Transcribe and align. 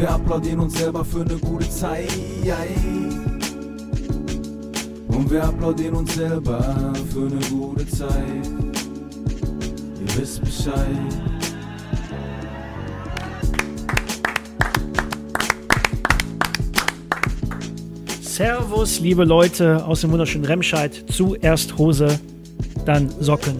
Wir 0.00 0.10
applaudieren 0.10 0.60
uns 0.60 0.78
selber 0.78 1.04
für 1.04 1.20
eine 1.20 1.36
gute 1.36 1.68
Zeit. 1.68 2.08
Und 5.08 5.30
wir 5.30 5.44
applaudieren 5.44 5.94
uns 5.94 6.14
selber 6.14 6.94
für 7.12 7.26
eine 7.26 7.38
gute 7.50 7.86
Zeit. 7.86 8.48
Ihr 10.00 10.16
wisst 10.16 10.40
Bescheid. 10.40 10.86
Servus, 18.22 19.00
liebe 19.00 19.24
Leute 19.24 19.84
aus 19.84 20.00
dem 20.00 20.12
wunderschönen 20.12 20.46
Remscheid. 20.46 21.04
Zuerst 21.12 21.76
Hose, 21.76 22.18
dann 22.86 23.10
Socken. 23.20 23.56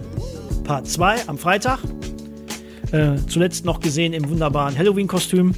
Part 0.63 0.87
2 0.87 1.27
am 1.27 1.37
Freitag. 1.37 1.81
Äh, 2.91 3.17
zuletzt 3.27 3.63
noch 3.63 3.79
gesehen 3.79 4.13
im 4.13 4.27
wunderbaren 4.27 4.75
Halloween-Kostüm. 4.75 5.53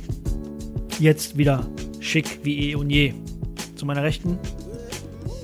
Jetzt 1.03 1.37
wieder 1.37 1.65
schick 1.99 2.39
wie 2.43 2.71
eh 2.71 2.75
und 2.75 2.89
je. 2.89 3.13
Zu 3.75 3.85
meiner 3.85 4.03
Rechten 4.03 4.39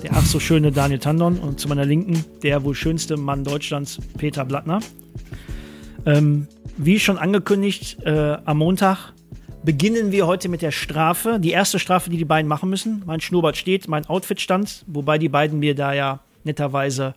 der 0.02 0.13
ach 0.13 0.25
so 0.25 0.39
schöne 0.39 0.71
Daniel 0.71 0.99
Tandon 0.99 1.38
und 1.38 1.59
zu 1.59 1.67
meiner 1.67 1.83
Linken 1.83 2.23
der 2.43 2.63
wohl 2.63 2.75
schönste 2.75 3.17
Mann 3.17 3.43
Deutschlands, 3.43 3.99
Peter 4.17 4.45
Blattner. 4.45 4.80
Ähm, 6.05 6.47
wie 6.77 6.97
schon 6.97 7.17
angekündigt, 7.17 8.02
äh, 8.05 8.37
am 8.45 8.59
Montag 8.59 9.11
beginnen 9.61 10.13
wir 10.13 10.27
heute 10.27 10.47
mit 10.47 10.61
der 10.61 10.71
Strafe. 10.71 11.41
Die 11.41 11.52
erste 11.52 11.77
Strafe, 11.77 12.09
die 12.09 12.15
die 12.15 12.23
beiden 12.23 12.47
machen 12.47 12.69
müssen. 12.69 13.03
Mein 13.05 13.19
Schnurrbart 13.19 13.57
steht, 13.57 13.89
mein 13.89 14.05
Outfit 14.05 14.39
stand, 14.39 14.85
wobei 14.87 15.17
die 15.17 15.27
beiden 15.27 15.59
mir 15.59 15.75
da 15.75 15.91
ja 15.91 16.21
netterweise 16.45 17.15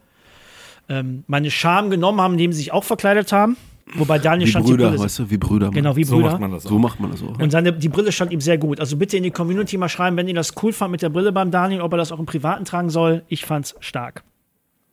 ähm, 0.89 1.23
meine 1.29 1.53
Scham 1.53 1.91
genommen 1.91 2.21
haben, 2.21 2.33
indem 2.33 2.53
sie 2.53 2.59
sich 2.59 2.73
auch 2.73 2.83
verkleidet 2.83 3.31
haben. 3.31 3.57
Wobei 3.95 4.19
Daniel 4.19 4.47
Wie 4.47 4.51
stand 4.51 4.65
Brüder, 4.67 4.85
die 4.87 4.91
Brille. 4.97 5.05
weißt 5.05 5.19
du, 5.19 5.31
wie 5.31 5.37
Brüder. 5.39 5.71
Genau, 5.71 5.95
wie 5.97 6.05
So 6.05 6.17
Brüder. 6.17 6.31
macht 6.31 6.41
man 6.41 6.51
das 6.51 6.65
auch. 6.67 6.71
So 6.71 6.79
macht 6.79 7.01
man 7.01 7.11
das 7.11 7.23
auch. 7.23 7.39
Und 7.39 7.51
seine, 7.51 7.73
die 7.73 7.89
Brille 7.89 8.11
stand 8.13 8.33
ihm 8.33 8.41
sehr 8.41 8.57
gut. 8.59 8.81
Also 8.81 8.97
bitte 8.97 9.17
in 9.17 9.23
die 9.23 9.31
Community 9.31 9.77
mal 9.77 9.89
schreiben, 9.89 10.17
wenn 10.17 10.29
ihr 10.29 10.35
das 10.35 10.55
cool 10.63 10.73
fand 10.73 10.93
mit 10.93 11.03
der 11.03 11.11
Brille 11.11 11.33
beim 11.33 11.51
Daniel, 11.51 11.83
ob 11.83 11.93
er 11.93 11.99
das 11.99 12.11
auch 12.13 12.19
im 12.19 12.27
Privaten 12.27 12.65
tragen 12.65 12.89
soll. 12.91 13.23
Ich 13.29 13.45
fand's 13.45 13.75
stark. 13.81 14.23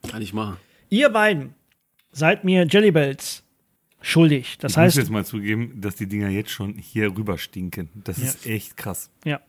Kann 0.09 0.21
ich 0.21 0.33
machen. 0.33 0.57
Ihr 0.89 1.09
beiden 1.09 1.53
seid 2.11 2.43
mir 2.43 2.65
Jellybells 2.65 3.43
schuldig. 4.01 4.57
Das 4.59 4.71
Ich 4.71 4.77
muss 4.77 4.83
heißt, 4.85 4.97
jetzt 4.97 5.09
mal 5.11 5.25
zugeben, 5.25 5.79
dass 5.79 5.95
die 5.95 6.07
Dinger 6.07 6.29
jetzt 6.29 6.51
schon 6.51 6.73
hier 6.75 7.15
rüber 7.15 7.37
stinken. 7.37 7.89
Das 8.03 8.17
Ja. 8.17 8.23
ist 8.25 8.45
echt 8.45 8.77
krass. 8.77 9.09
ja. 9.25 9.39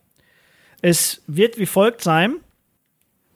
Es 0.82 1.22
wird 1.26 1.58
wie 1.58 1.66
folgt 1.66 2.00
sein, 2.02 2.36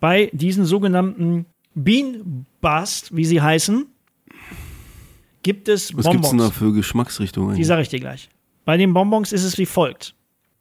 bei 0.01 0.31
diesen 0.33 0.65
sogenannten 0.65 1.45
Bean 1.75 2.47
Bust, 2.62 3.15
wie 3.15 3.25
sie 3.27 3.42
heißen, 3.42 3.87
gibt 5.45 5.69
es 5.69 5.97
Was 5.97 6.11
gibt's 6.11 6.31
denn 6.31 6.39
da 6.39 6.45
Bonbons. 6.45 6.59
für 6.59 6.73
Geschmacksrichtungen? 6.73 7.55
Die 7.55 7.62
sage 7.62 7.83
ich 7.83 7.89
dir 7.89 8.00
gleich. 8.00 8.28
Bei 8.64 8.77
den 8.77 8.92
Bonbons 8.92 9.33
ist 9.33 9.45
es 9.45 9.56
wie 9.59 9.67
folgt. 9.67 10.17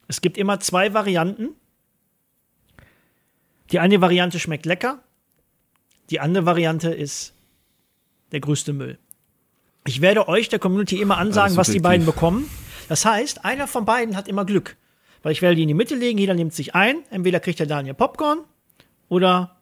Es 0.07 0.21
gibt 0.21 0.37
immer 0.37 0.59
zwei 0.59 0.93
Varianten. 0.93 1.49
Die 3.71 3.79
eine 3.79 3.99
Variante 4.01 4.39
schmeckt 4.39 4.67
lecker. 4.67 5.01
Die 6.11 6.19
andere 6.19 6.45
Variante 6.45 6.89
ist 6.93 7.33
der 8.31 8.41
größte 8.41 8.73
Müll. 8.73 8.99
Ich 9.87 10.01
werde 10.01 10.27
euch, 10.27 10.49
der 10.49 10.59
Community, 10.59 11.01
immer 11.01 11.17
ansagen, 11.17 11.57
was 11.57 11.69
die 11.69 11.79
beiden 11.79 12.05
bekommen. 12.05 12.49
Das 12.89 13.05
heißt, 13.05 13.43
einer 13.43 13.67
von 13.67 13.85
beiden 13.85 14.15
hat 14.15 14.27
immer 14.27 14.45
Glück. 14.45 14.77
Weil 15.23 15.31
ich 15.31 15.41
werde 15.41 15.55
die 15.55 15.63
in 15.63 15.69
die 15.69 15.73
Mitte 15.73 15.95
legen, 15.95 16.19
jeder 16.19 16.33
nimmt 16.33 16.53
sich 16.53 16.75
ein. 16.75 16.97
Entweder 17.09 17.39
kriegt 17.39 17.59
der 17.59 17.65
Daniel 17.65 17.93
Popcorn 17.93 18.39
oder 19.07 19.55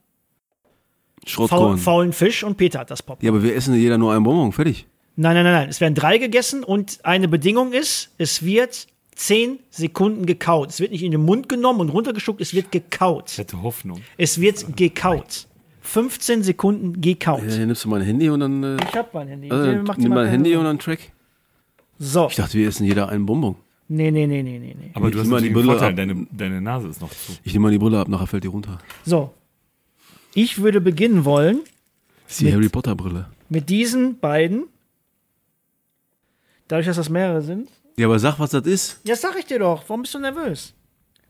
faul, 1.28 1.78
faulen 1.78 2.14
Fisch 2.14 2.44
und 2.44 2.58
Peter 2.58 2.80
hat 2.80 2.90
das 2.90 3.04
Popcorn. 3.04 3.26
Ja, 3.26 3.32
aber 3.32 3.44
wir 3.44 3.56
essen 3.56 3.76
jeder 3.76 3.98
nur 3.98 4.14
einen 4.14 4.24
Bonbon. 4.24 4.52
Fertig. 4.52 4.88
Nein, 5.16 5.36
nein, 5.36 5.44
nein, 5.44 5.54
nein. 5.54 5.70
Es 5.70 5.82
werden 5.82 5.94
drei 5.96 6.18
gegessen 6.18 6.64
und 6.64 7.00
eine 7.04 7.28
Bedingung 7.28 7.74
ist, 7.74 8.12
es 8.18 8.44
wird 8.44 8.88
zehn 9.14 9.60
Sekunden 9.70 10.26
gekaut. 10.26 10.70
Es 10.70 10.80
wird 10.80 10.92
nicht 10.92 11.04
in 11.04 11.12
den 11.12 11.24
Mund 11.24 11.50
genommen 11.50 11.80
und 11.82 11.90
runtergeschuckt, 11.90 12.42
es 12.42 12.54
wird 12.54 12.66
Ich 12.68 12.72
gekaut. 12.72 13.38
hatte 13.38 13.62
Hoffnung. 13.62 14.02
Es 14.18 14.40
wird 14.40 14.76
gekaut. 14.78 15.48
15 15.82 16.44
Sekunden 16.44 17.02
gekaut. 17.02 17.42
Ja, 17.44 17.50
dann 17.58 17.68
nimmst 17.68 17.84
du 17.84 17.90
mein 17.90 18.02
Handy 18.02 18.30
und 18.30 18.40
dann. 18.40 18.64
Äh, 18.64 18.78
Ich 18.90 18.96
hab 18.96 19.14
mein 19.14 19.28
Handy. 19.28 19.52
also, 19.52 19.82
Mach 19.86 19.96
dir 19.96 20.02
nimm 20.04 20.10
mal 20.12 20.24
mein 20.24 20.30
Handy 20.32 20.56
und 20.56 20.64
dann 20.64 20.80
Track. 20.80 21.12
So. 22.00 22.28
Ich 22.30 22.36
dachte, 22.36 22.58
wir 22.58 22.68
essen 22.68 22.86
jeder 22.86 23.10
einen 23.10 23.26
Bonbon. 23.26 23.56
Nee, 23.88 24.10
nee, 24.10 24.26
nee, 24.26 24.42
nee, 24.42 24.58
nee. 24.60 24.76
Aber 24.94 25.08
Ich 25.10 25.14
du 25.14 25.20
hast 25.20 25.28
mal 25.28 25.42
die 25.42 25.50
Brille 25.50 25.66
Vorteil, 25.66 25.90
ab. 25.90 25.96
deine, 25.98 26.26
deine 26.32 26.62
Nase 26.62 26.88
ist 26.88 27.02
noch 27.02 27.10
zu. 27.10 27.34
Ich 27.44 27.52
nehme 27.54 27.64
mal 27.64 27.72
die 27.72 27.78
Brille 27.78 28.00
ab, 28.00 28.08
nachher 28.08 28.26
fällt 28.28 28.44
die 28.44 28.48
runter. 28.48 28.78
So. 29.06 29.34
Ich 30.34 30.62
würde 30.62 30.80
beginnen 30.80 31.26
wollen 31.26 31.60
Das 32.24 32.32
ist 32.34 32.40
die 32.42 32.46
Mit- 32.46 32.54
Harry 32.54 32.70
Potter 32.70 32.96
Brille. 32.96 33.28
mit 33.50 33.70
diesen 33.70 34.18
beiden. 34.20 34.64
Dadurch, 36.72 36.88
dass 36.88 36.96
das 36.96 37.10
mehrere 37.10 37.42
sind. 37.42 37.68
Ja, 37.98 38.08
aber 38.08 38.18
sag, 38.18 38.40
was 38.40 38.52
das 38.52 38.66
ist. 38.66 39.02
Ja, 39.04 39.18
sag 39.18 39.38
ich 39.38 39.46
dir 39.46 39.60
doch. 39.60 39.84
Warum 39.88 40.04
bist 40.04 40.14
du 40.14 40.20
nervös? 40.20 40.74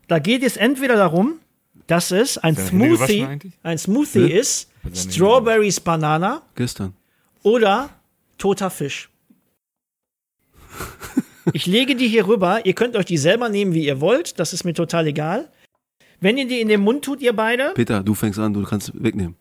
Da 0.06 0.20
geht 0.20 0.44
es 0.44 0.56
entweder 0.56 0.94
darum, 0.94 1.40
dass 1.88 2.12
es 2.12 2.38
ein 2.38 2.54
Hände 2.54 2.70
gewaschen 2.70 2.96
Smoothie, 3.08 3.24
eigentlich? 3.24 3.52
ein 3.64 3.78
Smoothie 3.78 4.28
Hm? 4.28 4.36
ist, 4.38 4.70
Hat 4.84 4.96
Strawberries 4.96 5.80
Banana 5.80 6.42
Gestern. 6.54 6.94
oder 7.42 7.90
toter 8.38 8.70
Fisch. 8.70 9.10
Ich 11.52 11.66
lege 11.66 11.96
die 11.96 12.06
hier 12.06 12.28
rüber. 12.28 12.64
Ihr 12.64 12.72
könnt 12.74 12.94
euch 12.94 13.04
die 13.04 13.18
selber 13.18 13.48
nehmen, 13.48 13.74
wie 13.74 13.84
ihr 13.84 14.00
wollt. 14.00 14.38
Das 14.38 14.52
ist 14.52 14.62
mir 14.62 14.74
total 14.74 15.08
egal. 15.08 15.50
Wenn 16.20 16.38
ihr 16.38 16.46
die 16.46 16.60
in 16.60 16.68
den 16.68 16.80
Mund 16.80 17.04
tut, 17.04 17.20
ihr 17.20 17.34
beide. 17.34 17.72
Peter, 17.74 18.04
du 18.04 18.14
fängst 18.14 18.38
an, 18.38 18.54
du 18.54 18.62
kannst 18.62 18.92
wegnehmen. 19.02 19.34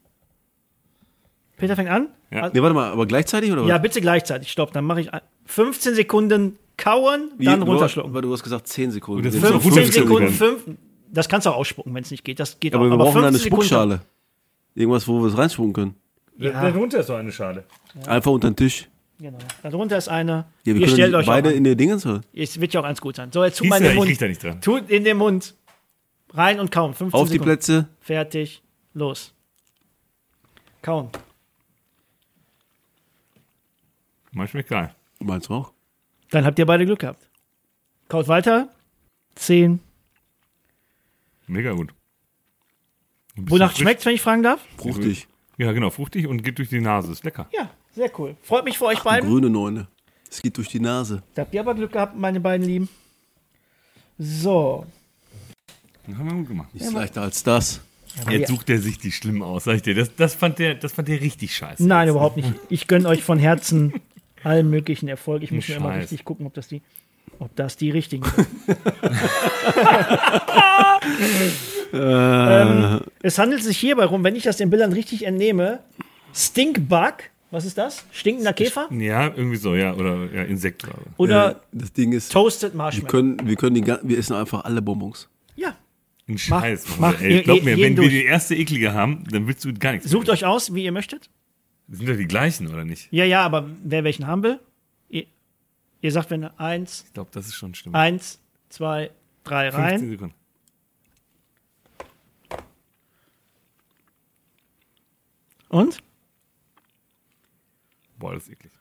Peter 1.57 1.75
fängt 1.75 1.91
an. 1.91 2.07
Ja. 2.31 2.49
Nee, 2.51 2.59
warte 2.63 2.73
mal, 2.73 2.91
aber 2.91 3.05
gleichzeitig 3.05 3.51
oder 3.51 3.61
was? 3.61 3.69
Ja, 3.69 3.77
bitte 3.77 4.01
gleichzeitig. 4.01 4.51
Stopp. 4.51 4.73
Dann 4.73 4.83
mache 4.85 5.01
ich 5.01 5.13
ein- 5.13 5.21
15 5.45 5.95
Sekunden 5.95 6.57
kauen, 6.77 7.31
Wie- 7.37 7.45
dann 7.45 7.61
runterschlucken. 7.61 8.13
Weil 8.13 8.21
du 8.21 8.31
hast 8.33 8.43
gesagt 8.43 8.67
10 8.67 8.91
Sekunden. 8.91 9.19
Und 9.19 9.25
das 9.25 9.35
Jetzt 9.35 9.43
ist 9.43 9.51
noch 9.51 9.61
15 9.61 9.83
15 9.83 10.03
Sekunden, 10.03 10.33
Sekunden. 10.33 10.59
5. 10.63 10.77
Das 11.13 11.27
kannst 11.29 11.45
du 11.45 11.51
auch 11.51 11.57
ausspucken, 11.57 11.93
wenn 11.93 12.03
es 12.03 12.11
nicht 12.11 12.23
geht. 12.23 12.39
Das 12.39 12.59
geht 12.59 12.73
Aber 12.73 12.85
auch. 12.85 12.89
wir 12.89 12.97
brauchen 12.97 13.17
eine 13.17 13.27
15 13.37 13.43
Sekunden- 13.43 13.65
Spuckschale. 13.65 14.01
Irgendwas, 14.75 15.07
wo 15.07 15.21
wir 15.21 15.27
es 15.27 15.37
reinspucken 15.37 15.73
können. 15.73 15.95
Ja. 16.37 16.51
Darunter 16.69 16.99
ist 17.01 17.07
so 17.07 17.13
eine 17.15 17.31
Schale. 17.31 17.65
Einfach 18.07 18.31
unter 18.31 18.49
den 18.49 18.55
Tisch. 18.55 18.87
Genau. 19.19 19.37
Darunter 19.61 19.97
ist 19.97 20.07
eine. 20.07 20.45
Ja, 20.63 20.73
wir 20.73 20.81
ihr 20.81 20.87
stellt 20.87 21.11
können 21.11 21.15
euch 21.15 21.25
beide 21.27 21.51
in 21.51 21.63
der 21.63 21.75
Dingens. 21.75 22.05
oder? 22.05 22.21
Es 22.33 22.59
wird 22.59 22.73
ja 22.73 22.79
auch 22.79 22.85
ganz 22.85 22.99
gut 23.01 23.17
sein. 23.17 23.31
So, 23.31 23.43
jetzt 23.43 23.57
tut 23.59 23.67
mal 23.67 23.77
in 23.77 23.83
den 23.83 23.95
Mund. 23.95 24.21
da 24.21 24.27
nicht 24.27 24.41
dran. 24.43 24.61
Tut 24.61 24.89
in 24.89 25.03
den 25.03 25.17
Mund. 25.17 25.53
Rein 26.33 26.59
und 26.59 26.71
kauen. 26.71 26.93
15 26.93 27.19
Auf 27.19 27.27
die 27.27 27.33
Sekunden. 27.33 27.49
Plätze. 27.51 27.87
Fertig. 27.99 28.63
Los. 28.93 29.33
Kauen. 30.81 31.09
Mal 34.31 34.47
schmeckt 34.47 34.69
geil. 34.69 34.95
Meinst 35.21 35.49
du 35.49 35.53
auch? 35.53 35.73
Dann 36.31 36.45
habt 36.45 36.57
ihr 36.59 36.65
beide 36.65 36.85
Glück 36.85 36.99
gehabt. 36.99 37.29
Kaut 38.07 38.27
weiter. 38.27 38.69
10. 39.35 39.79
Mega 41.47 41.73
gut. 41.73 41.93
Wonach 43.35 43.71
frisch. 43.71 43.81
schmeckt's, 43.81 44.05
wenn 44.05 44.15
ich 44.15 44.21
fragen 44.21 44.43
darf? 44.43 44.61
Fruchtig. 44.77 45.27
Ja, 45.57 45.71
genau, 45.71 45.89
fruchtig 45.89 46.27
und 46.27 46.43
geht 46.43 46.57
durch 46.57 46.69
die 46.69 46.81
Nase. 46.81 47.11
Ist 47.11 47.23
lecker. 47.23 47.47
Ja, 47.53 47.69
sehr 47.93 48.11
cool. 48.19 48.35
Freut 48.41 48.65
mich 48.65 48.77
für 48.77 48.85
euch 48.85 48.99
beiden. 49.01 49.29
Grüne 49.29 49.49
Neune. 49.49 49.87
Es 50.29 50.41
geht 50.41 50.57
durch 50.57 50.69
die 50.69 50.79
Nase. 50.79 51.23
Da 51.35 51.43
habt 51.43 51.53
ihr 51.53 51.59
aber 51.59 51.75
Glück 51.75 51.91
gehabt, 51.91 52.17
meine 52.17 52.39
beiden 52.39 52.65
Lieben. 52.65 52.89
So. 54.17 54.85
Das 56.07 56.17
haben 56.17 56.25
wir 56.25 56.35
gut 56.35 56.47
gemacht. 56.47 56.73
Nichts 56.73 56.91
leichter 56.91 57.21
als 57.21 57.43
das. 57.43 57.81
Jetzt 58.29 58.49
sucht 58.49 58.69
er 58.69 58.79
sich 58.79 58.97
die 58.97 59.11
schlimm 59.11 59.41
aus, 59.41 59.65
sag 59.65 59.75
ich 59.75 59.81
dir. 59.81 59.95
Das, 59.95 60.13
das, 60.15 60.35
fand, 60.35 60.59
der, 60.59 60.75
das 60.75 60.93
fand 60.93 61.07
der 61.07 61.21
richtig 61.21 61.55
scheiße. 61.55 61.85
Nein, 61.85 62.09
überhaupt 62.09 62.37
nicht. 62.37 62.53
Ich 62.69 62.87
gönne 62.87 63.07
euch 63.07 63.23
von 63.23 63.39
Herzen 63.39 63.93
allen 64.43 64.69
möglichen 64.69 65.07
Erfolg. 65.07 65.43
Ich 65.43 65.51
muss 65.51 65.67
mir 65.67 65.75
immer 65.75 65.95
richtig 65.95 66.23
gucken, 66.25 66.45
ob 66.45 66.53
das 66.53 66.67
die, 66.67 66.81
ob 67.39 67.55
das 67.55 67.77
die 67.77 67.89
richtigen 67.91 68.23
sind. 68.25 68.47
ähm, 71.93 72.99
es 73.21 73.37
handelt 73.37 73.63
sich 73.63 73.77
hierbei 73.77 74.07
um, 74.07 74.23
wenn 74.23 74.35
ich 74.35 74.43
das 74.43 74.57
den 74.57 74.69
Bildern 74.69 74.93
richtig 74.93 75.25
entnehme, 75.25 75.79
Stinkbug. 76.33 77.15
Was 77.53 77.65
ist 77.65 77.77
das? 77.77 78.05
Stinkender 78.11 78.53
Käfer? 78.53 78.87
Ja, 78.91 79.25
irgendwie 79.27 79.57
so, 79.57 79.75
ja. 79.75 79.93
Oder 79.93 80.29
ja, 80.33 80.43
Insekt. 80.43 80.85
Oder. 80.85 80.95
Oder 81.17 81.51
Äh, 81.51 81.55
das 81.73 81.91
Ding 81.91 82.13
ist, 82.13 82.31
Toasted 82.31 82.71
wir 82.73 82.77
Marshmallow? 82.77 83.07
können, 83.09 83.37
wir 83.43 83.55
können 83.57 83.75
die, 83.75 83.85
wir 83.85 84.17
essen 84.17 84.35
einfach 84.37 84.63
alle 84.63 84.81
Bonbons. 84.81 85.27
Ja. 85.57 85.75
Ein 86.29 86.37
Scheiß. 86.37 86.87
Mann. 86.97 87.11
mach 87.13 87.21
Ey, 87.21 87.33
je- 87.33 87.41
glaub 87.41 87.61
mir, 87.63 87.71
wenn 87.75 87.77
wir 87.77 87.95
durch. 87.95 88.09
die 88.09 88.23
erste 88.23 88.55
eklige 88.55 88.93
haben, 88.93 89.25
dann 89.29 89.47
willst 89.47 89.65
du 89.65 89.73
gar 89.73 89.91
nichts. 89.91 90.09
Sucht 90.09 90.27
mehr. 90.27 90.33
euch 90.33 90.45
aus, 90.45 90.73
wie 90.73 90.85
ihr 90.85 90.93
möchtet 90.93 91.29
sind 91.97 92.09
doch 92.09 92.15
die 92.15 92.27
gleichen, 92.27 92.67
oder 92.67 92.85
nicht? 92.85 93.11
Ja, 93.11 93.25
ja, 93.25 93.43
aber 93.43 93.69
wer 93.83 94.03
welchen 94.03 94.27
haben 94.27 94.43
will? 94.43 94.59
Ihr, 95.09 95.25
ihr 96.01 96.11
sagt, 96.11 96.29
wenn 96.31 96.45
eins. 96.57 97.03
Ich 97.07 97.13
glaube, 97.13 97.29
das 97.33 97.47
ist 97.47 97.55
schon 97.55 97.75
schlimm. 97.75 97.93
Eins, 97.95 98.39
zwei, 98.69 99.11
drei 99.43 99.69
rein. 99.69 99.99
15 99.99 100.09
Sekunden. 100.11 100.35
Und? 105.69 106.03
Boah, 108.17 108.33
das 108.33 108.43
ist 108.43 108.53
eklig. 108.53 108.71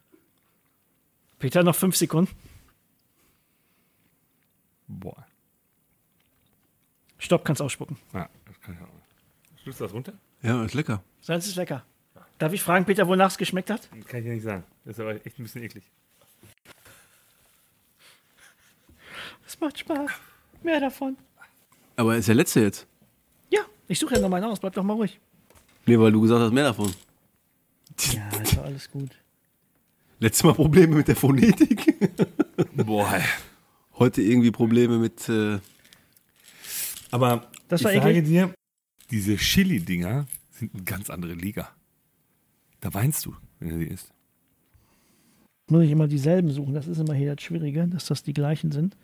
Peter, 1.38 1.62
noch 1.62 1.74
fünf 1.74 1.96
Sekunden. 1.96 2.30
Boah. 4.86 5.26
Stopp, 7.18 7.44
kannst 7.44 7.62
ausspucken. 7.62 7.96
Ja, 8.12 8.28
das 8.44 8.60
kann 8.60 8.74
ich 8.74 8.80
auch. 8.80 9.62
Schluss 9.62 9.78
das 9.78 9.92
runter? 9.92 10.12
Ja, 10.42 10.64
ist 10.64 10.74
lecker. 10.74 11.02
Salz 11.20 11.46
ist 11.46 11.56
lecker. 11.56 11.84
Darf 12.40 12.54
ich 12.54 12.62
fragen, 12.62 12.86
Peter, 12.86 13.06
wonach 13.06 13.30
es 13.30 13.36
geschmeckt 13.36 13.68
hat? 13.68 13.90
Kann 14.08 14.20
ich 14.20 14.26
ja 14.26 14.32
nicht 14.32 14.42
sagen. 14.42 14.64
Das 14.86 14.96
ist 14.96 15.00
aber 15.00 15.14
echt 15.26 15.38
ein 15.38 15.42
bisschen 15.42 15.62
eklig. 15.62 15.84
Es 19.46 19.60
macht 19.60 19.78
Spaß. 19.78 20.10
Mehr 20.62 20.80
davon. 20.80 21.18
Aber 21.96 22.16
ist 22.16 22.28
der 22.28 22.34
letzte 22.34 22.60
jetzt. 22.60 22.86
Ja, 23.50 23.60
ich 23.88 23.98
suche 23.98 24.14
ja 24.14 24.20
noch 24.22 24.30
meinen 24.30 24.44
aus. 24.44 24.58
Bleib 24.58 24.72
doch 24.72 24.82
mal 24.82 24.94
ruhig. 24.94 25.20
Nee, 25.84 25.98
weil 25.98 26.12
du 26.12 26.22
gesagt 26.22 26.40
hast, 26.40 26.52
mehr 26.52 26.64
davon. 26.64 26.94
Ja, 28.12 28.26
ist 28.40 28.56
doch 28.56 28.64
alles 28.64 28.90
gut. 28.90 29.10
Letztes 30.18 30.44
Mal 30.44 30.54
Probleme 30.54 30.96
mit 30.96 31.08
der 31.08 31.16
Phonetik. 31.16 31.94
Boah. 32.74 33.12
ey. 33.14 33.22
Heute 33.98 34.22
irgendwie 34.22 34.50
Probleme 34.50 34.96
mit. 34.98 35.28
Äh, 35.28 35.58
Aber 37.10 37.50
Das 37.68 37.82
ich 37.82 37.84
war 37.84 37.92
sage 37.92 38.10
eklig. 38.12 38.24
dir, 38.24 38.54
diese 39.10 39.36
Chili-Dinger 39.36 40.26
sind 40.52 40.74
eine 40.74 40.84
ganz 40.84 41.10
andere 41.10 41.34
Liga. 41.34 41.70
Da 42.80 42.92
weinst 42.94 43.26
du, 43.26 43.34
wenn 43.58 43.70
du 43.70 43.78
die 43.78 43.86
isst. 43.92 44.12
Muss 45.68 45.84
ich 45.84 45.90
immer 45.90 46.08
dieselben 46.08 46.50
suchen. 46.50 46.74
Das 46.74 46.88
ist 46.88 46.98
immer 46.98 47.14
hier 47.14 47.34
das 47.34 47.44
Schwierige, 47.44 47.86
dass 47.86 48.06
das 48.06 48.22
die 48.22 48.32
gleichen 48.34 48.72
sind. 48.72 48.96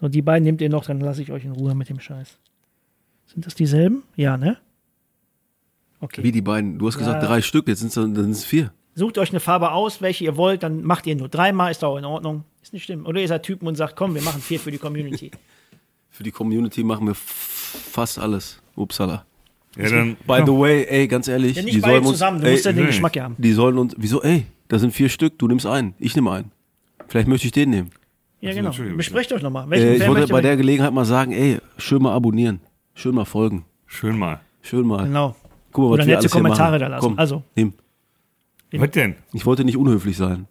So, 0.00 0.08
die 0.08 0.22
beiden 0.22 0.44
nehmt 0.44 0.60
ihr 0.60 0.70
noch, 0.70 0.86
dann 0.86 1.00
lasse 1.00 1.22
ich 1.22 1.30
euch 1.30 1.44
in 1.44 1.52
Ruhe 1.52 1.74
mit 1.74 1.88
dem 1.88 2.00
Scheiß. 2.00 2.38
Sind 3.26 3.46
das 3.46 3.54
dieselben? 3.54 4.02
Ja, 4.16 4.36
ne? 4.36 4.56
Okay. 6.00 6.22
wie 6.22 6.32
die 6.32 6.40
beiden. 6.40 6.78
Du 6.78 6.86
hast 6.86 6.96
gesagt 6.96 7.22
Ja. 7.22 7.28
drei 7.28 7.42
Stück, 7.42 7.68
jetzt 7.68 7.80
sind 7.80 8.16
es 8.16 8.44
vier. 8.44 8.72
Sucht 8.94 9.18
euch 9.18 9.30
eine 9.30 9.40
Farbe 9.40 9.72
aus, 9.72 10.00
welche 10.00 10.24
ihr 10.24 10.36
wollt, 10.36 10.62
dann 10.62 10.82
macht 10.82 11.06
ihr 11.06 11.14
nur 11.14 11.28
dreimal, 11.28 11.70
ist 11.70 11.84
auch 11.84 11.96
in 11.98 12.04
Ordnung. 12.06 12.44
Ist 12.62 12.72
nicht 12.72 12.84
schlimm. 12.84 13.06
Oder 13.06 13.20
ihr 13.20 13.28
seid 13.28 13.42
Typen 13.44 13.68
und 13.68 13.76
sagt, 13.76 13.96
komm, 13.96 14.14
wir 14.14 14.22
machen 14.22 14.40
vier 14.40 14.58
für 14.58 14.70
die 14.70 14.78
Community. 14.78 15.30
Für 16.12 16.24
die 16.24 16.32
Community 16.32 16.82
machen 16.82 17.06
wir 17.06 17.14
fast 17.14 18.18
alles. 18.18 18.60
Upsala. 18.74 19.24
Ja, 19.76 19.88
dann. 19.88 20.16
By 20.26 20.42
the 20.44 20.52
way, 20.52 20.84
ey, 20.88 21.06
ganz 21.08 21.28
ehrlich, 21.28 21.56
Ja, 21.56 21.62
die 21.62 21.66
nicht 21.72 21.82
beide 21.82 21.94
sollen 21.94 22.06
uns, 22.06 22.12
zusammen, 22.12 22.40
du 22.40 22.46
ey, 22.46 22.52
musst 22.52 22.64
ja 22.64 22.72
den 22.72 22.80
nee. 22.82 22.86
Geschmack 22.88 23.16
ja 23.16 23.22
haben. 23.24 23.36
die 23.38 23.52
sollen 23.52 23.78
uns, 23.78 23.94
wieso, 23.96 24.22
ey, 24.22 24.46
da 24.68 24.78
sind 24.78 24.92
vier 24.92 25.08
Stück, 25.08 25.38
du 25.38 25.46
nimmst 25.48 25.66
einen, 25.66 25.94
ich 25.98 26.14
nehme 26.16 26.32
einen. 26.32 26.50
Vielleicht 27.08 27.28
möchte 27.28 27.46
ich 27.46 27.52
den 27.52 27.70
nehmen. 27.70 27.90
Ja, 28.40 28.50
Also, 28.50 28.82
genau. 28.82 28.96
Besprecht 28.96 29.32
euch 29.32 29.42
nochmal. 29.42 29.70
Äh, 29.72 29.96
ich 29.96 30.08
wollte 30.08 30.26
bei 30.28 30.40
der? 30.40 30.56
Gelegenheit 30.56 30.92
mal 30.92 31.04
sagen, 31.04 31.32
ey, 31.32 31.58
schön 31.76 32.02
mal 32.02 32.12
abonnieren, 32.14 32.60
schön 32.94 33.14
mal 33.14 33.24
folgen, 33.24 33.64
Schön 33.86 34.18
mal. 34.18 34.40
schön 34.62 34.86
mal. 34.86 35.04
Genau. 35.04 35.36
Guck 35.72 35.84
mal, 35.84 35.90
Oder 35.90 35.98
was 36.02 36.06
wir 36.06 36.14
nette 36.14 36.18
alles 36.20 36.32
Kommentare 36.32 36.78
da 36.78 36.86
lassen. 36.88 37.00
Komm, 37.06 37.18
Also. 37.18 37.42
nimm. 37.54 37.72
Was 38.72 38.90
denn? 38.90 39.16
Ich 39.32 39.46
wollte 39.46 39.64
nicht 39.64 39.76
unhöflich 39.76 40.16
sein. 40.16 40.46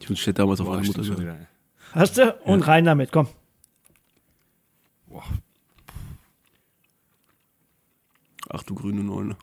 Ich 0.00 0.08
wünschte, 0.08 0.32
damals 0.34 0.60
auf 0.60 0.66
Boah, 0.66 0.80
Mutter 0.82 1.02
gehört. 1.02 1.20
wieder. 1.20 1.30
ey. 1.32 1.46
Hast 1.92 2.18
du? 2.18 2.32
Und 2.44 2.66
rein 2.66 2.84
damit, 2.84 3.12
komm. 3.12 3.28
Boah. 5.08 5.22
Ach 8.54 8.62
du 8.62 8.74
grüne 8.76 9.02
Neune. 9.02 9.36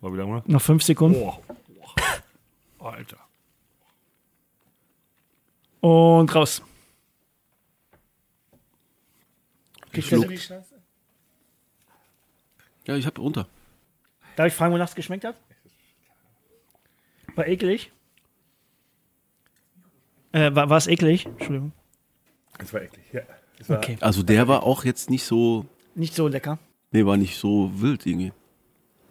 War 0.00 0.10
wieder 0.14 0.26
mal? 0.26 0.42
Noch 0.46 0.62
fünf 0.62 0.82
Sekunden. 0.82 1.20
Boah. 1.20 1.38
Boah. 2.78 2.92
Alter. 2.92 3.18
Und 5.80 6.34
raus. 6.34 6.62
Kriegt 9.92 10.08
Schluck. 10.08 10.28
der- 10.28 10.64
Ja, 12.86 12.96
ich 12.96 13.06
hab 13.06 13.18
runter. 13.18 13.46
Darf 14.36 14.46
ich 14.46 14.54
fragen, 14.54 14.72
wonach 14.72 14.88
es 14.88 14.94
geschmeckt 14.94 15.24
hat? 15.24 15.36
War 17.34 17.46
eklig? 17.46 17.92
Äh, 20.32 20.54
war, 20.54 20.70
war 20.70 20.78
es 20.78 20.86
eklig? 20.86 21.26
Entschuldigung. 21.26 21.72
Das 22.58 22.72
war 22.72 22.80
eklig, 22.80 23.04
ja. 23.12 23.20
War 23.68 23.76
Okay. 23.78 23.98
Also 24.00 24.22
der 24.22 24.48
war 24.48 24.62
auch 24.62 24.84
jetzt 24.84 25.10
nicht 25.10 25.24
so, 25.24 25.66
Nicht 25.94 26.14
so 26.14 26.28
lecker. 26.28 26.58
nee, 26.90 27.04
war 27.04 27.16
nicht 27.16 27.36
so 27.38 27.70
wild 27.74 28.06
irgendwie. 28.06 28.32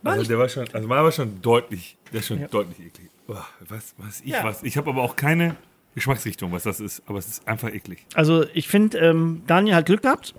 Also 0.04 0.24
der 0.28 0.38
war 0.40 0.50
schon, 0.50 0.66
also 0.74 0.88
meiner 0.88 1.04
war 1.04 1.12
schon 1.12 1.42
deutlich, 1.42 1.98
der 2.12 2.20
ist 2.22 2.28
schon 2.28 2.40
Ja. 2.42 2.48
deutlich 2.48 2.80
eklig. 2.88 3.10
Boah, 3.28 3.46
was, 3.70 3.94
was 3.98 4.22
ich 4.22 4.28
Ja. 4.32 4.44
was. 4.44 4.64
Ich 4.64 4.78
habe 4.78 4.90
aber 4.90 5.04
auch 5.04 5.16
keine 5.16 5.56
Geschmacksrichtung, 5.94 6.52
was 6.52 6.64
das 6.64 6.80
ist, 6.80 7.04
aber 7.06 7.20
es 7.20 7.28
ist 7.28 7.48
einfach 7.48 7.72
eklig. 7.74 8.06
Also 8.16 8.46
ich 8.54 8.68
finde, 8.68 8.98
ähm, 8.98 9.44
Daniel 9.48 9.76
hat 9.76 9.86
Glück 9.86 10.02
gehabt 10.02 10.34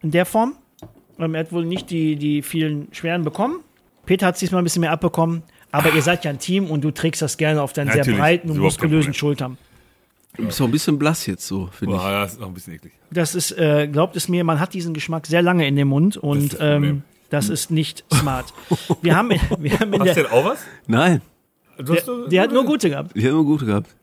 in 0.00 0.10
der 0.12 0.26
Form. 0.26 0.54
Ähm, 1.18 1.34
er 1.34 1.40
hat 1.40 1.52
wohl 1.52 1.64
nicht 1.64 1.90
die, 1.90 2.16
die 2.16 2.42
vielen 2.42 2.88
schweren 2.92 3.24
bekommen. 3.24 3.60
Peter 4.06 4.26
hat 4.26 4.34
es 4.34 4.40
diesmal 4.40 4.60
ein 4.60 4.64
bisschen 4.64 4.80
mehr 4.80 4.92
abbekommen. 4.92 5.42
Aber 5.72 5.92
ihr 5.94 6.02
seid 6.02 6.24
ja 6.24 6.30
ein 6.30 6.38
Team 6.40 6.68
und 6.70 6.82
du 6.82 6.90
trägst 6.90 7.22
das 7.22 7.36
gerne 7.36 7.62
auf 7.62 7.72
deinen 7.72 7.88
sehr 7.88 7.98
Natürlich, 7.98 8.18
breiten 8.18 8.50
und 8.50 8.58
muskulösen 8.58 8.98
Problem. 9.12 9.14
Schultern. 9.14 9.58
Du 10.36 10.46
bist 10.46 10.60
auch 10.60 10.66
ein 10.66 10.70
bisschen 10.70 10.98
blass 10.98 11.26
jetzt 11.26 11.46
so, 11.46 11.66
finde 11.72 11.94
ich. 11.96 12.00
Boah, 12.00 12.10
das 12.12 12.34
ist 12.34 12.42
auch 12.42 12.46
ein 12.46 12.54
bisschen 12.54 12.74
eklig. 12.74 12.92
Das 13.10 13.34
ist, 13.34 13.52
äh, 13.58 13.88
glaubt 13.88 14.16
es 14.16 14.28
mir, 14.28 14.44
man 14.44 14.60
hat 14.60 14.72
diesen 14.74 14.94
Geschmack 14.94 15.26
sehr 15.26 15.42
lange 15.42 15.66
in 15.66 15.76
dem 15.76 15.88
Mund 15.88 16.16
und 16.16 16.38
ist 16.38 16.52
das 16.52 16.58
Problem. 16.60 16.84
ähm, 16.84 17.02
das 17.30 17.48
ist 17.48 17.70
nicht 17.70 18.04
smart. 18.12 18.52
Wir 19.02 19.16
haben, 19.16 19.30
wir 19.30 19.78
haben 19.78 19.92
in 19.92 20.00
Hast 20.00 20.08
du 20.10 20.14
der, 20.14 20.24
denn 20.24 20.26
auch 20.32 20.44
was? 20.44 20.58
Nein, 20.86 21.20
Du 21.78 21.94
hast 21.94 22.06
der, 22.06 22.28
der 22.28 22.42
hat 22.42 22.52
nur 22.52 22.64
gute 22.64 22.90
gehabt, 22.90 23.12
ich 23.14 23.24
habe 23.24 23.34
immer 23.34 23.44
gute 23.44 23.64
gehabt. 23.66 23.94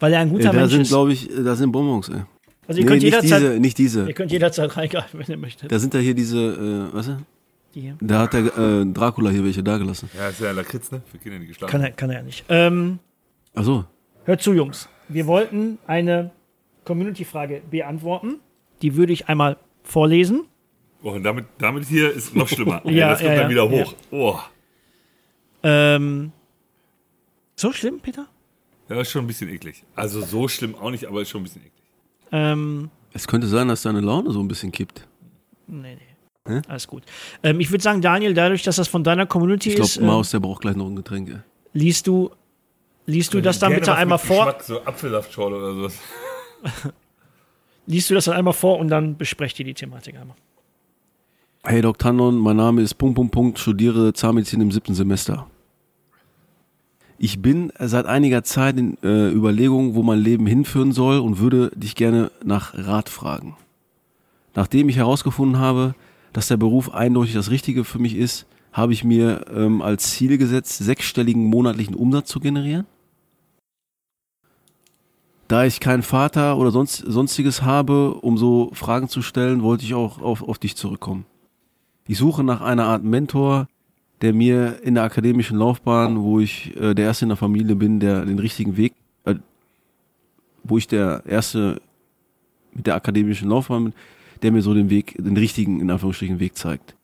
weil 0.00 0.12
er 0.12 0.20
ein 0.20 0.30
guter 0.30 0.44
Ja, 0.44 0.52
da 0.52 0.58
Mensch 0.60 0.72
sind, 0.72 0.82
ist. 0.82 0.88
glaube 0.88 1.12
ich, 1.12 1.28
da 1.28 1.54
sind 1.56 1.70
Bonbons, 1.72 2.08
ey. 2.08 2.22
Also 2.66 2.80
ihr 2.80 2.84
Nee, 2.84 2.90
könnt 2.90 3.02
nicht 3.02 3.14
jederzeit, 3.14 3.40
diese, 3.42 3.60
nicht 3.60 3.78
diese. 3.78 4.06
ihr 4.08 4.14
könnt 4.14 4.30
jederzeit 4.32 4.76
reingreifen, 4.76 5.18
wenn 5.20 5.26
ihr 5.26 5.36
möchtet. 5.36 5.70
Da 5.72 5.78
sind 5.78 5.92
da 5.94 5.98
hier 5.98 6.14
diese, 6.14 6.38
äh, 6.92 6.94
was? 6.94 7.10
Die 7.74 7.80
hier. 7.82 7.96
Da 8.00 8.20
hat 8.20 8.32
der 8.32 8.40
äh, 8.56 8.86
Dracula 8.86 9.30
hier 9.30 9.44
welche 9.44 9.62
da 9.62 9.76
gelassen. 9.78 10.08
Ja, 10.16 10.28
ist 10.28 10.40
ja 10.40 10.52
Lakritz, 10.52 10.90
ne? 10.92 11.02
Für 11.10 11.18
Kinder, 11.18 11.38
die 11.40 11.46
geschlafen 11.46 11.70
Kann 11.70 11.82
er, 11.82 11.90
kann 11.92 12.10
er 12.10 12.16
ja 12.18 12.22
nicht. 12.22 12.44
Ähm, 12.48 12.98
Ach 13.54 13.64
so. 13.64 13.84
hört 14.24 14.40
zu, 14.42 14.52
Jungs. 14.54 14.88
Wir 15.08 15.26
wollten 15.26 15.78
eine 15.86 16.30
Community-Frage 16.84 17.62
beantworten. 17.70 18.40
Die 18.82 18.96
würde 18.96 19.12
ich 19.12 19.28
einmal 19.28 19.56
vorlesen. 19.82 20.44
Oh, 21.02 21.10
und 21.12 21.22
damit, 21.22 21.46
damit 21.58 21.86
hier 21.86 22.12
ist 22.12 22.34
noch 22.34 22.48
schlimmer. 22.48 22.82
Ja, 22.84 22.90
ja, 22.92 23.08
das 23.10 23.20
kommt 23.20 23.30
ja, 23.30 23.36
dann 23.36 23.44
ja. 23.44 23.50
wieder 23.50 23.70
hoch. 23.70 23.94
Oh. 24.10 24.38
Ähm, 25.62 26.32
so 27.56 27.72
schlimm, 27.72 28.00
Peter? 28.00 28.26
Ja, 28.88 29.00
ist 29.00 29.10
schon 29.10 29.24
ein 29.24 29.26
bisschen 29.26 29.48
eklig. 29.50 29.84
Also 29.94 30.20
so 30.20 30.48
schlimm 30.48 30.74
auch 30.74 30.90
nicht, 30.90 31.06
aber 31.06 31.22
ist 31.22 31.28
schon 31.30 31.40
ein 31.40 31.44
bisschen 31.44 31.62
eklig. 31.62 31.72
Ähm, 32.32 32.90
Es 33.12 33.26
könnte 33.26 33.46
sein, 33.46 33.68
dass 33.68 33.82
deine 33.82 34.00
Laune 34.00 34.30
so 34.30 34.40
ein 34.40 34.48
bisschen 34.48 34.72
kippt. 34.72 35.06
nee, 35.66 35.94
nee. 35.96 36.00
Hä? 36.46 36.62
Alles 36.66 36.86
gut. 36.88 37.02
Ähm, 37.42 37.60
ich 37.60 37.70
würde 37.70 37.82
sagen, 37.82 38.00
Daniel, 38.00 38.32
dadurch, 38.32 38.62
dass 38.62 38.76
das 38.76 38.88
von 38.88 39.04
deiner 39.04 39.26
Community 39.26 39.68
Ich 39.68 39.78
ist, 39.78 39.98
glaube, 39.98 40.06
äh, 40.06 40.14
Maus, 40.14 40.30
der 40.30 40.40
braucht 40.40 40.62
gleich 40.62 40.76
noch 40.76 40.86
ein 40.86 40.96
Getränk. 40.96 41.42
liest 41.74 42.06
du, 42.06 42.30
liest 43.08 43.34
du 43.34 43.40
das 43.40 43.58
dann 43.58 43.74
bitte 43.74 43.94
einmal 43.94 44.18
vor? 44.18 44.44
Geschmack, 44.44 44.62
so 44.62 44.84
Apfelsaftschorle 44.84 45.56
oder 45.56 45.74
sowas. 45.74 45.98
Liest 47.86 48.10
du 48.10 48.14
das 48.14 48.26
dann 48.26 48.34
einmal 48.34 48.52
vor 48.52 48.78
und 48.78 48.88
dann 48.88 49.16
besprecht 49.16 49.58
ihr 49.58 49.64
die 49.64 49.74
Thematik 49.74 50.16
einmal. 50.16 50.36
Hey 51.64 51.80
Doc 51.80 51.98
Tannon, 51.98 52.36
mein 52.36 52.56
Name 52.56 52.82
ist 52.82 52.94
Punkt, 52.94 53.16
Punkt, 53.16 53.32
Punkt, 53.32 53.58
studiere 53.58 54.12
Zahnmedizin 54.12 54.60
im 54.60 54.70
siebten 54.70 54.94
Semester. 54.94 55.46
Ich 57.16 57.40
bin 57.40 57.72
seit 57.78 58.06
einiger 58.06 58.44
Zeit 58.44 58.76
in 58.78 58.96
äh, 59.02 59.30
Überlegungen, 59.30 59.94
wo 59.94 60.02
mein 60.02 60.18
Leben 60.18 60.46
hinführen 60.46 60.92
soll 60.92 61.18
und 61.18 61.38
würde 61.38 61.70
dich 61.74 61.96
gerne 61.96 62.30
nach 62.44 62.74
Rat 62.74 63.08
fragen. 63.08 63.56
Nachdem 64.54 64.88
ich 64.88 64.96
herausgefunden 64.96 65.58
habe, 65.58 65.94
dass 66.32 66.48
der 66.48 66.58
Beruf 66.58 66.94
eindeutig 66.94 67.34
das 67.34 67.50
Richtige 67.50 67.84
für 67.84 67.98
mich 67.98 68.14
ist, 68.14 68.46
habe 68.72 68.92
ich 68.92 69.02
mir 69.02 69.46
ähm, 69.52 69.82
als 69.82 70.12
Ziel 70.12 70.38
gesetzt, 70.38 70.76
sechsstelligen 70.78 71.44
monatlichen 71.46 71.94
Umsatz 71.94 72.28
zu 72.28 72.38
generieren. 72.38 72.86
Da 75.48 75.64
ich 75.64 75.80
keinen 75.80 76.02
Vater 76.02 76.58
oder 76.58 76.70
sonst, 76.70 76.98
sonstiges 76.98 77.62
habe, 77.62 78.14
um 78.14 78.36
so 78.36 78.70
Fragen 78.74 79.08
zu 79.08 79.22
stellen, 79.22 79.62
wollte 79.62 79.84
ich 79.84 79.94
auch 79.94 80.20
auf, 80.20 80.42
auf 80.46 80.58
dich 80.58 80.76
zurückkommen. 80.76 81.24
Ich 82.06 82.18
suche 82.18 82.44
nach 82.44 82.60
einer 82.60 82.84
Art 82.84 83.02
Mentor, 83.02 83.66
der 84.20 84.34
mir 84.34 84.80
in 84.82 84.94
der 84.94 85.04
akademischen 85.04 85.58
Laufbahn, 85.58 86.20
wo 86.22 86.38
ich 86.38 86.76
äh, 86.76 86.94
der 86.94 87.06
Erste 87.06 87.24
in 87.24 87.30
der 87.30 87.36
Familie 87.36 87.76
bin, 87.76 87.98
der 87.98 88.26
den 88.26 88.38
richtigen 88.38 88.76
Weg, 88.76 88.92
äh, 89.24 89.36
wo 90.64 90.76
ich 90.76 90.86
der 90.86 91.22
Erste 91.24 91.80
mit 92.74 92.86
der 92.86 92.96
akademischen 92.96 93.48
Laufbahn 93.48 93.84
bin, 93.84 93.92
der 94.42 94.52
mir 94.52 94.60
so 94.60 94.74
den 94.74 94.90
Weg, 94.90 95.14
den 95.18 95.36
richtigen, 95.36 95.80
in 95.80 95.90
Anführungsstrichen, 95.90 96.40
Weg 96.40 96.56
zeigt. 96.56 96.94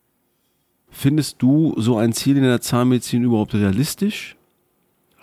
Findest 0.89 1.41
du 1.41 1.73
so 1.77 1.97
ein 1.97 2.13
Ziel 2.13 2.37
in 2.37 2.43
der 2.43 2.61
Zahnmedizin 2.61 3.23
überhaupt 3.23 3.55
realistisch? 3.55 4.35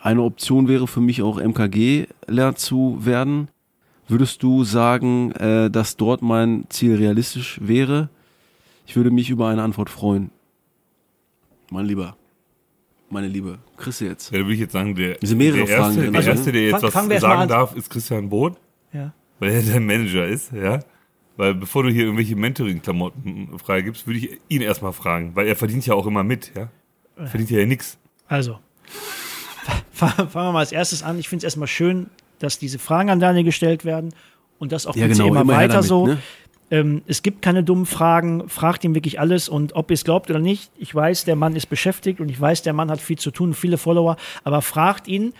Eine 0.02 0.22
Option 0.22 0.66
wäre 0.66 0.88
für 0.88 1.00
mich 1.00 1.22
auch 1.22 1.38
MKG-Lehrer 1.40 2.56
zu 2.56 2.98
werden. 3.06 3.48
Würdest 4.08 4.42
du 4.42 4.64
sagen, 4.64 5.30
äh, 5.32 5.70
dass 5.70 5.96
dort 5.96 6.22
mein 6.22 6.64
Ziel 6.70 6.96
realistisch 6.96 7.60
wäre? 7.62 8.08
Ich 8.84 8.96
würde 8.96 9.12
mich 9.12 9.30
über 9.30 9.46
eine 9.48 9.62
Antwort 9.62 9.88
freuen. 9.88 10.30
Mein 11.70 11.86
Lieber, 11.86 12.16
meine 13.10 13.28
Liebe, 13.28 13.58
du 14.00 14.00
jetzt. 14.00 14.32
Ja, 14.32 14.38
da 14.38 14.44
würde 14.44 14.54
ich 14.54 14.60
jetzt 14.60 14.72
sagen, 14.72 14.96
der, 14.96 15.22
Es 15.22 15.28
sind 15.28 15.38
mehrere 15.38 15.64
der, 15.64 15.78
Fragen 15.78 15.96
erste, 15.96 16.10
der 16.10 16.18
Also, 16.18 16.30
Erste, 16.30 16.52
der 16.52 16.62
jetzt 16.66 16.82
was 16.82 17.20
sagen 17.20 17.48
darf, 17.48 17.76
ist 17.76 17.88
Christian 17.88 18.28
Both, 18.28 18.56
Ja. 18.92 19.12
weil 19.38 19.52
er 19.52 19.62
der 19.62 19.80
Manager 19.80 20.26
ist, 20.26 20.52
ja. 20.52 20.80
Weil 21.36 21.54
bevor 21.54 21.84
du 21.84 21.90
hier 21.90 22.02
irgendwelche 22.04 22.34
Mentoring-Klamotten 22.36 23.56
freigibst, 23.58 24.06
würde 24.06 24.18
ich 24.18 24.38
ihn 24.48 24.62
erstmal 24.62 24.92
fragen, 24.92 25.30
weil 25.36 25.46
er 25.46 25.54
verdient 25.56 25.86
ja 25.86 25.94
auch 25.94 26.06
immer 26.06 26.24
mit, 26.24 26.52
ja? 26.56 26.68
Verdient 27.16 27.50
ja, 27.50 27.60
ja 27.60 27.66
nichts. 27.66 27.96
Also, 28.26 28.58
fangen 29.92 30.28
wir 30.32 30.52
mal 30.52 30.58
als 30.60 30.72
erstes 30.72 31.02
an. 31.02 31.18
Ich 31.18 31.28
finde 31.28 31.38
es 31.38 31.44
erstmal 31.44 31.68
schön, 31.68 32.06
dass 32.38 32.58
diese 32.58 32.78
Fragen 32.78 33.10
an 33.10 33.20
Daniel 33.20 33.44
gestellt 33.44 33.84
werden 33.84 34.12
und 34.58 34.72
das 34.72 34.86
auch 34.86 34.96
Ja, 34.96 35.06
genau, 35.06 35.26
immer 35.26 35.42
immer 35.42 35.52
weiter 35.54 35.74
damit, 35.74 35.88
so. 35.88 36.06
ne? 36.06 36.18
Ähm, 36.70 37.02
es 37.06 37.22
gibt 37.22 37.42
keine 37.42 37.62
dummen 37.62 37.84
Fragen, 37.84 38.48
fragt 38.48 38.82
ihm 38.84 38.94
wirklich 38.94 39.20
alles 39.20 39.48
und 39.50 39.74
ob 39.76 39.90
ihr 39.90 39.94
es 39.94 40.04
glaubt 40.04 40.30
oder 40.30 40.38
nicht, 40.38 40.70
ich 40.78 40.94
weiß, 40.94 41.24
der 41.26 41.36
Mann 41.36 41.54
ist 41.54 41.66
beschäftigt 41.66 42.18
und 42.18 42.30
ich 42.30 42.40
weiß, 42.40 42.62
der 42.62 42.72
Mann 42.72 42.90
hat 42.90 43.00
viel 43.00 43.18
zu 43.18 43.30
tun, 43.30 43.52
viele 43.52 43.76
Follower, 43.76 44.16
aber 44.42 44.62
fragt 44.62 45.06
ihn 45.06 45.34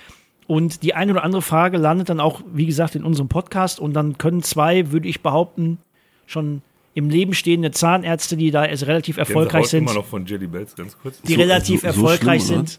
und 0.47 0.83
die 0.83 0.93
eine 0.93 1.13
oder 1.13 1.25
andere 1.25 1.41
Frage 1.41 1.79
landet 1.79 2.11
dann 2.11 2.21
auch, 2.21 2.43
wie 2.53 2.67
gesagt, 2.67 2.95
in 2.97 3.05
unserem 3.05 3.29
Podcast 3.29 3.81
und 3.81 3.95
dann 3.95 4.19
können 4.19 4.43
zwei, 4.43 4.93
würde 4.93 5.09
ich 5.09 5.23
behaupten, 5.23 5.79
schon 6.27 6.61
im 6.93 7.09
Leben 7.09 7.33
stehende 7.33 7.71
Zahnärzte, 7.71 8.37
die 8.37 8.51
da 8.51 8.61
also 8.63 8.85
relativ 8.85 9.17
erfolgreich 9.17 9.69
sind, 9.69 9.85
immer 9.85 9.95
noch 9.95 10.05
von 10.05 10.27
Jelly 10.27 10.47
Bells, 10.49 10.77
ganz 10.77 10.99
kurz. 11.01 11.23
die 11.23 11.33
So- 11.33 11.41
relativ 11.41 11.77
so- 11.81 11.81
so 11.81 11.87
erfolgreich 11.87 12.43
schlimm, 12.45 12.61
oder? 12.61 12.71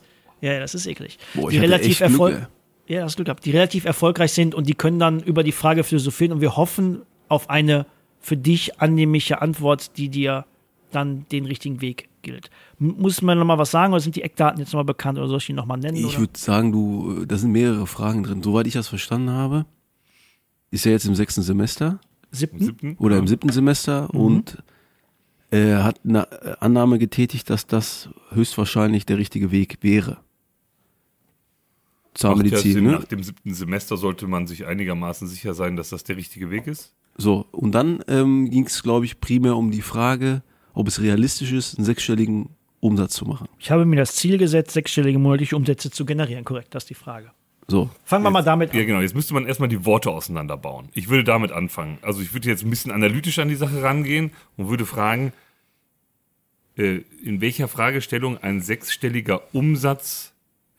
Ja, 0.44 0.60
das 0.60 0.76
ist 0.76 0.86
eklig. 0.88 1.18
Boah, 1.34 1.50
die 1.50 1.58
relativ 1.58 1.90
echt 1.92 1.98
Glück, 2.00 2.10
erfolg 2.12 2.48
ey. 2.88 2.96
ja, 2.98 3.04
hast 3.04 3.16
Glück 3.16 3.26
gehabt. 3.28 3.46
Die 3.46 3.52
relativ 3.52 3.86
erfolgreich 3.86 4.34
sind 4.34 4.54
und 4.54 4.68
die 4.68 4.74
können 4.76 5.00
dann 5.00 5.20
über 5.22 5.44
die 5.44 5.52
Frage 5.54 5.84
philosophieren 5.84 6.34
und 6.34 6.42
wir 6.42 6.58
hoffen 6.58 7.02
auf 7.30 7.50
eine 7.50 7.86
für 8.20 8.36
dich 8.38 8.80
annehmliche 8.82 9.42
Antwort, 9.42 9.98
die 9.98 10.10
dir 10.10 10.46
dann 10.92 11.26
den 11.32 11.46
richtigen 11.46 11.82
Weg 11.82 12.10
gilt. 12.22 12.50
M 12.80 12.96
muss 13.00 13.22
man 13.22 13.38
noch 13.40 13.46
mal 13.46 13.58
was 13.58 13.72
sagen 13.72 13.94
oder 13.94 14.00
sind 14.02 14.16
die 14.16 14.22
Eckdaten 14.22 14.60
jetzt 14.60 14.74
noch 14.74 14.80
mal 14.80 14.84
bekannt 14.84 15.18
oder 15.18 15.28
soll 15.28 15.38
ich 15.38 15.46
die 15.46 15.54
noch 15.54 15.66
mal 15.66 15.78
nennen? 15.78 15.98
Ich 15.98 16.20
würde 16.20 16.38
sagen, 16.38 16.72
du, 16.72 17.22
äh, 17.22 17.26
da 17.26 17.38
sind 17.38 17.52
mehrere 17.52 17.88
Fragen 17.88 18.24
drin. 18.24 18.44
Soweit 18.44 18.68
ich 18.68 18.74
das 18.74 18.88
verstanden 18.90 19.30
habe, 19.32 19.66
ist 20.72 20.86
er 20.86 20.92
jetzt 20.92 21.06
im 21.06 21.16
sechsten 21.16 21.42
Semester 21.42 22.00
Siebten? 22.32 22.60
siebten? 22.66 22.96
oder 23.00 23.18
im 23.18 23.28
siebten 23.28 23.50
Semester 23.50 24.10
Mhm. 24.14 24.20
und 24.20 24.64
er 25.52 25.84
hat 25.84 26.00
eine 26.04 26.30
äh, 26.32 26.56
Annahme 26.60 26.98
getätigt, 27.00 27.50
dass 27.50 27.68
das 27.68 28.10
höchstwahrscheinlich 28.32 29.06
der 29.06 29.18
richtige 29.20 29.52
Weg 29.52 29.78
wäre. 29.82 30.18
Ja 32.16 32.30
Zahnmedizin, 32.30 32.74
Sinn, 32.74 32.84
ne? 32.86 32.92
Nach 32.94 33.04
dem 33.06 33.24
siebten 33.24 33.54
Semester 33.54 33.98
sollte 33.98 34.28
man 34.28 34.48
sich 34.48 34.66
einigermaßen 34.66 35.28
sicher 35.28 35.54
sein, 35.54 35.76
dass 35.76 35.90
das 35.90 36.04
der 36.04 36.18
richtige 36.18 36.50
Weg 36.52 36.68
ist. 36.68 36.94
So, 37.18 37.46
und 37.52 37.74
dann 37.74 38.04
ähm, 38.08 38.50
ging 38.50 38.66
es, 38.66 38.82
glaube 38.84 39.06
ich, 39.06 39.20
primär 39.20 39.56
um 39.56 39.72
die 39.72 39.82
Frage, 39.82 40.42
ob 40.74 40.88
es 40.88 41.02
realistisch 41.02 41.52
ist, 41.52 41.78
einen 41.78 41.86
sechsstelligen 41.86 42.50
Umsatz 42.80 43.14
zu 43.14 43.26
machen. 43.26 43.48
Ich 43.60 43.72
habe 43.72 43.86
mir 43.86 43.96
das 43.96 44.16
Ziel 44.16 44.38
gesetzt, 44.38 44.72
sechsstellige 44.72 45.18
monatliche 45.20 45.56
Umsätze 45.56 45.90
zu 45.92 46.06
generieren. 46.06 46.44
Korrekt, 46.44 46.74
das 46.76 46.84
ist 46.84 46.90
die 46.90 46.96
Frage. 46.96 47.32
So, 47.68 47.90
Fangen 48.04 48.26
wir 48.26 48.30
mal 48.32 48.42
damit 48.44 48.74
Ja, 48.74 48.82
an. 48.82 48.88
genau. 48.88 49.00
Jetzt 49.00 49.16
müsste 49.16 49.34
man 49.34 49.46
erstmal 49.46 49.70
die 49.70 49.86
Worte 49.86 50.10
auseinanderbauen. 50.12 50.90
Ich 50.94 51.08
würde 51.08 51.24
damit 51.24 51.52
anfangen. 51.52 51.98
Also 52.02 52.22
ich 52.22 52.34
würde 52.34 52.50
jetzt 52.50 52.64
ein 52.64 52.70
bisschen 52.70 52.92
analytisch 52.92 53.40
an 53.40 53.48
die 53.48 53.56
Sache 53.56 53.82
rangehen 53.82 54.32
und 54.58 54.68
würde 54.70 54.86
fragen, 54.86 55.32
äh, 56.78 57.02
in 57.24 57.40
welcher 57.42 57.68
Fragestellung 57.68 58.38
ein 58.38 58.60
sechsstelliger 58.62 59.42
Umsatz 59.54 60.33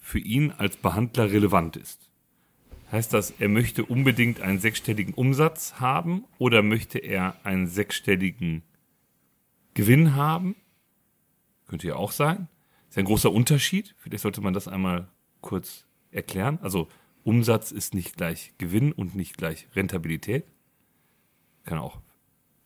für 0.05 0.19
ihn 0.19 0.53
als 0.53 0.77
Behandler 0.77 1.33
relevant 1.33 1.77
ist. 1.77 2.11
Heißt 2.93 3.15
das, 3.15 3.31
er 3.39 3.49
möchte 3.49 3.87
unbedingt 3.87 4.43
einen 4.43 4.59
sechsstelligen 4.61 5.15
Umsatz 5.15 5.81
haben 5.81 6.25
oder 6.37 6.63
möchte 6.63 6.99
er 6.99 7.37
einen 7.43 7.67
sechsstelligen 7.67 8.63
Gewinn 9.73 10.15
haben? 10.15 10.57
Könnte 11.67 11.89
ja 11.89 11.97
auch 11.97 12.13
sein. 12.13 12.49
Ist 12.91 12.99
ein 12.99 13.07
großer 13.07 13.33
Unterschied. 13.33 13.95
Vielleicht 13.97 14.23
sollte 14.23 14.43
man 14.43 14.53
das 14.53 14.69
einmal 14.69 15.09
kurz 15.41 15.87
erklären. 16.11 16.59
Also 16.61 16.89
Umsatz 17.25 17.73
ist 17.73 17.95
nicht 17.95 18.19
gleich 18.19 18.53
Gewinn 18.59 18.93
und 18.93 19.15
nicht 19.15 19.39
gleich 19.39 19.67
Rentabilität. 19.75 20.45
Kann 21.65 21.79
auch, 21.79 21.99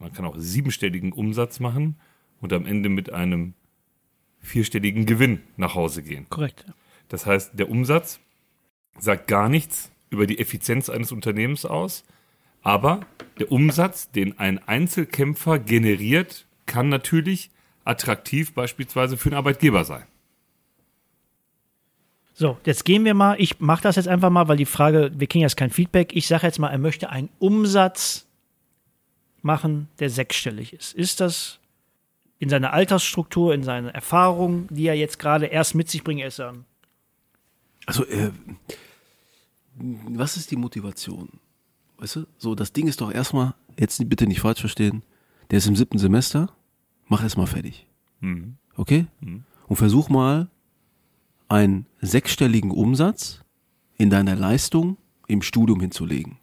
man 0.01 0.13
kann 0.13 0.25
auch 0.25 0.35
siebenstelligen 0.37 1.13
Umsatz 1.13 1.61
machen 1.61 2.01
und 2.41 2.53
am 2.53 2.67
Ende 2.67 2.89
mit 2.89 3.13
einem 3.13 3.55
vierstelligen 4.41 5.07
Gewinn 5.07 5.41
nach 5.57 5.77
Hause 5.77 6.03
gehen. 6.03 6.27
Korrekt. 6.29 6.67
Das 7.09 7.27
heißt, 7.27 7.59
der 7.59 7.71
Umsatz 7.71 8.21
sagt 8.99 9.29
gar 9.29 9.49
nichts 9.49 9.91
über 10.11 10.27
die 10.27 10.39
Effizienz 10.39 10.89
eines 10.89 11.13
Unternehmens 11.13 11.65
aus, 11.65 12.05
aber 12.63 13.01
der 13.39 13.53
Umsatz, 13.53 14.11
den 14.11 14.39
ein 14.39 14.59
Einzelkämpfer 14.67 15.59
generiert, 15.59 16.47
kann 16.67 16.89
natürlich 16.89 17.51
attraktiv 17.85 18.53
beispielsweise 18.53 19.17
für 19.17 19.31
einen 19.31 19.39
Arbeitgeber 19.39 19.85
sein. 19.85 20.05
So, 22.35 22.57
jetzt 22.65 22.85
gehen 22.85 23.05
wir 23.05 23.15
mal. 23.15 23.35
Ich 23.41 23.59
mache 23.59 23.83
das 23.83 23.97
jetzt 23.97 24.07
einfach 24.07 24.31
mal, 24.31 24.47
weil 24.47 24.57
die 24.57 24.65
Frage, 24.65 25.11
wir 25.15 25.27
kriegen 25.27 25.43
jetzt 25.43 25.57
kein 25.57 25.71
Feedback. 25.71 26.15
Ich 26.15 26.29
sage 26.29 26.47
jetzt 26.47 26.59
mal, 26.59 26.69
er 26.69 26.79
möchte 26.79 27.11
einen 27.11 27.31
Umsatz 27.41 28.27
machen, 29.43 29.89
der 29.99 30.11
sechsstellig 30.11 30.73
ist. 30.73 30.95
Ist 30.95 31.21
das 31.21 31.59
in 32.39 32.49
seiner 32.49 32.73
Altersstruktur, 32.73 33.55
in 33.55 33.65
seiner 33.65 33.93
Erfahrung, 33.93 34.69
die 34.71 34.87
er 34.87 34.95
jetzt 34.95 35.19
gerade 35.19 35.47
erst 35.47 35.75
mit 35.75 35.89
sich 35.91 36.05
bringt, 36.05 36.21
er 36.21 36.29
ist 36.29 36.39
ähm, 36.39 36.65
Also, 37.89 38.05
äh, 38.05 38.31
was 39.75 40.37
ist 40.37 40.51
die 40.51 40.57
Motivation? 40.57 41.41
Weißt 41.97 42.17
du, 42.17 42.27
so, 42.37 42.55
das 42.55 42.75
Ding 42.75 42.87
ist 42.87 43.01
doch 43.01 43.11
erstmal, 43.11 43.55
jetzt 43.79 44.07
bitte 44.11 44.27
nicht 44.27 44.41
falsch 44.41 44.61
verstehen, 44.61 45.03
der 45.51 45.57
ist 45.57 45.67
im 45.67 45.75
siebten 45.75 45.97
Semester, 45.97 46.55
mach 47.07 47.23
erstmal 47.23 47.47
fertig. 47.47 47.87
Mhm. 48.21 48.57
Okay? 48.77 49.07
Und 49.69 49.77
versuch 49.77 50.11
mal, 50.11 50.51
einen 51.49 51.87
sechsstelligen 52.03 52.73
Umsatz 52.73 53.43
in 53.97 54.11
deiner 54.11 54.37
Leistung 54.37 54.99
im 55.27 55.41
Studium 55.41 55.81
hinzulegen. 55.81 56.37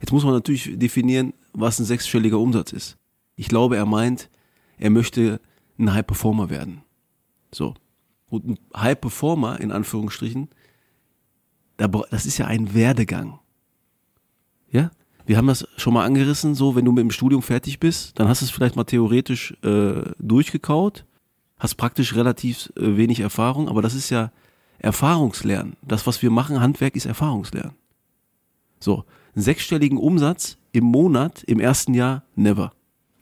Jetzt 0.00 0.10
muss 0.10 0.24
man 0.24 0.32
natürlich 0.32 0.70
definieren, 0.78 1.34
was 1.52 1.80
ein 1.80 1.84
sechsstelliger 1.84 2.38
Umsatz 2.38 2.72
ist. 2.72 2.96
Ich 3.36 3.48
glaube, 3.48 3.76
er 3.76 3.84
meint, 3.84 4.30
er 4.78 4.88
möchte 4.88 5.38
ein 5.78 5.92
High 5.92 6.06
Performer 6.06 6.48
werden. 6.48 6.80
So. 7.52 7.74
Und 8.30 8.46
ein 8.46 8.58
High 8.74 8.98
Performer, 8.98 9.60
in 9.60 9.70
Anführungsstrichen, 9.70 10.48
das 11.76 12.26
ist 12.26 12.38
ja 12.38 12.46
ein 12.46 12.74
Werdegang. 12.74 13.38
Ja? 14.70 14.90
Wir 15.24 15.36
haben 15.36 15.46
das 15.46 15.66
schon 15.76 15.94
mal 15.94 16.04
angerissen, 16.04 16.54
so, 16.54 16.74
wenn 16.74 16.84
du 16.84 16.92
mit 16.92 17.02
dem 17.02 17.10
Studium 17.10 17.42
fertig 17.42 17.78
bist, 17.78 18.18
dann 18.18 18.28
hast 18.28 18.40
du 18.40 18.46
es 18.46 18.50
vielleicht 18.50 18.76
mal 18.76 18.84
theoretisch 18.84 19.54
äh, 19.62 20.02
durchgekaut, 20.18 21.04
hast 21.58 21.76
praktisch 21.76 22.14
relativ 22.14 22.72
äh, 22.76 22.96
wenig 22.96 23.20
Erfahrung, 23.20 23.68
aber 23.68 23.82
das 23.82 23.94
ist 23.94 24.10
ja 24.10 24.32
Erfahrungslernen. 24.78 25.76
Das, 25.82 26.06
was 26.06 26.22
wir 26.22 26.30
machen, 26.30 26.60
Handwerk, 26.60 26.96
ist 26.96 27.06
Erfahrungslernen. 27.06 27.74
So, 28.80 29.04
einen 29.34 29.44
sechsstelligen 29.44 29.96
Umsatz 29.96 30.58
im 30.72 30.84
Monat, 30.84 31.44
im 31.44 31.60
ersten 31.60 31.94
Jahr, 31.94 32.24
never. 32.34 32.72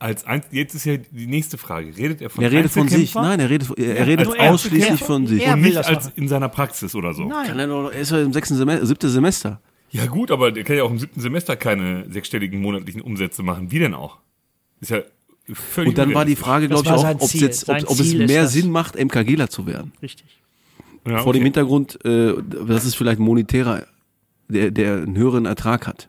Als 0.01 0.25
ein, 0.25 0.43
jetzt 0.51 0.75
ist 0.75 0.87
ja 0.87 0.97
die 0.97 1.27
nächste 1.27 1.59
Frage. 1.59 1.95
Redet 1.97 2.23
er 2.23 2.31
von 2.31 2.43
Er 2.43 2.51
redet 2.51 2.73
von 2.73 2.89
sich. 2.89 3.15
Nein, 3.15 3.39
er 3.39 3.51
redet, 3.51 3.69
er, 3.77 3.87
er 3.87 3.97
Ja, 3.99 4.05
redet 4.05 4.29
ausschließlich 4.41 4.91
Er- 5.03 5.07
von 5.07 5.27
sich. 5.27 5.45
er 5.47 5.53
und 5.55 5.61
nicht 5.61 5.77
das 5.77 5.87
als 5.87 6.05
machen. 6.07 6.13
in 6.17 6.29
seiner 6.29 6.49
Praxis 6.49 6.95
oder 6.95 7.13
so. 7.15 7.25
Nein. 7.27 7.47
Kann 7.47 7.59
er, 7.59 7.67
noch, 7.67 7.91
er 7.93 8.01
ist 8.01 8.11
ja 8.11 8.21
im 8.23 8.33
sechsten 8.33 8.57
Semester, 8.57 8.87
siebten 8.87 9.09
Semester. 9.11 9.61
Ja 9.91 10.07
gut, 10.07 10.31
aber 10.31 10.53
der 10.53 10.65
kann 10.65 10.77
ja 10.77 10.85
auch 10.85 10.91
im 10.91 10.99
siebten 10.99 11.21
Semester 11.21 11.55
keine 11.55 12.11
sechsstelligen 12.11 12.61
monatlichen 12.63 13.03
Umsätze 13.03 13.43
machen. 13.43 13.71
Wie 13.71 13.79
denn 13.79 13.93
auch? 13.95 14.19
Ist 14.81 14.91
ja 14.91 15.01
völlig 15.53 15.91
Und 15.91 15.99
dann 15.99 16.15
war 16.15 16.25
die. 16.25 16.35
Frage, 16.37 16.69
Das 16.69 16.83
glaube 16.83 16.99
ich, 16.99 17.05
auch, 17.07 17.21
ob 17.23 17.35
jetzt, 17.35 17.69
ob, 17.69 17.77
ob 17.85 17.91
es 17.91 18.01
ist 18.01 18.15
mehr 18.17 18.45
das. 18.45 18.53
Sinn 18.55 18.71
macht, 18.71 18.97
MKGler 18.99 19.51
zu 19.51 19.67
werden. 19.67 19.93
richtig. 20.03 20.25
ja, 21.07 21.19
Vor 21.19 21.35
dem 21.35 21.41
okay. 21.41 21.45
Hintergrund, 21.45 22.03
äh, 22.07 22.35
dass 22.67 22.85
es 22.87 22.95
vielleicht 22.95 23.21
ein 23.21 23.25
monetärer, 23.25 23.85
der, 24.49 24.71
der 24.71 24.95
einen 25.03 25.17
höheren 25.19 25.45
Ertrag 25.45 25.87
hat. 25.87 26.09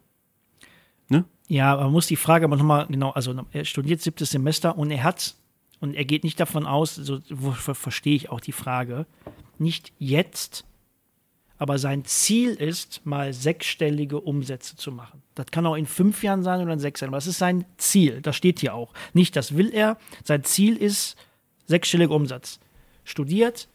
Ja, 1.52 1.76
man 1.76 1.92
muss 1.92 2.08
die 2.08 2.16
Frage 2.16 2.46
aber 2.46 2.56
nochmal, 2.56 2.88
genau, 2.88 3.10
also 3.10 3.36
er 3.52 3.66
studiert 3.66 4.00
siebtes 4.00 4.32
Semester 4.32 4.78
und 4.78 4.90
er 4.90 5.04
hat, 5.04 5.36
und 5.82 5.96
er 5.96 6.06
geht 6.06 6.24
nicht 6.24 6.40
davon 6.40 6.66
aus, 6.66 6.96
so 6.96 7.20
verstehe 7.74 8.16
ich 8.16 8.30
auch 8.30 8.40
die 8.40 8.54
Frage, 8.54 9.06
nicht 9.58 9.92
jetzt, 10.00 10.64
aber 11.58 11.78
sein 11.78 12.06
Ziel 12.06 12.52
ist, 12.52 13.06
mal 13.06 13.34
sechsstellige 13.34 14.22
Umsätze 14.22 14.78
zu 14.78 14.94
machen. 14.94 15.24
Das 15.36 15.48
kann 15.48 15.66
auch 15.66 15.76
in 15.76 15.88
fünf 15.88 16.24
Jahren 16.24 16.42
sein 16.42 16.62
oder 16.62 16.72
in 16.72 16.80
sechs 16.80 17.02
Jahren, 17.02 17.10
aber 17.10 17.18
das 17.18 17.28
ist 17.28 17.40
sein 17.40 17.66
Ziel, 17.76 18.22
das 18.22 18.38
steht 18.38 18.62
hier 18.62 18.74
auch. 18.74 18.94
Nicht, 19.12 19.36
das 19.36 19.58
will 19.58 19.74
er, 19.74 19.98
sein 20.24 20.46
Ziel 20.46 20.78
ist 20.78 21.18
sechsstelliger 21.66 22.16
Umsatz. 22.16 22.62
Studiert, 23.04 23.68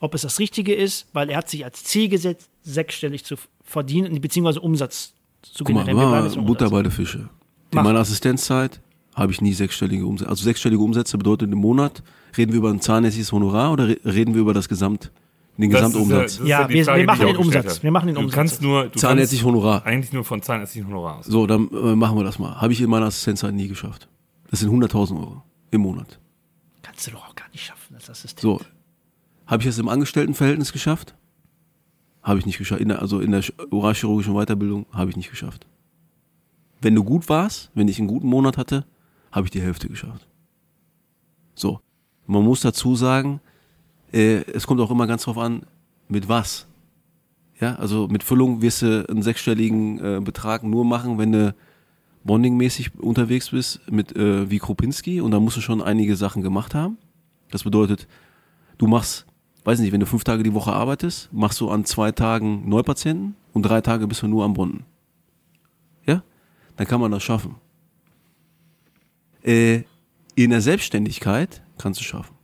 ob 0.00 0.14
es 0.14 0.22
das 0.22 0.38
Richtige 0.38 0.74
ist, 0.74 1.08
weil 1.12 1.28
er 1.28 1.36
hat 1.36 1.50
sich 1.50 1.62
als 1.62 1.84
Ziel 1.84 2.08
gesetzt, 2.08 2.48
sechsstellig 2.62 3.26
zu 3.26 3.36
verdienen, 3.62 4.18
beziehungsweise 4.18 4.62
Umsatz 4.62 5.12
zu 5.42 5.64
Guck 5.64 5.74
mal, 5.74 5.84
beim 5.84 5.96
Butter 6.44 6.66
Umsatz. 6.66 6.70
bei 6.70 6.82
der 6.82 6.92
Fische. 6.92 7.28
In 7.72 7.82
meiner 7.82 8.00
Assistenzzeit 8.00 8.80
habe 9.14 9.32
ich 9.32 9.40
nie 9.40 9.52
sechsstellige 9.52 10.06
Umsätze. 10.06 10.30
Also 10.30 10.44
sechsstellige 10.44 10.82
Umsätze 10.82 11.18
bedeutet 11.18 11.50
im 11.52 11.58
Monat, 11.58 12.02
reden 12.36 12.52
wir 12.52 12.58
über 12.58 12.70
ein 12.70 12.80
zahnärztliches 12.80 13.32
Honorar 13.32 13.72
oder 13.72 13.88
re- 13.88 13.98
reden 14.04 14.34
wir 14.34 14.40
über 14.42 14.54
das 14.54 14.68
Gesamt, 14.68 15.10
den 15.58 15.70
Das 15.70 15.80
Gesamtumsatz? 15.82 16.22
das 16.36 16.40
ist 16.40 16.48
Ja, 16.48 16.68
wir- 16.68 16.84
Frage, 16.84 17.00
wir 17.00 17.06
machen 17.06 17.26
den 17.26 17.36
Umsatz. 17.36 17.82
Wir 17.82 17.90
machen 17.90 18.06
den 18.06 18.14
du 18.14 18.20
Umsatz. 18.22 18.34
Kannst 18.34 18.62
nur, 18.62 18.84
du 18.88 18.98
Zahnärztlich 18.98 19.42
kannst 19.42 19.54
Honorar. 19.54 19.84
eigentlich 19.86 20.12
nur 20.12 20.24
von 20.24 20.40
zahnärztlichen 20.42 20.88
Honorar 20.88 21.18
aus. 21.18 21.26
So, 21.26 21.46
dann 21.46 21.68
äh, 21.70 21.94
machen 21.96 22.16
wir 22.16 22.24
das 22.24 22.38
mal. 22.38 22.60
Habe 22.60 22.72
ich 22.72 22.80
in 22.80 22.88
meiner 22.90 23.06
Assistenzzeit 23.06 23.52
nie 23.54 23.68
geschafft. 23.68 24.08
Das 24.50 24.60
sind 24.60 24.70
100.000 24.70 25.18
Euro 25.18 25.42
im 25.70 25.80
Monat. 25.82 26.18
Kannst 26.82 27.06
du 27.06 27.10
doch 27.12 27.28
auch 27.28 27.34
gar 27.34 27.48
nicht 27.52 27.64
schaffen 27.64 27.94
als 27.94 28.08
Assistent. 28.10 28.40
So, 28.40 28.60
habe 29.46 29.62
ich 29.62 29.68
es 29.68 29.78
im 29.78 29.88
Angestelltenverhältnis 29.88 30.72
geschafft? 30.72 31.14
Habe 32.22 32.38
ich 32.38 32.46
nicht 32.46 32.58
geschafft. 32.58 32.80
In 32.80 32.88
der, 32.88 33.00
also 33.02 33.20
in 33.20 33.32
der 33.32 33.42
sch- 33.42 33.72
oralchirurgischen 33.72 34.34
Weiterbildung 34.34 34.86
habe 34.92 35.10
ich 35.10 35.16
nicht 35.16 35.30
geschafft. 35.30 35.66
wenn 36.80 36.94
du 36.96 37.04
gut 37.04 37.28
warst, 37.28 37.70
wenn 37.74 37.86
ich 37.88 37.98
einen 37.98 38.08
guten 38.08 38.26
Monat 38.26 38.56
hatte, 38.58 38.84
habe 39.30 39.46
ich 39.46 39.50
die 39.52 39.60
Hälfte 39.62 39.88
geschafft. 39.88 40.26
So. 41.54 41.80
Man 42.26 42.42
muss 42.44 42.60
dazu 42.60 42.94
sagen, 42.96 43.40
äh, 44.12 44.42
es 44.52 44.66
kommt 44.66 44.80
auch 44.80 44.90
immer 44.90 45.06
ganz 45.06 45.22
drauf 45.24 45.38
an, 45.38 45.62
mit 46.08 46.28
was. 46.28 46.66
Ja, 47.60 47.76
also 47.76 48.08
mit 48.08 48.22
Füllung 48.24 48.62
wirst 48.62 48.82
du 48.82 49.08
einen 49.08 49.22
sechsstelligen 49.22 49.98
äh, 50.00 50.20
Betrag 50.20 50.64
nur 50.64 50.84
machen, 50.84 51.18
wenn 51.18 51.32
du 51.32 51.54
bondingmäßig 52.24 52.98
unterwegs 53.00 53.50
bist 53.50 53.80
mit 53.90 54.14
äh, 54.16 54.50
wie 54.50 54.58
Kropinski 54.58 55.20
und 55.20 55.30
da 55.32 55.40
musst 55.40 55.56
du 55.56 55.60
schon 55.60 55.82
einige 55.82 56.16
Sachen 56.16 56.42
gemacht 56.42 56.74
haben. 56.74 56.98
Das 57.50 57.64
bedeutet, 57.64 58.06
du 58.78 58.86
machst, 58.86 59.26
weiß 59.64 59.78
nicht, 59.80 59.92
wenn 59.92 60.00
du 60.00 60.06
fünf 60.06 60.24
Tage 60.24 60.42
die 60.42 60.54
Woche 60.54 60.72
arbeitest, 60.72 61.32
machst 61.32 61.60
du 61.60 61.70
an 61.70 61.84
zwei 61.84 62.12
Tagen 62.12 62.68
Neupatienten 62.68 63.36
und 63.52 63.62
drei 63.62 63.80
Tage 63.80 64.06
bist 64.06 64.22
du 64.22 64.28
nur 64.28 64.44
am 64.44 64.54
Bonden. 64.54 64.84
Ja? 66.06 66.22
Dann 66.76 66.86
kann 66.86 67.00
man 67.00 67.10
das 67.10 67.22
schaffen. 67.22 67.56
Äh, 69.42 69.82
in 70.34 70.50
der 70.50 70.60
Selbstständigkeit 70.60 71.62
kannst 71.78 72.00
du 72.00 72.04
schaffen. 72.04 72.34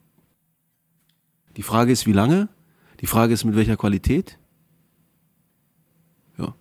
Die 1.56 1.62
Frage 1.62 1.92
ist, 1.92 2.06
wie 2.06 2.12
lange? 2.12 2.48
Die 3.00 3.06
Frage 3.06 3.32
ist, 3.32 3.44
mit 3.44 3.56
welcher 3.56 3.76
Qualität? 3.76 4.38
Ja. 6.36 6.54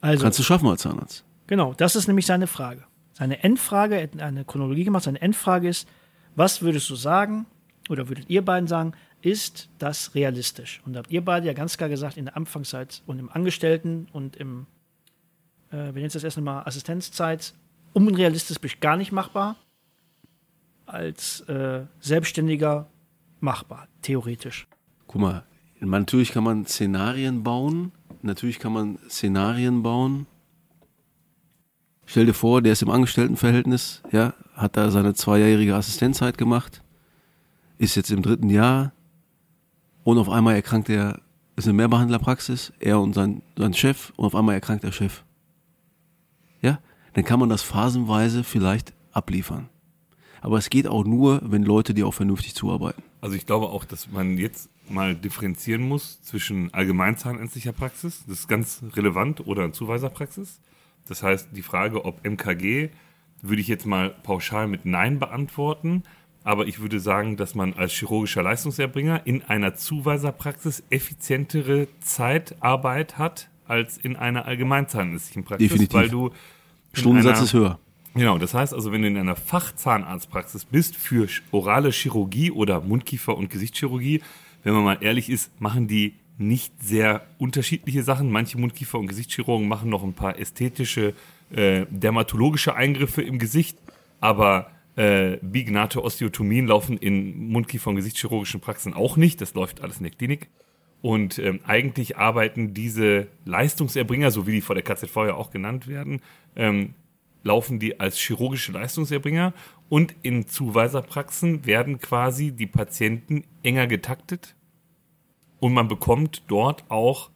Also, 0.00 0.22
Kannst 0.22 0.38
du 0.38 0.42
schaffen 0.42 0.68
als 0.68 0.82
Zahnarzt. 0.82 1.24
genau, 1.46 1.74
das 1.74 1.96
ist 1.96 2.06
nämlich 2.06 2.26
seine 2.26 2.46
Frage. 2.46 2.84
Seine 3.12 3.42
Endfrage, 3.42 3.96
er 3.96 4.02
hat 4.04 4.20
eine 4.20 4.44
Chronologie 4.44 4.84
gemacht, 4.84 5.04
seine 5.04 5.20
Endfrage 5.22 5.68
ist, 5.68 5.88
was 6.34 6.60
würdest 6.60 6.90
du 6.90 6.96
sagen, 6.96 7.46
oder 7.88 8.08
würdet 8.08 8.28
ihr 8.28 8.44
beiden 8.44 8.66
sagen, 8.66 8.92
ist 9.26 9.68
das 9.78 10.14
realistisch? 10.14 10.80
Und 10.86 10.92
da 10.92 11.00
habt 11.00 11.10
ihr 11.10 11.24
beide 11.24 11.48
ja 11.48 11.52
ganz 11.52 11.76
klar 11.76 11.88
gesagt, 11.88 12.16
in 12.16 12.26
der 12.26 12.36
Anfangszeit 12.36 13.02
und 13.06 13.18
im 13.18 13.28
Angestellten 13.28 14.06
und 14.12 14.36
im, 14.36 14.66
äh, 15.70 15.76
wir 15.76 15.94
nennen 15.94 16.06
es 16.06 16.12
das 16.12 16.22
erst 16.22 16.38
mal 16.38 16.62
Assistenzzeit, 16.62 17.52
unrealistisch 17.92 18.78
gar 18.78 18.96
nicht 18.96 19.10
machbar, 19.10 19.56
als 20.86 21.40
äh, 21.40 21.86
Selbstständiger 21.98 22.88
machbar, 23.40 23.88
theoretisch. 24.00 24.68
Guck 25.08 25.20
mal, 25.20 25.44
natürlich 25.80 26.30
kann 26.30 26.44
man 26.44 26.64
Szenarien 26.64 27.42
bauen. 27.42 27.90
Natürlich 28.22 28.60
kann 28.60 28.72
man 28.72 28.98
Szenarien 29.08 29.82
bauen. 29.82 30.28
Stell 32.04 32.26
dir 32.26 32.34
vor, 32.34 32.62
der 32.62 32.74
ist 32.74 32.82
im 32.82 32.90
Angestelltenverhältnis, 32.90 34.04
ja, 34.12 34.34
hat 34.54 34.76
da 34.76 34.92
seine 34.92 35.14
zweijährige 35.14 35.74
Assistenzzeit 35.74 36.38
gemacht, 36.38 36.80
ist 37.78 37.96
jetzt 37.96 38.12
im 38.12 38.22
dritten 38.22 38.50
Jahr 38.50 38.92
und 40.06 40.18
auf 40.18 40.30
einmal 40.30 40.54
erkrankt 40.54 40.88
er, 40.88 41.18
ist 41.56 41.66
eine 41.66 41.72
Mehrbehandlerpraxis, 41.72 42.72
er 42.78 43.00
und 43.00 43.12
sein, 43.12 43.42
sein 43.56 43.74
Chef 43.74 44.12
und 44.14 44.24
auf 44.24 44.36
einmal 44.36 44.54
erkrankt 44.54 44.84
der 44.84 44.92
Chef. 44.92 45.24
Ja, 46.62 46.78
dann 47.14 47.24
kann 47.24 47.40
man 47.40 47.48
das 47.48 47.62
phasenweise 47.62 48.44
vielleicht 48.44 48.92
abliefern. 49.10 49.68
Aber 50.42 50.58
es 50.58 50.70
geht 50.70 50.86
auch 50.86 51.04
nur, 51.04 51.40
wenn 51.42 51.64
Leute 51.64 51.92
dir 51.92 52.06
auch 52.06 52.14
vernünftig 52.14 52.54
zuarbeiten. 52.54 53.02
Also 53.20 53.34
ich 53.34 53.46
glaube 53.46 53.70
auch, 53.70 53.84
dass 53.84 54.08
man 54.08 54.38
jetzt 54.38 54.70
mal 54.88 55.16
differenzieren 55.16 55.82
muss 55.82 56.22
zwischen 56.22 56.72
allgemeinzahnärztlicher 56.72 57.72
Praxis, 57.72 58.22
das 58.28 58.40
ist 58.40 58.48
ganz 58.48 58.84
relevant, 58.92 59.44
oder 59.44 59.72
Zuweiserpraxis. 59.72 60.60
Das 61.08 61.24
heißt, 61.24 61.48
die 61.50 61.62
Frage, 61.62 62.04
ob 62.04 62.24
MKG, 62.24 62.90
würde 63.42 63.60
ich 63.60 63.66
jetzt 63.66 63.86
mal 63.86 64.10
pauschal 64.10 64.68
mit 64.68 64.86
Nein 64.86 65.18
beantworten. 65.18 66.04
Aber 66.46 66.68
ich 66.68 66.78
würde 66.78 67.00
sagen, 67.00 67.36
dass 67.36 67.56
man 67.56 67.74
als 67.74 67.90
chirurgischer 67.90 68.40
Leistungserbringer 68.40 69.22
in 69.24 69.42
einer 69.42 69.74
Zuweiserpraxis 69.74 70.84
effizientere 70.90 71.88
Zeitarbeit 71.98 73.18
hat 73.18 73.48
als 73.66 73.98
in 73.98 74.14
einer 74.14 74.46
allgemeinzahnärztlichen 74.46 75.42
Praxis, 75.42 75.70
Definitiv. 75.70 75.94
weil 75.94 76.08
du 76.08 76.30
Stundensatz 76.92 77.40
ist 77.40 77.52
höher. 77.52 77.80
Genau, 78.14 78.38
das 78.38 78.54
heißt 78.54 78.74
also, 78.74 78.92
wenn 78.92 79.02
du 79.02 79.08
in 79.08 79.16
einer 79.16 79.34
Fachzahnarztpraxis 79.34 80.66
bist 80.66 80.94
für 80.94 81.26
orale 81.50 81.90
Chirurgie 81.90 82.52
oder 82.52 82.80
Mundkiefer- 82.80 83.36
und 83.36 83.50
Gesichtschirurgie, 83.50 84.22
wenn 84.62 84.72
man 84.72 84.84
mal 84.84 84.98
ehrlich 85.00 85.28
ist, 85.28 85.50
machen 85.60 85.88
die 85.88 86.14
nicht 86.38 86.80
sehr 86.80 87.26
unterschiedliche 87.38 88.04
Sachen. 88.04 88.30
Manche 88.30 88.56
Mundkiefer- 88.56 89.00
und 89.00 89.08
Gesichtschirurgen 89.08 89.66
machen 89.66 89.90
noch 89.90 90.04
ein 90.04 90.14
paar 90.14 90.38
ästhetische, 90.38 91.12
äh, 91.50 91.86
dermatologische 91.90 92.76
Eingriffe 92.76 93.22
im 93.22 93.40
Gesicht, 93.40 93.76
aber 94.20 94.70
äh, 94.96 95.38
bignate 95.42 96.02
Osteotomien 96.02 96.66
laufen 96.66 96.96
in 96.98 97.52
Mundkiefer- 97.52 97.90
und 97.90 97.96
Gesichtschirurgischen 97.96 98.60
Praxen 98.60 98.94
auch 98.94 99.16
nicht. 99.16 99.40
Das 99.40 99.54
läuft 99.54 99.82
alles 99.82 99.98
in 99.98 100.04
der 100.04 100.12
Klinik. 100.12 100.48
Und 101.02 101.38
ähm, 101.38 101.60
eigentlich 101.66 102.16
arbeiten 102.16 102.74
diese 102.74 103.28
Leistungserbringer, 103.44 104.30
so 104.30 104.46
wie 104.46 104.52
die 104.52 104.60
vor 104.60 104.74
der 104.74 104.82
KZV 104.82 105.14
ja 105.16 105.34
auch 105.34 105.50
genannt 105.50 105.86
werden, 105.86 106.20
ähm, 106.56 106.94
laufen 107.42 107.78
die 107.78 108.00
als 108.00 108.18
chirurgische 108.18 108.72
Leistungserbringer 108.72 109.52
und 109.88 110.14
in 110.22 110.48
Zuweiserpraxen 110.48 111.64
werden 111.64 112.00
quasi 112.00 112.50
die 112.50 112.66
Patienten 112.66 113.44
enger 113.62 113.86
getaktet 113.86 114.56
und 115.60 115.72
man 115.72 115.88
bekommt 115.88 116.42
dort 116.48 116.84
auch, 116.90 117.30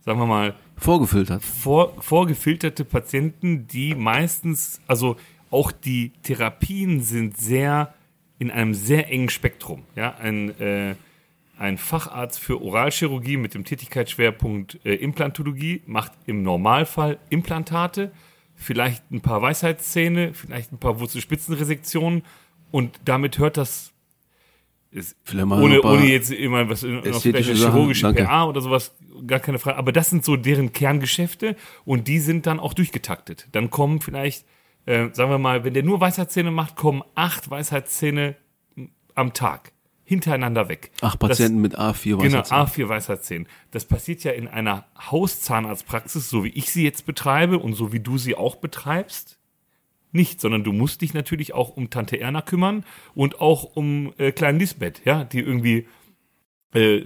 sagen 0.00 0.18
wir 0.18 0.26
mal, 0.26 0.54
Vorgefiltert. 0.76 1.42
vor, 1.42 2.00
vorgefilterte 2.00 2.84
Patienten, 2.84 3.66
die 3.66 3.94
meistens, 3.94 4.80
also 4.86 5.16
auch 5.50 5.72
die 5.72 6.12
Therapien 6.22 7.00
sind 7.00 7.36
sehr 7.36 7.94
in 8.38 8.50
einem 8.50 8.74
sehr 8.74 9.10
engen 9.10 9.28
Spektrum. 9.28 9.82
Ja, 9.96 10.16
ein, 10.16 10.58
äh, 10.60 10.94
ein 11.58 11.76
Facharzt 11.76 12.38
für 12.38 12.62
Oralchirurgie 12.62 13.36
mit 13.36 13.54
dem 13.54 13.64
Tätigkeitsschwerpunkt 13.64 14.80
äh, 14.84 14.94
Implantologie 14.94 15.82
macht 15.86 16.12
im 16.26 16.42
Normalfall 16.42 17.18
Implantate, 17.28 18.12
vielleicht 18.54 19.10
ein 19.10 19.20
paar 19.20 19.42
Weisheitszähne, 19.42 20.32
vielleicht 20.32 20.72
ein 20.72 20.78
paar 20.78 21.00
Wurzelspitzenresektionen 21.00 22.22
und 22.70 23.00
damit 23.04 23.38
hört 23.38 23.56
das 23.56 23.92
ist, 24.90 25.16
Vielleicht 25.22 25.46
mal 25.46 25.62
ohne, 25.62 25.82
ohne 25.82 26.06
jetzt 26.06 26.32
immer 26.32 26.68
was 26.68 26.82
in, 26.82 26.98
ästhetische 27.04 27.32
welche 27.32 27.56
Sachen, 27.56 27.72
chirurgische 27.74 28.02
danke. 28.02 28.24
PA 28.24 28.48
oder 28.48 28.60
sowas, 28.60 28.92
gar 29.26 29.38
keine 29.38 29.58
Frage. 29.60 29.76
Aber 29.76 29.92
das 29.92 30.10
sind 30.10 30.24
so 30.24 30.36
deren 30.36 30.72
Kerngeschäfte 30.72 31.56
und 31.84 32.08
die 32.08 32.18
sind 32.18 32.46
dann 32.46 32.58
auch 32.58 32.74
durchgetaktet. 32.74 33.46
Dann 33.52 33.70
kommen 33.70 34.00
vielleicht, 34.00 34.44
äh, 34.86 35.08
sagen 35.12 35.30
wir 35.30 35.38
mal, 35.38 35.64
wenn 35.64 35.74
der 35.74 35.82
nur 35.82 36.00
Weisheitszähne 36.00 36.50
macht, 36.50 36.76
kommen 36.76 37.02
acht 37.14 37.50
Weisheitszähne 37.50 38.36
am 39.14 39.32
Tag 39.32 39.72
hintereinander 40.04 40.68
weg. 40.68 40.90
Acht 41.02 41.20
Patienten 41.20 41.60
mit 41.60 41.78
A4 41.78 42.16
Genau, 42.16 42.22
Weisheitszähnen. 42.22 42.66
A4 42.66 42.88
Weisheitszähne. 42.88 43.44
Das 43.70 43.84
passiert 43.84 44.24
ja 44.24 44.32
in 44.32 44.48
einer 44.48 44.86
Hauszahnarztpraxis, 44.98 46.28
so 46.28 46.42
wie 46.42 46.48
ich 46.48 46.72
sie 46.72 46.82
jetzt 46.82 47.06
betreibe 47.06 47.58
und 47.58 47.74
so 47.74 47.92
wie 47.92 48.00
du 48.00 48.18
sie 48.18 48.34
auch 48.34 48.56
betreibst, 48.56 49.38
nicht, 50.12 50.40
sondern 50.40 50.64
du 50.64 50.72
musst 50.72 51.02
dich 51.02 51.14
natürlich 51.14 51.54
auch 51.54 51.76
um 51.76 51.90
Tante 51.90 52.18
Erna 52.20 52.42
kümmern 52.42 52.84
und 53.14 53.40
auch 53.40 53.62
um 53.62 54.12
äh, 54.18 54.32
kleinen 54.32 54.58
Lisbeth, 54.58 55.02
ja, 55.04 55.22
die 55.22 55.38
irgendwie 55.38 55.86
äh, 56.74 57.02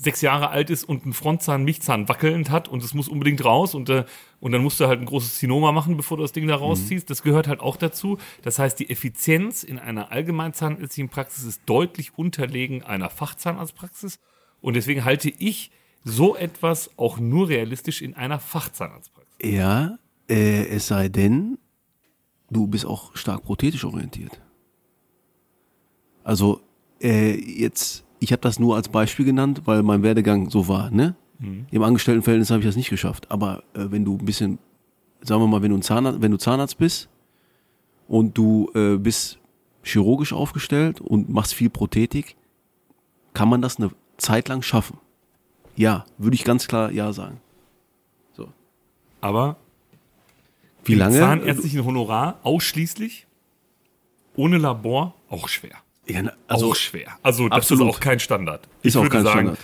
sechs 0.00 0.22
Jahre 0.22 0.48
alt 0.48 0.70
ist 0.70 0.84
und 0.84 1.04
einen 1.04 1.12
Frontzahn, 1.12 1.62
Milchzahn 1.62 2.08
wackelnd 2.08 2.48
hat 2.50 2.68
und 2.68 2.82
es 2.82 2.94
muss 2.94 3.06
unbedingt 3.06 3.44
raus 3.44 3.74
und, 3.74 3.90
äh, 3.90 4.04
und 4.40 4.52
dann 4.52 4.62
musst 4.62 4.80
du 4.80 4.86
halt 4.86 4.98
ein 4.98 5.04
großes 5.04 5.34
Zinoma 5.34 5.72
machen, 5.72 5.98
bevor 5.98 6.16
du 6.16 6.22
das 6.22 6.32
Ding 6.32 6.46
da 6.46 6.56
rausziehst. 6.56 7.10
Das 7.10 7.22
gehört 7.22 7.46
halt 7.46 7.60
auch 7.60 7.76
dazu. 7.76 8.16
Das 8.40 8.58
heißt, 8.58 8.78
die 8.78 8.88
Effizienz 8.88 9.62
in 9.62 9.78
einer 9.78 10.10
allgemeinzahnärztlichen 10.10 11.10
Praxis 11.10 11.44
ist 11.44 11.60
deutlich 11.66 12.16
unterlegen 12.16 12.82
einer 12.82 13.10
Fachzahnarztpraxis 13.10 14.20
und 14.62 14.74
deswegen 14.74 15.04
halte 15.04 15.28
ich 15.28 15.70
so 16.02 16.34
etwas 16.34 16.90
auch 16.96 17.18
nur 17.18 17.50
realistisch 17.50 18.00
in 18.00 18.14
einer 18.14 18.38
Fachzahnarztpraxis. 18.38 19.36
Ja, 19.42 19.98
äh, 20.30 20.66
es 20.68 20.86
sei 20.86 21.10
denn, 21.10 21.58
du 22.50 22.66
bist 22.66 22.86
auch 22.86 23.14
stark 23.14 23.42
prothetisch 23.44 23.84
orientiert. 23.84 24.40
Also 26.24 26.62
äh, 27.02 27.34
jetzt, 27.34 28.04
ich 28.20 28.32
habe 28.32 28.42
das 28.42 28.58
nur 28.58 28.76
als 28.76 28.88
Beispiel 28.88 29.24
genannt, 29.24 29.62
weil 29.64 29.82
mein 29.82 30.02
Werdegang 30.02 30.50
so 30.50 30.68
war. 30.68 30.90
Ne? 30.90 31.14
Im 31.70 31.82
Angestelltenverhältnis 31.82 32.50
habe 32.50 32.60
ich 32.60 32.66
das 32.66 32.76
nicht 32.76 32.90
geschafft. 32.90 33.30
Aber 33.30 33.62
äh, 33.74 33.86
wenn 33.90 34.04
du 34.04 34.16
ein 34.16 34.24
bisschen, 34.24 34.58
sagen 35.22 35.40
wir 35.42 35.46
mal, 35.46 35.62
wenn 35.62 35.70
du, 35.70 35.78
ein 35.78 35.82
Zahnarzt, 35.82 36.20
wenn 36.20 36.30
du 36.30 36.36
Zahnarzt 36.36 36.78
bist 36.78 37.08
und 38.08 38.36
du 38.36 38.70
äh, 38.74 38.96
bist 38.96 39.38
chirurgisch 39.82 40.32
aufgestellt 40.32 41.00
und 41.00 41.30
machst 41.30 41.54
viel 41.54 41.70
Prothetik, 41.70 42.36
kann 43.32 43.48
man 43.48 43.62
das 43.62 43.78
eine 43.78 43.90
Zeit 44.18 44.48
lang 44.48 44.62
schaffen. 44.62 44.98
Ja, 45.76 46.04
würde 46.18 46.34
ich 46.34 46.44
ganz 46.44 46.68
klar 46.68 46.92
ja 46.92 47.12
sagen. 47.14 47.40
Aber 49.20 49.56
Wie 50.84 50.94
lange? 50.94 51.18
Zahnärztlichen 51.18 51.84
Honorar 51.84 52.40
ausschließlich, 52.42 53.26
ohne 54.36 54.58
Labor, 54.58 55.14
auch 55.28 55.48
schwer. 55.48 55.76
Ja, 56.12 56.22
na, 56.22 56.32
also 56.48 56.70
auch 56.70 56.76
schwer. 56.76 57.18
Also 57.22 57.48
das 57.48 57.58
absolut. 57.58 57.88
ist 57.88 57.96
auch 57.96 58.00
kein 58.00 58.20
Standard. 58.20 58.68
Ist 58.82 58.94
ich 58.94 59.00
auch 59.00 59.08
kein 59.08 59.22
sagen, 59.22 59.40
Standard. 59.40 59.58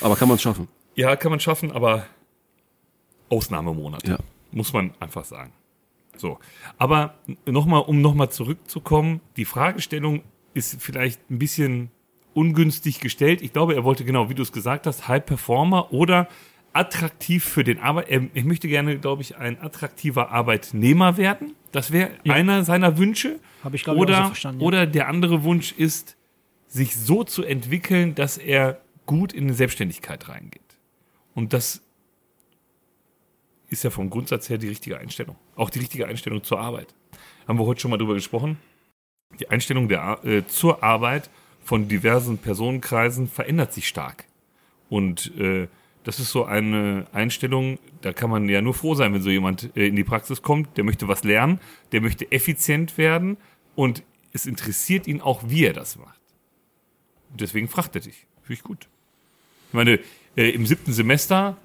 Aber 0.00 0.16
kann 0.16 0.28
man 0.28 0.36
es 0.36 0.42
schaffen? 0.42 0.68
Ja, 0.94 1.16
kann 1.16 1.30
man 1.30 1.40
schaffen, 1.40 1.72
aber 1.72 2.06
Ausnahmemonate. 3.28 4.10
Ja. 4.10 4.18
Muss 4.52 4.72
man 4.72 4.92
einfach 5.00 5.24
sagen. 5.24 5.52
So. 6.16 6.38
Aber 6.78 7.14
nochmal, 7.46 7.82
um 7.82 8.00
nochmal 8.00 8.30
zurückzukommen, 8.30 9.20
die 9.36 9.44
Fragestellung 9.44 10.22
ist 10.54 10.82
vielleicht 10.82 11.30
ein 11.30 11.38
bisschen 11.38 11.90
ungünstig 12.34 13.00
gestellt. 13.00 13.42
Ich 13.42 13.52
glaube, 13.52 13.74
er 13.74 13.84
wollte 13.84 14.04
genau, 14.04 14.28
wie 14.28 14.34
du 14.34 14.42
es 14.42 14.52
gesagt 14.52 14.86
hast, 14.86 15.08
High 15.08 15.24
Performer 15.24 15.92
oder 15.92 16.28
attraktiv 16.72 17.44
für 17.44 17.64
den 17.64 17.78
Arbeit. 17.78 18.08
Er, 18.08 18.22
ich 18.34 18.44
möchte 18.44 18.68
gerne, 18.68 18.98
glaube 18.98 19.22
ich, 19.22 19.36
ein 19.36 19.60
attraktiver 19.60 20.30
Arbeitnehmer 20.30 21.16
werden. 21.16 21.54
Das 21.72 21.92
wäre 21.92 22.10
Ja. 22.24 22.34
einer 22.34 22.64
seiner 22.64 22.98
Wünsche. 22.98 23.38
Habe 23.64 23.76
ich, 23.76 23.84
glaube 23.84 24.04
ich, 24.10 24.16
so 24.16 24.24
verstanden. 24.24 24.60
ja. 24.60 24.66
oder 24.66 24.86
der 24.86 25.08
andere 25.08 25.42
Wunsch 25.44 25.72
ist, 25.72 26.16
sich 26.68 26.96
so 26.96 27.24
zu 27.24 27.42
entwickeln, 27.42 28.14
dass 28.14 28.38
er 28.38 28.80
gut 29.06 29.32
in 29.32 29.44
eine 29.44 29.54
Selbstständigkeit 29.54 30.28
reingeht. 30.28 30.62
Und 31.34 31.52
das 31.52 31.82
ist 33.68 33.84
ja 33.84 33.90
vom 33.90 34.10
Grundsatz 34.10 34.48
her 34.48 34.58
die 34.58 34.68
richtige 34.68 34.98
Einstellung. 34.98 35.36
Auch 35.56 35.70
die 35.70 35.78
richtige 35.80 36.06
Einstellung 36.06 36.42
zur 36.42 36.60
Arbeit. 36.60 36.94
Haben 37.46 37.58
wir 37.58 37.66
heute 37.66 37.80
schon 37.80 37.90
mal 37.90 37.96
drüber 37.98 38.14
gesprochen. 38.14 38.58
Die 39.38 39.48
Einstellung 39.48 39.88
der, 39.88 40.24
äh, 40.24 40.46
zur 40.46 40.82
Arbeit 40.82 41.30
von 41.64 41.88
diversen 41.88 42.38
Personenkreisen 42.38 43.28
verändert 43.28 43.72
sich 43.72 43.86
stark. 43.88 44.24
Und 44.88 45.32
äh, 45.38 45.68
das 46.04 46.18
ist 46.18 46.30
so 46.30 46.44
eine 46.44 47.06
Einstellung, 47.12 47.78
da 48.00 48.12
kann 48.12 48.30
man 48.30 48.48
ja 48.48 48.62
nur 48.62 48.74
froh 48.74 48.94
sein, 48.94 49.12
wenn 49.12 49.22
so 49.22 49.30
jemand 49.30 49.76
äh, 49.76 49.86
in 49.86 49.96
die 49.96 50.04
Praxis 50.04 50.42
kommt, 50.42 50.76
der 50.76 50.84
möchte 50.84 51.08
was 51.08 51.24
lernen, 51.24 51.60
der 51.92 52.00
möchte 52.00 52.30
effizient 52.32 52.96
werden 52.98 53.36
und 53.74 54.02
es 54.32 54.46
interessiert 54.46 55.06
ihn 55.06 55.20
auch, 55.20 55.42
wie 55.46 55.64
er 55.64 55.72
das 55.72 55.96
macht. 55.96 56.20
Und 57.30 57.40
deswegen 57.40 57.68
fragt 57.68 57.94
er 57.94 58.00
dich. 58.00 58.26
Finde 58.42 58.54
ich 58.54 58.62
gut. 58.62 58.88
Ich 59.68 59.74
meine, 59.74 60.00
äh, 60.36 60.50
im 60.50 60.66
siebten 60.66 60.92
Semester, 60.92 61.56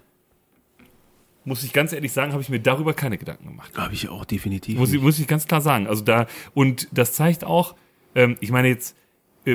muss 1.43 1.63
ich 1.63 1.74
ganz 1.74 1.93
ehrlich 1.93 2.12
sagen, 2.12 2.32
habe 2.34 2.41
ich 2.41 2.50
mir 2.50 2.60
darüber 2.60 2.93
keine 2.93 3.17
Gedanken 3.17 3.48
gemacht. 3.48 3.78
Habe 3.78 3.93
ich 3.93 4.10
auch 4.10 4.26
definitiv. 4.26 4.78
Muss 4.78 4.91
ich, 4.93 5.02
muss 5.02 5.19
ich 5.19 5.28
ganz 5.28 5.48
klar 5.48 5.62
sagen. 5.62 5.88
Also 5.88 6.04
da, 6.04 6.28
und 6.54 6.88
das 6.91 7.13
zeigt 7.13 7.43
auch, 7.43 7.76
ähm, 8.15 8.38
ich 8.39 8.52
meine 8.52 8.67
jetzt, 8.67 8.95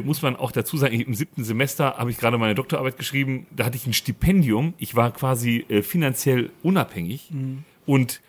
muss 0.05 0.23
man 0.23 0.37
auch 0.37 0.53
dazu 0.53 0.77
sagen, 0.77 1.01
im 1.01 1.15
siebten 1.15 1.45
Semester 1.45 1.97
habe 1.97 2.11
ich 2.11 2.19
gerade 2.19 2.39
meine 2.39 2.55
Doktorarbeit 2.55 2.97
geschrieben, 2.97 3.47
da 3.55 3.65
hatte 3.65 3.77
ich 3.77 3.87
ein 3.87 3.93
Stipendium, 3.93 4.75
ich 4.79 4.95
war 4.95 5.13
quasi 5.13 5.65
äh, 5.69 5.83
finanziell 5.83 6.51
unabhängig 6.63 7.31
und 7.87 8.21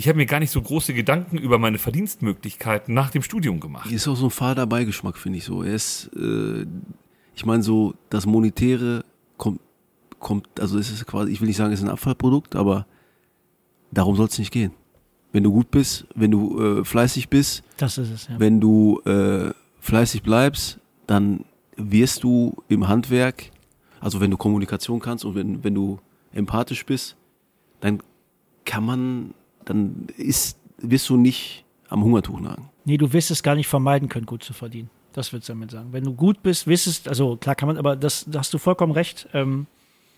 ich 0.00 0.08
habe 0.08 0.16
mir 0.16 0.24
gar 0.24 0.40
nicht 0.40 0.50
so 0.50 0.62
große 0.62 0.94
Gedanken 0.94 1.36
über 1.36 1.58
meine 1.58 1.76
Verdienstmöglichkeiten 1.76 2.94
nach 2.94 3.10
dem 3.10 3.22
Studium 3.22 3.60
gemacht. 3.60 3.90
Ist 3.92 4.08
auch 4.08 4.16
so 4.16 4.26
ein 4.26 4.30
fader 4.30 4.66
Beigeschmack, 4.66 5.18
finde 5.18 5.38
ich 5.38 5.44
so. 5.44 5.62
Er 5.62 5.74
ist, 5.74 6.10
äh, 6.16 6.64
ich 7.34 7.44
meine 7.44 7.62
so, 7.62 7.94
das 8.08 8.24
Monetäre 8.24 9.04
kommt, 9.36 9.60
kommt, 10.18 10.48
also 10.58 10.78
es 10.78 10.90
ist 10.90 11.06
quasi, 11.06 11.30
ich 11.30 11.40
will 11.42 11.48
nicht 11.48 11.58
sagen, 11.58 11.72
es 11.72 11.80
ist 11.80 11.84
ein 11.84 11.90
Abfallprodukt, 11.90 12.56
aber 12.56 12.86
darum 13.90 14.16
soll 14.16 14.26
es 14.26 14.38
nicht 14.38 14.52
gehen. 14.52 14.72
Wenn 15.32 15.44
du 15.44 15.52
gut 15.52 15.70
bist, 15.70 16.06
wenn 16.14 16.30
du 16.30 16.80
äh, 16.80 16.84
fleißig 16.84 17.28
bist, 17.28 17.62
das 17.76 17.98
ist 17.98 18.10
es, 18.10 18.28
ja. 18.28 18.40
wenn 18.40 18.58
du 18.58 19.00
äh, 19.04 19.52
fleißig 19.80 20.22
bleibst, 20.22 20.79
dann 21.10 21.44
wirst 21.76 22.22
du 22.22 22.62
im 22.68 22.86
Handwerk, 22.86 23.50
also 23.98 24.20
wenn 24.20 24.30
du 24.30 24.36
Kommunikation 24.36 25.00
kannst 25.00 25.24
und 25.24 25.34
wenn, 25.34 25.64
wenn 25.64 25.74
du 25.74 25.98
empathisch 26.32 26.86
bist, 26.86 27.16
dann 27.80 28.00
kann 28.64 28.84
man, 28.84 29.34
dann 29.64 30.06
ist, 30.16 30.56
wirst 30.78 31.08
du 31.08 31.16
nicht 31.16 31.64
am 31.88 32.04
Hungertuch 32.04 32.38
nagen. 32.38 32.70
Nee, 32.84 32.96
du 32.96 33.12
wirst 33.12 33.32
es 33.32 33.42
gar 33.42 33.56
nicht 33.56 33.66
vermeiden 33.66 34.08
können, 34.08 34.24
gut 34.24 34.44
zu 34.44 34.52
verdienen. 34.52 34.88
Das 35.12 35.32
würdest 35.32 35.48
du 35.48 35.54
damit 35.54 35.72
sagen. 35.72 35.88
Wenn 35.90 36.04
du 36.04 36.14
gut 36.14 36.44
bist, 36.44 36.68
wirst 36.68 36.86
es, 36.86 37.08
also 37.08 37.36
klar 37.36 37.56
kann 37.56 37.66
man, 37.66 37.76
aber 37.76 37.96
das, 37.96 38.24
da 38.28 38.38
hast 38.38 38.54
du 38.54 38.58
vollkommen 38.58 38.92
recht. 38.92 39.28
Ähm, 39.32 39.66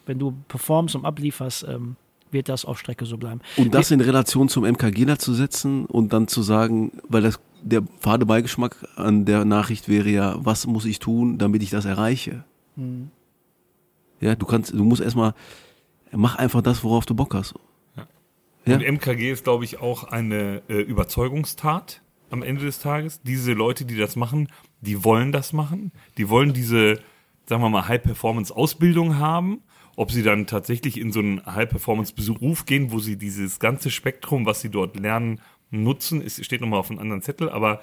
wenn 0.04 0.18
du 0.18 0.34
performst 0.48 0.94
und 0.94 1.06
ablieferst, 1.06 1.64
ähm, 1.66 1.96
wird 2.32 2.48
das 2.48 2.64
auf 2.64 2.78
Strecke 2.78 3.06
so 3.06 3.16
bleiben. 3.16 3.40
Und 3.56 3.74
das 3.74 3.90
in 3.90 4.00
Relation 4.00 4.48
zum 4.48 4.64
MKGler 4.64 5.18
zu 5.18 5.34
setzen 5.34 5.86
und 5.86 6.12
dann 6.12 6.28
zu 6.28 6.42
sagen, 6.42 6.92
weil 7.08 7.22
das 7.22 7.40
der 7.62 7.82
fade 8.00 8.26
Beigeschmack 8.26 8.76
an 8.96 9.24
der 9.24 9.44
Nachricht 9.44 9.88
wäre 9.88 10.08
ja, 10.08 10.34
was 10.38 10.66
muss 10.66 10.84
ich 10.84 10.98
tun, 10.98 11.38
damit 11.38 11.62
ich 11.62 11.70
das 11.70 11.84
erreiche? 11.84 12.44
Ja, 14.20 14.34
du 14.34 14.46
kannst, 14.46 14.72
du 14.72 14.84
musst 14.84 15.02
erstmal, 15.02 15.34
mach 16.10 16.36
einfach 16.36 16.62
das, 16.62 16.82
worauf 16.84 17.06
du 17.06 17.14
Bock 17.14 17.34
hast. 17.34 17.54
Ja. 18.66 18.76
Und 18.76 18.82
MKG 18.82 19.32
ist, 19.32 19.44
glaube 19.44 19.64
ich, 19.64 19.80
auch 19.80 20.04
eine 20.04 20.62
äh, 20.68 20.80
Überzeugungstat 20.80 22.02
am 22.30 22.42
Ende 22.42 22.64
des 22.64 22.80
Tages. 22.80 23.20
Diese 23.22 23.52
Leute, 23.52 23.84
die 23.84 23.96
das 23.96 24.16
machen, 24.16 24.48
die 24.80 25.04
wollen 25.04 25.32
das 25.32 25.52
machen. 25.52 25.92
Die 26.16 26.28
wollen 26.28 26.52
diese, 26.52 27.00
sagen 27.46 27.62
wir 27.62 27.68
mal, 27.68 27.88
High-Performance-Ausbildung 27.88 29.18
haben. 29.18 29.62
Ob 29.96 30.10
sie 30.10 30.22
dann 30.22 30.46
tatsächlich 30.46 30.98
in 30.98 31.12
so 31.12 31.20
einen 31.20 31.44
High-Performance-Beruf 31.44 32.64
gehen, 32.64 32.92
wo 32.92 32.98
sie 32.98 33.16
dieses 33.16 33.58
ganze 33.58 33.90
Spektrum, 33.90 34.46
was 34.46 34.60
sie 34.60 34.70
dort 34.70 34.98
lernen, 34.98 35.40
nutzen, 35.70 36.20
ist, 36.22 36.42
steht 36.44 36.60
nochmal 36.60 36.80
auf 36.80 36.90
einem 36.90 37.00
anderen 37.00 37.22
Zettel. 37.22 37.50
Aber 37.50 37.82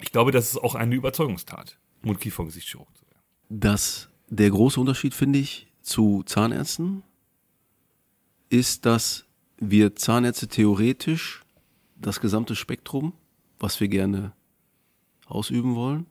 ich 0.00 0.12
glaube, 0.12 0.32
das 0.32 0.50
ist 0.50 0.58
auch 0.58 0.74
eine 0.74 0.94
Überzeugungstat, 0.94 1.78
Mundkiefer-Gesichtschirurg 2.02 2.88
zu 2.96 3.04
werden. 3.06 3.20
Das, 3.48 4.08
der 4.28 4.50
große 4.50 4.80
Unterschied, 4.80 5.14
finde 5.14 5.38
ich, 5.38 5.68
zu 5.82 6.22
Zahnärzten 6.24 7.02
ist, 8.48 8.86
dass 8.86 9.26
wir 9.58 9.94
Zahnärzte 9.94 10.48
theoretisch 10.48 11.42
das 11.96 12.20
gesamte 12.20 12.56
Spektrum, 12.56 13.12
was 13.58 13.80
wir 13.80 13.88
gerne 13.88 14.32
ausüben 15.26 15.74
wollen, 15.74 16.06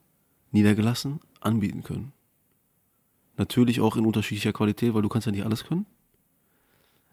niedergelassen 0.52 1.20
anbieten 1.40 1.82
können. 1.82 2.12
Natürlich 3.36 3.80
auch 3.80 3.96
in 3.96 4.06
unterschiedlicher 4.06 4.52
Qualität, 4.52 4.94
weil 4.94 5.02
du 5.02 5.08
kannst 5.08 5.26
ja 5.26 5.32
nicht 5.32 5.44
alles 5.44 5.64
können. 5.64 5.86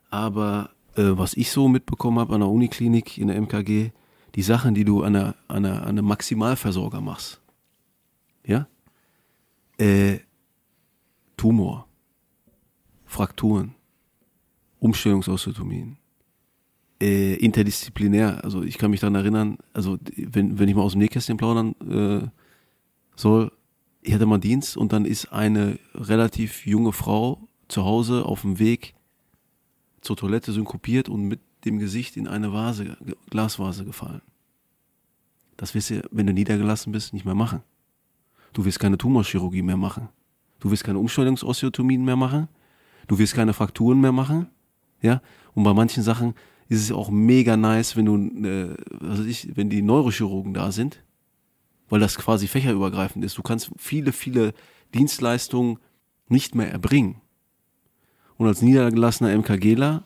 Aber 0.10 0.72
äh, 0.96 1.18
was 1.18 1.36
ich 1.36 1.52
so 1.52 1.68
mitbekommen 1.68 2.20
habe 2.20 2.34
an 2.34 2.42
der 2.42 2.50
Uniklinik, 2.50 3.18
in 3.18 3.28
der 3.28 3.40
MKG, 3.42 3.92
die 4.36 4.42
Sachen, 4.42 4.76
die 4.76 4.86
du 4.86 5.04
an 5.04 5.14
der, 5.14 5.36
an 5.48 5.64
der, 5.64 5.82
an 5.82 5.90
einem 5.90 6.06
Maximalversorger 6.06 7.02
machst, 7.02 7.42
ja, 8.46 8.68
äh, 9.78 10.20
Tumor, 11.38 11.88
Frakturen, 13.06 13.76
Umstellungsosteotomien, 14.80 15.98
äh, 17.02 17.36
interdisziplinär. 17.36 18.44
Also 18.44 18.64
ich 18.64 18.78
kann 18.78 18.92
mich 18.92 19.00
daran 19.00 19.16
erinnern, 19.16 19.58
also 19.74 19.98
wenn, 20.16 20.60
wenn 20.60 20.68
ich 20.68 20.76
mal 20.76 20.82
aus 20.82 20.94
dem 20.94 21.00
Nähkästchen 21.00 21.38
plaudern 21.38 21.76
äh, 21.82 22.28
soll, 23.16 23.52
ich 24.08 24.14
hatte 24.14 24.26
mal 24.26 24.40
Dienst 24.40 24.78
und 24.78 24.94
dann 24.94 25.04
ist 25.04 25.34
eine 25.34 25.80
relativ 25.94 26.66
junge 26.66 26.94
Frau 26.94 27.50
zu 27.68 27.84
Hause 27.84 28.26
auf 28.26 28.42
dem 28.42 28.58
Weg 28.58 28.96
zur 30.00 30.16
Toilette 30.16 30.54
synkopiert 30.54 31.10
und 31.10 31.24
mit 31.24 31.42
dem 31.66 31.78
Gesicht 31.78 32.16
in 32.16 32.26
eine 32.26 32.54
Vase, 32.54 32.96
Glasvase 33.30 33.84
gefallen. 33.84 34.22
Das 35.58 35.76
wirst 35.76 35.90
du, 35.90 36.08
wenn 36.12 36.26
du 36.26 36.32
niedergelassen 36.32 36.94
bist, 36.94 37.14
nicht 37.14 37.26
mehr 37.26 37.36
machen. 37.36 37.64
Du 38.54 38.64
wirst 38.64 38.80
keine 38.80 38.98
Tumorchirurgie 38.98 39.62
mehr 39.62 39.76
machen. 39.76 40.08
Du 40.60 40.72
wirst 40.72 40.86
keine 40.86 41.00
Umstellungsosteotomien 41.00 42.06
mehr 42.06 42.16
machen. 42.16 42.48
Du 43.08 43.20
wirst 43.20 43.34
keine 43.34 43.52
Frakturen 43.52 44.00
mehr 44.00 44.14
machen. 44.14 44.48
Ja. 45.02 45.22
Und 45.54 45.64
bei 45.64 45.74
manchen 45.74 46.02
Sachen 46.02 46.34
ist 46.70 46.82
es 46.82 46.94
auch 46.94 47.10
mega 47.10 47.58
nice, 47.58 47.98
wenn 47.98 48.06
du, 48.06 48.16
äh, 48.48 48.78
was 49.02 49.20
weiß 49.20 49.26
ich, 49.26 49.58
wenn 49.58 49.70
die 49.70 49.82
Neurochirurgen 49.82 50.54
da 50.54 50.72
sind, 50.72 51.04
weil 51.90 52.00
das 52.00 52.16
quasi 52.16 52.48
fächerübergreifend 52.48 53.24
ist. 53.24 53.38
Du 53.38 53.42
kannst 53.42 53.72
viele, 53.78 54.12
viele 54.12 54.54
Dienstleistungen 54.94 55.80
nicht 56.28 56.56
mehr 56.56 56.72
erbringen. 56.72 57.22
Und 58.38 58.48
als 58.48 58.62
niedergelassener 58.62 59.36
MKGler, 59.38 60.04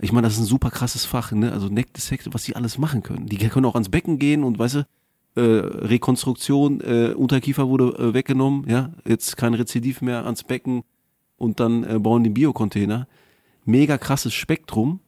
ich 0.00 0.12
meine, 0.12 0.26
das 0.26 0.34
ist 0.34 0.40
ein 0.40 0.46
super 0.46 0.70
krasses 0.70 1.04
Fach, 1.04 1.32
ne? 1.32 1.52
Also 1.52 1.68
Neck 1.68 1.94
Dissect, 1.94 2.28
was 2.32 2.44
die 2.44 2.56
alles 2.56 2.76
machen 2.76 3.02
können. 3.02 3.26
Die 3.26 3.38
können 3.38 3.66
auch 3.66 3.74
ans 3.74 3.88
Becken 3.88 4.18
gehen 4.18 4.44
und 4.44 4.58
weißt 4.58 4.74
du, 4.76 4.86
äh, 5.34 5.40
Rekonstruktion, 5.40 6.80
äh, 6.80 7.14
Unterkiefer 7.14 7.68
wurde 7.68 7.96
äh, 7.98 8.14
weggenommen, 8.14 8.68
ja, 8.68 8.92
jetzt 9.06 9.36
kein 9.36 9.54
Rezidiv 9.54 10.02
mehr 10.02 10.24
ans 10.26 10.44
Becken 10.44 10.82
und 11.38 11.60
dann 11.60 11.84
äh, 11.84 11.98
bauen 11.98 12.22
die 12.24 12.30
Biocontainer. 12.30 13.06
Mega 13.64 13.96
krasses 13.96 14.34
Spektrum. 14.34 15.00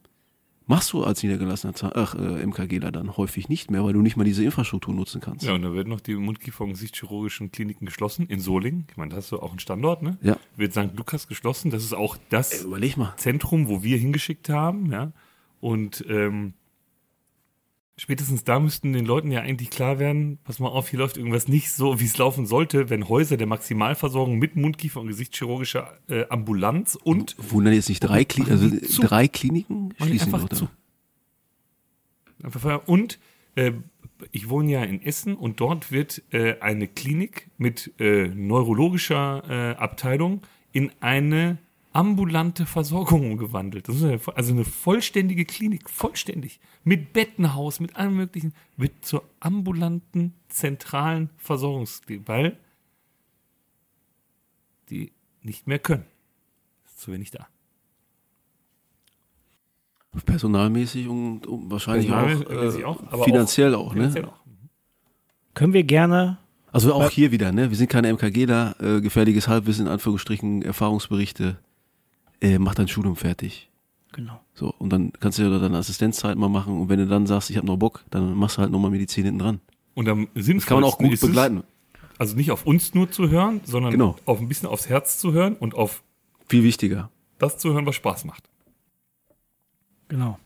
Machst 0.67 0.93
du 0.93 1.03
als 1.03 1.21
niedergelassener 1.21 1.75
Zahn 1.75 1.91
ach, 1.93 2.15
äh, 2.15 2.45
MKGler 2.45 2.91
dann 2.91 3.17
häufig 3.17 3.49
nicht 3.49 3.69
mehr, 3.69 3.83
weil 3.83 3.93
du 3.93 4.01
nicht 4.01 4.17
mal 4.17 4.23
diese 4.23 4.43
Infrastruktur 4.43 4.93
nutzen 4.95 5.21
kannst. 5.21 5.45
Ja, 5.45 5.53
und 5.53 5.61
da 5.61 5.73
werden 5.73 5.89
noch 5.89 6.01
die 6.01 6.15
Mundkiefer- 6.15 6.63
und 6.63 6.71
Gesichtschirurgischen 6.71 7.51
Kliniken 7.51 7.85
geschlossen 7.85 8.25
in 8.27 8.39
Solingen. 8.39 8.87
Ich 8.89 8.97
meine, 8.97 9.11
da 9.11 9.17
hast 9.17 9.31
du 9.31 9.39
auch 9.39 9.51
einen 9.51 9.59
Standort, 9.59 10.01
ne? 10.01 10.17
Ja. 10.21 10.37
Wird 10.55 10.73
St. 10.73 10.95
Lukas 10.95 11.27
geschlossen. 11.27 11.69
Das 11.69 11.83
ist 11.83 11.93
auch 11.93 12.17
das 12.29 12.63
Ey. 12.63 12.93
Zentrum, 13.17 13.67
wo 13.67 13.83
wir 13.83 13.97
hingeschickt 13.97 14.49
haben, 14.49 14.91
ja. 14.91 15.11
Und 15.61 16.03
ähm, 16.09 16.53
spätestens 17.97 18.43
da 18.43 18.59
müssten 18.59 18.93
den 18.93 19.05
Leuten 19.05 19.31
ja 19.31 19.41
eigentlich 19.41 19.69
klar 19.69 19.99
werden, 19.99 20.39
pass 20.43 20.59
mal 20.59 20.67
auf, 20.67 20.89
hier 20.89 20.99
läuft 20.99 21.17
irgendwas 21.17 21.47
nicht 21.47 21.71
so, 21.71 21.99
wie 21.99 22.05
es 22.05 22.17
laufen 22.17 22.45
sollte, 22.45 22.89
wenn 22.89 23.07
Häuser 23.07 23.37
der 23.37 23.47
Maximalversorgung 23.47 24.37
mit 24.37 24.55
Mundkiefer- 24.55 24.99
und 24.99 25.07
Gesichtschirurgischer 25.07 25.97
äh, 26.09 26.25
Ambulanz 26.29 26.95
und 27.01 27.35
Wundern 27.37 27.73
jetzt 27.73 27.89
nicht 27.89 28.01
drei, 28.01 28.25
Kli 28.25 28.43
also 28.49 28.69
drei 29.01 29.27
Kliniken 29.27 29.93
schließen 29.97 30.33
einfach 30.33 30.47
doch 30.49 30.57
zu. 30.57 30.67
Einfach. 32.43 32.87
Und 32.87 33.19
äh, 33.55 33.71
ich 34.31 34.49
wohne 34.49 34.71
ja 34.71 34.83
in 34.83 35.01
Essen 35.01 35.35
und 35.35 35.59
dort 35.59 35.91
wird 35.91 36.21
äh, 36.31 36.59
eine 36.59 36.87
Klinik 36.87 37.49
mit 37.57 37.93
äh, 37.99 38.27
neurologischer 38.27 39.43
äh, 39.47 39.75
Abteilung 39.75 40.41
in 40.71 40.91
eine 40.99 41.57
ambulante 41.95 42.65
Versorgung 42.65 43.31
umgewandelt. 43.31 43.87
Das 43.87 43.95
ist 43.95 44.03
eine, 44.03 44.19
also 44.35 44.53
eine 44.53 44.65
vollständige 44.65 45.45
Klinik, 45.45 45.89
vollständig. 45.89 46.59
Mit 46.83 47.13
Bettenhaus, 47.13 47.79
mit 47.79 47.95
allem 47.95 48.17
möglichen, 48.17 48.53
wird 48.75 49.05
zur 49.05 49.23
ambulanten 49.39 50.33
zentralen 50.49 51.29
Versorgungsklinik, 51.37 52.27
weil 52.27 52.57
die 54.89 55.13
nicht 55.41 55.67
mehr 55.67 55.79
können. 55.79 56.05
Ist 56.85 56.99
zu 56.99 57.13
wenig 57.13 57.31
da. 57.31 57.47
Personalmäßig 60.25 61.07
und, 61.07 61.41
wahrscheinlich 61.47 62.11
auch, 62.11 62.25
Personalmäßig 62.25 62.81
äh, 62.81 62.85
auch, 62.85 63.03
aber 63.11 63.23
finanziell 63.23 63.75
auch, 63.75 63.93
Finanziell 63.93 64.23
ne? 64.23 64.29
auch. 64.29 64.39
Können 65.53 65.73
wir 65.73 65.83
gerne, 65.83 66.39
Also 66.71 66.93
auch 66.93 67.09
hier 67.09 67.31
wieder, 67.31 67.53
ne? 67.53 67.69
Wir 67.69 67.77
sind 67.77 67.89
keine 67.89 68.11
MKGler, 68.13 68.75
äh, 68.79 69.01
gefährliches 69.01 69.47
Halbwissen, 69.47 69.87
in 69.87 69.91
Anführungsstrichen, 69.91 70.61
Erfahrungsberichte. 70.61 71.57
Äh, 72.45 72.59
mach 72.59 72.75
dein 72.75 72.87
Studium 72.87 73.15
fertig. 73.15 73.69
genau. 74.11 74.39
So, 74.53 74.73
und 74.77 74.89
dann 74.91 75.11
kannst 75.19 75.37
du 75.39 75.43
ja 75.43 75.59
deine 75.59 75.77
Assistenzzeit 75.77 76.37
mal 76.37 76.47
machen 76.47 76.79
und 76.79 76.87
wenn 76.89 76.99
du 76.99 77.07
dann 77.07 77.25
sagst, 77.27 77.49
ich 77.49 77.57
habe 77.57 77.67
noch 77.67 77.75
Bock, 77.77 78.05
dann 78.11 78.35
machst 78.35 78.57
du 78.57 78.61
halt 78.61 78.71
nochmal 78.71 78.91
Medizin 78.91 79.25
hinten 79.25 79.39
dran. 79.39 79.59
Und 79.95 80.07
am 80.07 80.27
Das 80.33 80.65
kann 80.65 80.75
man 80.79 80.83
auch 80.85 80.97
sinnvollsten 80.97 81.05
gut 81.07 81.13
es, 81.13 81.21
begleiten. 81.21 81.63
Also 82.17 82.35
nicht 82.37 82.51
auf 82.51 82.65
uns 82.65 82.93
nur 82.93 83.09
zu 83.11 83.29
hören, 83.29 83.61
sondern 83.65 83.91
Genau. 83.91 84.15
auf 84.25 84.39
ein 84.39 84.47
bisschen 84.47 84.69
aufs 84.69 84.87
Herz 84.87 85.17
zu 85.17 85.33
hören 85.33 85.55
und 85.55 85.73
auf 85.75 86.03
Viel 86.47 86.63
wichtiger. 86.63 87.09
das 87.39 87.57
zu 87.57 87.73
hören, 87.73 87.85
was 87.85 87.95
Spaß 87.95 88.23
macht. 88.25 88.43
Genau. 90.07 90.37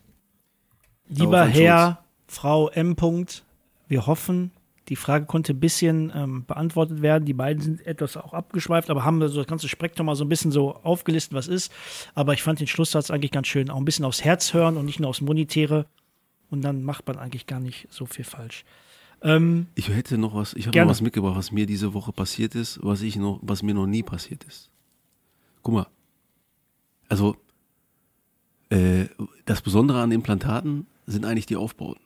Lieber 1.08 1.46
Herr, 1.46 2.04
Frau 2.28 2.70
M. 2.70 2.96
Punkt, 2.96 3.44
wir 3.88 4.08
hoffen, 4.08 4.52
die 4.90 4.96
Frage 4.96 5.26
konnte 5.26 5.54
ein 5.54 5.60
bisschen 5.60 6.12
ähm, 6.16 6.46
beantwortet 6.46 7.02
werden. 7.02 7.26
Die 7.26 7.34
beiden 7.34 7.62
sind 7.62 7.86
etwas 7.86 8.18
auch 8.18 8.34
abgeschweift, 8.34 8.90
aber 8.90 9.06
haben 9.06 9.26
so 9.28 9.38
das 9.38 9.48
ganze 9.48 9.70
Spektrum 9.70 10.08
mal 10.08 10.16
so 10.16 10.26
ein 10.26 10.30
bisschen 10.30 10.52
so 10.52 10.76
aufgelistet, 10.84 11.34
was 11.34 11.48
ist. 11.48 11.72
Aber 12.16 12.34
ich 12.34 12.42
fand 12.42 12.60
den 12.60 12.68
Schlusssatz 12.68 13.12
eigentlich 13.12 13.32
ganz 13.32 13.48
schön. 13.48 13.70
Auch 13.70 13.78
ein 13.78 13.86
bisschen 13.86 14.06
aufs 14.06 14.24
Herz 14.24 14.54
hören 14.54 14.78
und 14.78 14.86
nicht 14.86 15.00
nur 15.00 15.10
aufs 15.10 15.22
Monetäre. 15.22 15.86
Und 16.50 16.64
dann 16.64 16.84
macht 16.84 17.08
man 17.08 17.20
eigentlich 17.20 17.46
gar 17.46 17.60
nicht 17.60 17.88
so 17.92 18.08
viel 18.08 18.26
falsch. 18.26 18.66
Ähm, 19.22 19.68
Ich 19.76 19.90
hätte 19.90 20.18
noch 20.18 20.34
was, 20.34 20.54
ich 20.54 20.66
habe 20.66 20.80
noch 20.80 20.88
was 20.88 21.02
mitgebracht, 21.02 21.36
was 21.36 21.52
mir 21.52 21.68
diese 21.68 21.94
Woche 21.94 22.12
passiert 22.12 22.56
ist, 22.56 22.80
was 22.82 23.02
ich 23.02 23.16
noch, 23.16 23.40
was 23.44 23.62
mir 23.62 23.76
noch 23.76 23.86
nie 23.86 24.02
passiert 24.02 24.44
ist. 24.46 24.70
Guck 25.62 25.74
mal. 25.76 25.88
Also, 27.10 27.36
äh, 28.70 29.06
das 29.46 29.62
Besondere 29.62 30.02
an 30.02 30.12
Implantaten 30.12 30.88
sind 31.06 31.26
eigentlich 31.26 31.46
die 31.46 31.58
Aufbauten. 31.58 32.02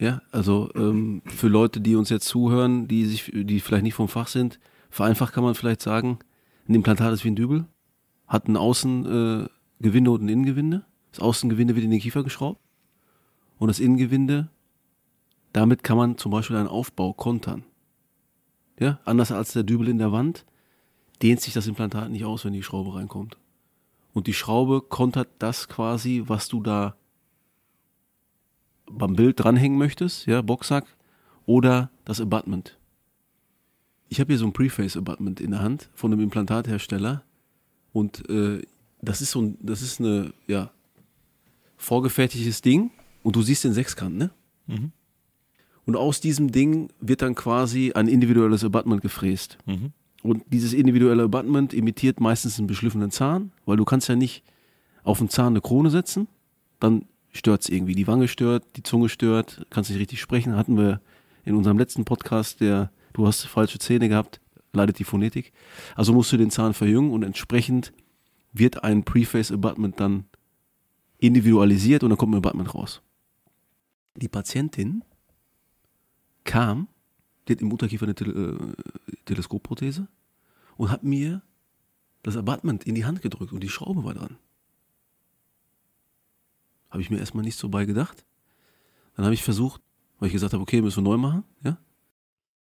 Ja, 0.00 0.22
also 0.32 0.70
ähm, 0.74 1.22
für 1.26 1.46
Leute, 1.46 1.80
die 1.80 1.94
uns 1.94 2.08
jetzt 2.08 2.26
zuhören, 2.26 2.88
die 2.88 3.04
sich, 3.04 3.30
die 3.32 3.60
vielleicht 3.60 3.84
nicht 3.84 3.94
vom 3.94 4.08
Fach 4.08 4.26
sind, 4.26 4.58
vereinfacht 4.90 5.32
kann 5.32 5.44
man 5.44 5.54
vielleicht 5.54 5.82
sagen, 5.82 6.18
ein 6.68 6.74
Implantat 6.74 7.12
ist 7.12 7.24
wie 7.24 7.30
ein 7.30 7.36
Dübel, 7.36 7.66
hat 8.26 8.48
ein 8.48 8.56
Außengewinde 8.56 9.50
äh, 9.82 10.12
und 10.12 10.22
ein 10.24 10.28
Innengewinde. 10.28 10.84
Das 11.12 11.20
Außengewinde 11.20 11.76
wird 11.76 11.84
in 11.84 11.90
den 11.90 12.00
Kiefer 12.00 12.24
geschraubt 12.24 12.60
und 13.58 13.68
das 13.68 13.78
Innengewinde 13.78 14.48
damit 15.52 15.82
kann 15.82 15.96
man 15.96 16.16
zum 16.16 16.30
Beispiel 16.30 16.56
einen 16.56 16.68
Aufbau 16.68 17.12
kontern. 17.12 17.64
Ja, 18.78 19.00
anders 19.04 19.32
als 19.32 19.52
der 19.52 19.62
Dübel 19.62 19.88
in 19.88 19.98
der 19.98 20.12
Wand 20.12 20.46
dehnt 21.22 21.40
sich 21.40 21.52
das 21.52 21.66
Implantat 21.66 22.10
nicht 22.10 22.24
aus, 22.24 22.44
wenn 22.44 22.52
die 22.52 22.62
Schraube 22.62 22.94
reinkommt. 22.94 23.36
Und 24.12 24.26
die 24.26 24.34
Schraube 24.34 24.80
kontert 24.80 25.28
das 25.38 25.68
quasi, 25.68 26.24
was 26.26 26.48
du 26.48 26.62
da 26.62 26.96
beim 28.90 29.14
Bild 29.14 29.40
dranhängen 29.40 29.78
möchtest, 29.78 30.26
ja, 30.26 30.42
Boxsack 30.42 30.86
oder 31.46 31.90
das 32.04 32.20
Abutment. 32.20 32.78
Ich 34.08 34.20
habe 34.20 34.32
hier 34.32 34.38
so 34.38 34.46
ein 34.46 34.52
Preface 34.52 34.96
Abutment 34.96 35.40
in 35.40 35.52
der 35.52 35.62
Hand 35.62 35.88
von 35.94 36.12
einem 36.12 36.20
Implantathersteller 36.22 37.22
und 37.92 38.28
äh, 38.28 38.62
das 39.00 39.20
ist 39.20 39.30
so 39.30 39.40
ein, 39.42 39.58
das 39.60 39.82
ist 39.82 40.00
eine, 40.00 40.32
ja, 40.46 40.70
vorgefertigtes 41.76 42.60
Ding 42.60 42.90
und 43.22 43.36
du 43.36 43.42
siehst 43.42 43.64
den 43.64 43.72
Sechskant, 43.72 44.16
ne? 44.16 44.30
Und 45.86 45.96
aus 45.96 46.20
diesem 46.20 46.52
Ding 46.52 46.90
wird 47.00 47.22
dann 47.22 47.34
quasi 47.34 47.92
ein 47.94 48.06
individuelles 48.06 48.62
Abutment 48.62 49.00
gefräst. 49.00 49.58
Und 50.22 50.44
dieses 50.52 50.74
individuelle 50.74 51.24
Abutment 51.24 51.72
imitiert 51.72 52.20
meistens 52.20 52.58
einen 52.58 52.66
beschliffenen 52.66 53.10
Zahn, 53.10 53.52
weil 53.64 53.78
du 53.78 53.84
kannst 53.84 54.08
ja 54.08 54.14
nicht 54.14 54.44
auf 55.02 55.18
den 55.18 55.30
Zahn 55.30 55.54
eine 55.54 55.62
Krone 55.62 55.90
setzen, 55.90 56.28
dann 56.78 57.06
stört 57.32 57.62
es 57.62 57.68
irgendwie. 57.68 57.94
Die 57.94 58.06
Wange 58.06 58.28
stört, 58.28 58.64
die 58.76 58.82
Zunge 58.82 59.08
stört, 59.08 59.66
kannst 59.70 59.90
nicht 59.90 60.00
richtig 60.00 60.20
sprechen. 60.20 60.56
Hatten 60.56 60.76
wir 60.76 61.00
in 61.44 61.54
unserem 61.54 61.78
letzten 61.78 62.04
Podcast, 62.04 62.60
der 62.60 62.90
du 63.12 63.26
hast 63.26 63.44
falsche 63.44 63.78
Zähne 63.78 64.08
gehabt, 64.08 64.40
leidet 64.72 64.98
die 64.98 65.04
Phonetik. 65.04 65.52
Also 65.94 66.12
musst 66.12 66.32
du 66.32 66.36
den 66.36 66.50
Zahn 66.50 66.74
verjüngen 66.74 67.12
und 67.12 67.22
entsprechend 67.22 67.92
wird 68.52 68.84
ein 68.84 69.04
Preface 69.04 69.52
Abutment 69.52 70.00
dann 70.00 70.24
individualisiert 71.18 72.02
und 72.02 72.10
dann 72.10 72.18
kommt 72.18 72.34
ein 72.34 72.38
Abutment 72.38 72.74
raus. 72.74 73.02
Die 74.16 74.28
Patientin 74.28 75.04
kam, 76.44 76.88
die 77.46 77.52
hat 77.52 77.60
im 77.60 77.72
Unterkiefer 77.72 78.06
eine 78.06 78.14
Tele 78.14 78.32
äh, 78.32 79.16
Teleskopprothese 79.24 80.08
und 80.76 80.90
hat 80.90 81.04
mir 81.04 81.42
das 82.22 82.36
Abutment 82.36 82.84
in 82.84 82.94
die 82.94 83.04
Hand 83.04 83.22
gedrückt 83.22 83.52
und 83.52 83.62
die 83.62 83.68
Schraube 83.68 84.04
war 84.04 84.14
dran. 84.14 84.36
Habe 86.90 87.02
ich 87.02 87.10
mir 87.10 87.18
erstmal 87.18 87.44
nicht 87.44 87.56
so 87.56 87.68
bei 87.68 87.84
gedacht. 87.84 88.24
Dann 89.16 89.24
habe 89.24 89.34
ich 89.34 89.42
versucht, 89.42 89.80
weil 90.18 90.28
ich 90.28 90.32
gesagt 90.32 90.52
habe, 90.52 90.62
okay, 90.62 90.82
müssen 90.82 91.04
wir 91.04 91.10
neu 91.10 91.16
machen, 91.16 91.44
ja. 91.62 91.78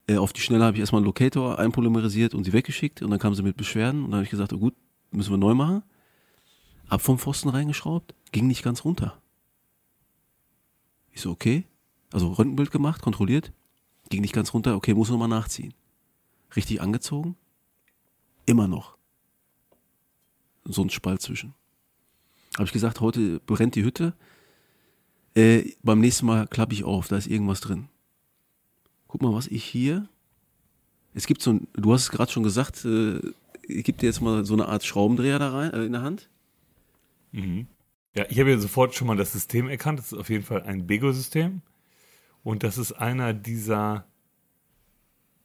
Äh, 0.06 0.16
auf 0.16 0.32
die 0.32 0.40
Schnelle 0.40 0.64
habe 0.64 0.76
ich 0.76 0.80
erstmal 0.80 1.00
einen 1.00 1.06
Locator 1.06 1.58
einpolymerisiert 1.58 2.34
und 2.34 2.44
sie 2.44 2.52
weggeschickt 2.52 3.02
und 3.02 3.10
dann 3.10 3.18
kam 3.18 3.34
sie 3.34 3.42
mit 3.42 3.56
Beschwerden 3.56 4.04
und 4.04 4.10
dann 4.10 4.18
habe 4.18 4.24
ich 4.24 4.30
gesagt, 4.30 4.52
oh 4.52 4.58
gut, 4.58 4.74
müssen 5.10 5.30
wir 5.30 5.38
neu 5.38 5.54
machen. 5.54 5.82
Hab 6.88 7.02
vom 7.02 7.18
Pfosten 7.18 7.48
reingeschraubt, 7.48 8.14
ging 8.32 8.46
nicht 8.46 8.62
ganz 8.62 8.84
runter. 8.84 9.20
Ich 11.12 11.20
so, 11.20 11.30
okay. 11.30 11.66
Also 12.12 12.32
Röntgenbild 12.32 12.72
gemacht, 12.72 13.02
kontrolliert, 13.02 13.52
ging 14.08 14.22
nicht 14.22 14.34
ganz 14.34 14.52
runter, 14.52 14.74
okay, 14.74 14.94
muss 14.94 15.10
nochmal 15.10 15.28
nachziehen. 15.28 15.74
Richtig 16.56 16.80
angezogen, 16.80 17.36
immer 18.46 18.66
noch. 18.66 18.96
So 20.64 20.82
ein 20.82 20.90
Spalt 20.90 21.22
zwischen. 21.22 21.54
Habe 22.60 22.66
ich 22.66 22.74
gesagt, 22.74 23.00
heute 23.00 23.40
brennt 23.46 23.74
die 23.74 23.84
Hütte. 23.84 24.12
Äh, 25.34 25.72
beim 25.82 25.98
nächsten 25.98 26.26
Mal 26.26 26.46
klappe 26.46 26.74
ich 26.74 26.84
auf, 26.84 27.08
da 27.08 27.16
ist 27.16 27.26
irgendwas 27.26 27.62
drin. 27.62 27.88
Guck 29.08 29.22
mal, 29.22 29.32
was 29.32 29.46
ich 29.46 29.64
hier. 29.64 30.10
Es 31.14 31.26
gibt 31.26 31.40
so 31.40 31.54
ein, 31.54 31.68
du 31.72 31.90
hast 31.94 32.02
es 32.02 32.10
gerade 32.10 32.30
schon 32.30 32.42
gesagt, 32.42 32.84
äh, 32.84 33.16
ich 33.62 33.82
gebe 33.84 33.96
dir 33.96 34.08
jetzt 34.08 34.20
mal 34.20 34.44
so 34.44 34.52
eine 34.52 34.68
Art 34.68 34.84
Schraubendreher 34.84 35.38
da 35.38 35.52
rein, 35.52 35.72
äh, 35.72 35.86
in 35.86 35.92
der 35.92 36.02
Hand. 36.02 36.28
Ja, 38.14 38.26
ich 38.28 38.38
habe 38.38 38.50
ja 38.50 38.58
sofort 38.58 38.94
schon 38.94 39.06
mal 39.06 39.16
das 39.16 39.32
System 39.32 39.66
erkannt. 39.70 39.98
Das 39.98 40.12
ist 40.12 40.18
auf 40.18 40.28
jeden 40.28 40.44
Fall 40.44 40.62
ein 40.64 40.86
Bego-System. 40.86 41.62
Und 42.42 42.62
das 42.62 42.76
ist 42.76 42.92
einer 42.92 43.32
dieser 43.32 44.04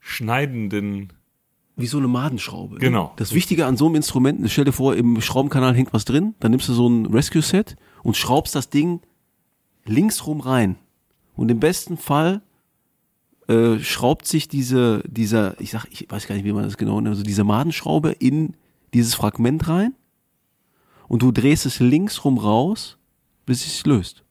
schneidenden. 0.02 1.14
Wie 1.78 1.88
so 1.88 1.98
eine 1.98 2.08
Madenschraube. 2.08 2.78
Genau. 2.78 3.14
Das 3.18 3.34
Wichtige 3.34 3.66
an 3.66 3.76
so 3.76 3.88
einem 3.88 3.96
Instrument, 3.96 4.50
stell 4.50 4.66
dir 4.66 4.72
vor, 4.72 4.96
im 4.96 5.20
Schraubenkanal 5.22 5.76
hängt 5.76 5.94
was 5.94 6.06
drin, 6.06 6.36
dann 6.40 6.52
nimmst 6.52 6.70
du 6.70 6.74
so 6.74 6.88
ein 6.88 7.06
Rescue-Set 7.08 7.76
und 8.02 8.16
schraubst 8.16 8.56
das 8.56 8.70
Ding 8.70 9.02
linksrum 9.84 10.40
rein. 10.40 10.78
Und 11.36 11.50
im 11.50 11.60
besten 11.60 11.98
Fall 11.98 12.42
äh, 13.48 13.80
schraubt 13.80 14.26
sich 14.26 14.48
diese, 14.48 15.04
dieser, 15.06 15.60
ich 15.60 15.72
sag, 15.72 15.86
ich 15.92 16.08
weiß 16.10 16.28
gar 16.28 16.36
nicht, 16.36 16.46
wie 16.46 16.54
man 16.54 16.64
das 16.64 16.78
genau 16.78 16.96
nennt, 16.96 17.10
also 17.10 17.24
diese 17.24 17.44
Madenschraube 17.44 18.12
in 18.12 18.56
dieses 18.94 19.14
Fragment 19.14 19.68
rein 19.68 19.94
und 21.08 21.22
du 21.22 21.32
drehst 21.32 21.66
es 21.66 21.80
linksrum 21.80 22.38
raus, 22.38 22.98
bis 23.46 23.66
es 23.66 23.74
sich 23.74 23.86
löst. 23.86 24.24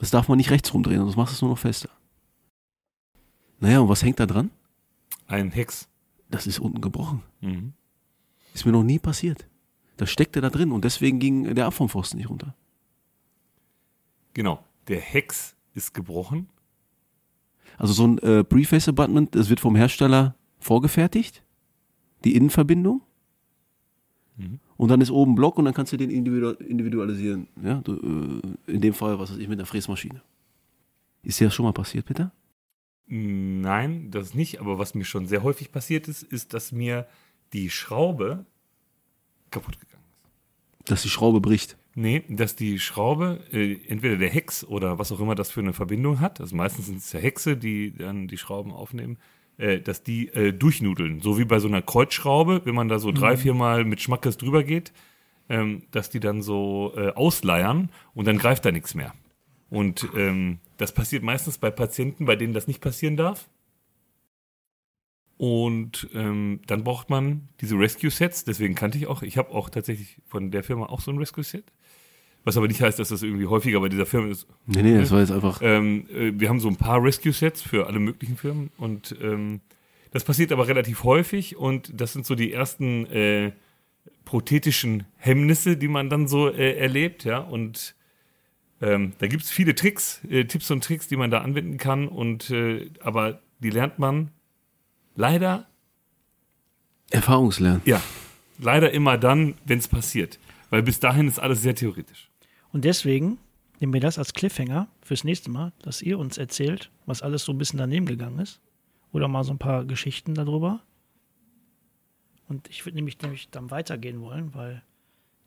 Das 0.00 0.10
darf 0.10 0.28
man 0.28 0.38
nicht 0.38 0.50
rechts 0.50 0.72
rumdrehen, 0.72 1.00
sonst 1.00 1.16
machst 1.16 1.32
du 1.32 1.36
es 1.36 1.42
nur 1.42 1.50
noch 1.50 1.58
fester. 1.58 1.90
Naja, 3.60 3.80
und 3.80 3.88
was 3.88 4.02
hängt 4.02 4.20
da 4.20 4.26
dran? 4.26 4.50
Ein 5.26 5.50
Hex. 5.50 5.88
Das 6.30 6.46
ist 6.46 6.58
unten 6.58 6.80
gebrochen. 6.80 7.22
Mhm. 7.40 7.72
Ist 8.54 8.66
mir 8.66 8.72
noch 8.72 8.82
nie 8.82 8.98
passiert. 8.98 9.48
Das 9.96 10.10
steckte 10.10 10.40
da 10.40 10.50
drin 10.50 10.72
und 10.72 10.84
deswegen 10.84 11.18
ging 11.18 11.54
der 11.54 11.66
Ab 11.66 11.74
vom 11.74 11.88
Pfosten 11.88 12.18
nicht 12.18 12.30
runter. 12.30 12.54
Genau. 14.34 14.64
Der 14.86 15.00
Hex 15.00 15.56
ist 15.74 15.94
gebrochen. 15.94 16.48
Also 17.76 17.92
so 17.92 18.06
ein 18.06 18.18
äh, 18.18 18.44
Preface 18.44 18.88
Abutment, 18.88 19.34
das 19.34 19.48
wird 19.48 19.60
vom 19.60 19.76
Hersteller 19.76 20.34
vorgefertigt. 20.58 21.42
Die 22.24 22.34
Innenverbindung. 22.34 23.02
Mhm. 24.36 24.60
Und 24.76 24.88
dann 24.88 25.00
ist 25.00 25.10
oben 25.10 25.34
Block 25.34 25.58
und 25.58 25.64
dann 25.64 25.74
kannst 25.74 25.92
du 25.92 25.96
den 25.96 26.10
individu 26.10 26.50
individualisieren. 26.50 27.48
Ja, 27.62 27.80
du, 27.80 28.40
äh, 28.66 28.72
in 28.72 28.80
dem 28.80 28.94
Fall, 28.94 29.18
was 29.18 29.32
weiß 29.32 29.38
ich, 29.38 29.48
mit 29.48 29.58
einer 29.58 29.66
Fräsmaschine. 29.66 30.22
Ist 31.22 31.40
dir 31.40 31.48
das 31.48 31.54
schon 31.54 31.64
mal 31.64 31.72
passiert, 31.72 32.06
Peter? 32.06 32.32
Nein, 33.08 34.10
das 34.10 34.34
nicht. 34.34 34.60
Aber 34.60 34.78
was 34.78 34.94
mir 34.94 35.04
schon 35.04 35.26
sehr 35.26 35.42
häufig 35.42 35.72
passiert 35.72 36.08
ist, 36.08 36.22
ist, 36.22 36.52
dass 36.54 36.72
mir 36.72 37.06
die 37.52 37.70
Schraube 37.70 38.44
kaputt 39.50 39.80
gegangen 39.80 40.04
ist. 40.78 40.90
Dass 40.90 41.02
die 41.02 41.08
Schraube 41.10 41.40
bricht. 41.40 41.76
Nee, 41.94 42.22
dass 42.28 42.54
die 42.54 42.78
Schraube, 42.78 43.40
äh, 43.50 43.78
entweder 43.88 44.16
der 44.16 44.28
Hex 44.28 44.62
oder 44.62 44.98
was 44.98 45.10
auch 45.10 45.20
immer 45.20 45.34
das 45.34 45.50
für 45.50 45.60
eine 45.60 45.72
Verbindung 45.72 46.20
hat, 46.20 46.40
also 46.40 46.54
meistens 46.54 46.86
sind 46.86 46.98
es 46.98 47.12
ja 47.12 47.18
Hexe, 47.18 47.56
die 47.56 47.92
dann 47.92 48.28
die 48.28 48.38
Schrauben 48.38 48.70
aufnehmen, 48.70 49.18
äh, 49.56 49.80
dass 49.80 50.04
die 50.04 50.28
äh, 50.28 50.52
durchnudeln. 50.52 51.20
So 51.20 51.38
wie 51.38 51.44
bei 51.44 51.58
so 51.58 51.66
einer 51.66 51.82
Kreuzschraube, 51.82 52.60
wenn 52.64 52.74
man 52.74 52.88
da 52.88 53.00
so 53.00 53.10
drei, 53.10 53.36
vier 53.36 53.54
Mal 53.54 53.84
mit 53.84 54.00
Schmackes 54.00 54.36
drüber 54.36 54.62
geht, 54.62 54.92
ähm, 55.48 55.82
dass 55.90 56.10
die 56.10 56.20
dann 56.20 56.42
so 56.42 56.92
äh, 56.94 57.08
ausleiern 57.10 57.90
und 58.14 58.28
dann 58.28 58.38
greift 58.38 58.64
da 58.64 58.70
nichts 58.70 58.94
mehr. 58.94 59.12
Und 59.70 60.06
ähm, 60.14 60.60
das 60.78 60.92
passiert 60.92 61.22
meistens 61.22 61.58
bei 61.58 61.70
Patienten, 61.70 62.24
bei 62.24 62.36
denen 62.36 62.54
das 62.54 62.66
nicht 62.66 62.80
passieren 62.80 63.16
darf. 63.16 63.48
Und 65.36 66.08
ähm, 66.14 66.60
dann 66.66 66.82
braucht 66.82 67.10
man 67.10 67.48
diese 67.60 67.76
Rescue-Sets, 67.76 68.44
deswegen 68.44 68.74
kannte 68.74 68.98
ich 68.98 69.06
auch, 69.06 69.22
ich 69.22 69.38
habe 69.38 69.50
auch 69.50 69.70
tatsächlich 69.70 70.16
von 70.26 70.50
der 70.50 70.64
Firma 70.64 70.86
auch 70.86 71.00
so 71.00 71.12
ein 71.12 71.18
Rescue-Set, 71.18 71.64
Was 72.42 72.56
aber 72.56 72.66
nicht 72.66 72.80
heißt, 72.80 72.98
dass 72.98 73.10
das 73.10 73.22
irgendwie 73.22 73.46
häufiger 73.46 73.78
bei 73.78 73.88
dieser 73.88 74.06
Firma 74.06 74.28
ist. 74.28 74.48
Nee, 74.66 74.82
nee, 74.82 74.96
das 74.96 75.12
war 75.12 75.20
jetzt 75.20 75.30
einfach. 75.30 75.60
Ähm, 75.62 76.06
äh, 76.10 76.32
wir 76.34 76.48
haben 76.48 76.58
so 76.58 76.68
ein 76.68 76.76
paar 76.76 77.02
Rescue-Sets 77.02 77.62
für 77.62 77.86
alle 77.86 78.00
möglichen 78.00 78.36
Firmen 78.36 78.70
und 78.78 79.14
ähm, 79.22 79.60
das 80.10 80.24
passiert 80.24 80.50
aber 80.50 80.66
relativ 80.66 81.04
häufig 81.04 81.56
und 81.56 81.92
das 82.00 82.14
sind 82.14 82.26
so 82.26 82.34
die 82.34 82.52
ersten 82.52 83.06
äh, 83.06 83.52
prothetischen 84.24 85.04
Hemmnisse, 85.16 85.76
die 85.76 85.88
man 85.88 86.10
dann 86.10 86.26
so 86.26 86.48
äh, 86.48 86.76
erlebt, 86.76 87.24
ja. 87.24 87.38
Und 87.38 87.94
ähm, 88.80 89.12
da 89.18 89.26
gibt 89.26 89.42
es 89.44 89.50
viele 89.50 89.74
Tricks, 89.74 90.20
äh, 90.28 90.44
Tipps 90.44 90.70
und 90.70 90.84
Tricks, 90.84 91.08
die 91.08 91.16
man 91.16 91.30
da 91.30 91.40
anwenden 91.40 91.78
kann 91.78 92.08
und 92.08 92.50
äh, 92.50 92.90
aber 93.00 93.40
die 93.60 93.70
lernt 93.70 93.98
man 93.98 94.30
leider, 95.16 95.66
Erfahrungslernen. 97.10 97.82
ja, 97.84 98.00
leider 98.58 98.92
immer 98.92 99.18
dann, 99.18 99.54
wenn 99.64 99.78
es 99.78 99.88
passiert. 99.88 100.38
Weil 100.70 100.82
bis 100.82 101.00
dahin 101.00 101.28
ist 101.28 101.38
alles 101.38 101.62
sehr 101.62 101.74
theoretisch. 101.74 102.28
Und 102.72 102.84
deswegen 102.84 103.38
nehmen 103.80 103.94
wir 103.94 104.00
das 104.00 104.18
als 104.18 104.34
Cliffhanger 104.34 104.88
fürs 105.00 105.24
nächste 105.24 105.50
Mal, 105.50 105.72
dass 105.80 106.02
ihr 106.02 106.18
uns 106.18 106.36
erzählt, 106.36 106.90
was 107.06 107.22
alles 107.22 107.44
so 107.44 107.52
ein 107.52 107.58
bisschen 107.58 107.78
daneben 107.78 108.06
gegangen 108.06 108.38
ist. 108.38 108.60
Oder 109.12 109.28
mal 109.28 109.44
so 109.44 109.52
ein 109.52 109.58
paar 109.58 109.86
Geschichten 109.86 110.34
darüber. 110.34 110.80
Und 112.48 112.68
ich 112.68 112.84
würde 112.84 112.96
nämlich, 112.96 113.20
nämlich 113.22 113.48
dann 113.50 113.70
weitergehen 113.70 114.20
wollen, 114.20 114.54
weil 114.54 114.82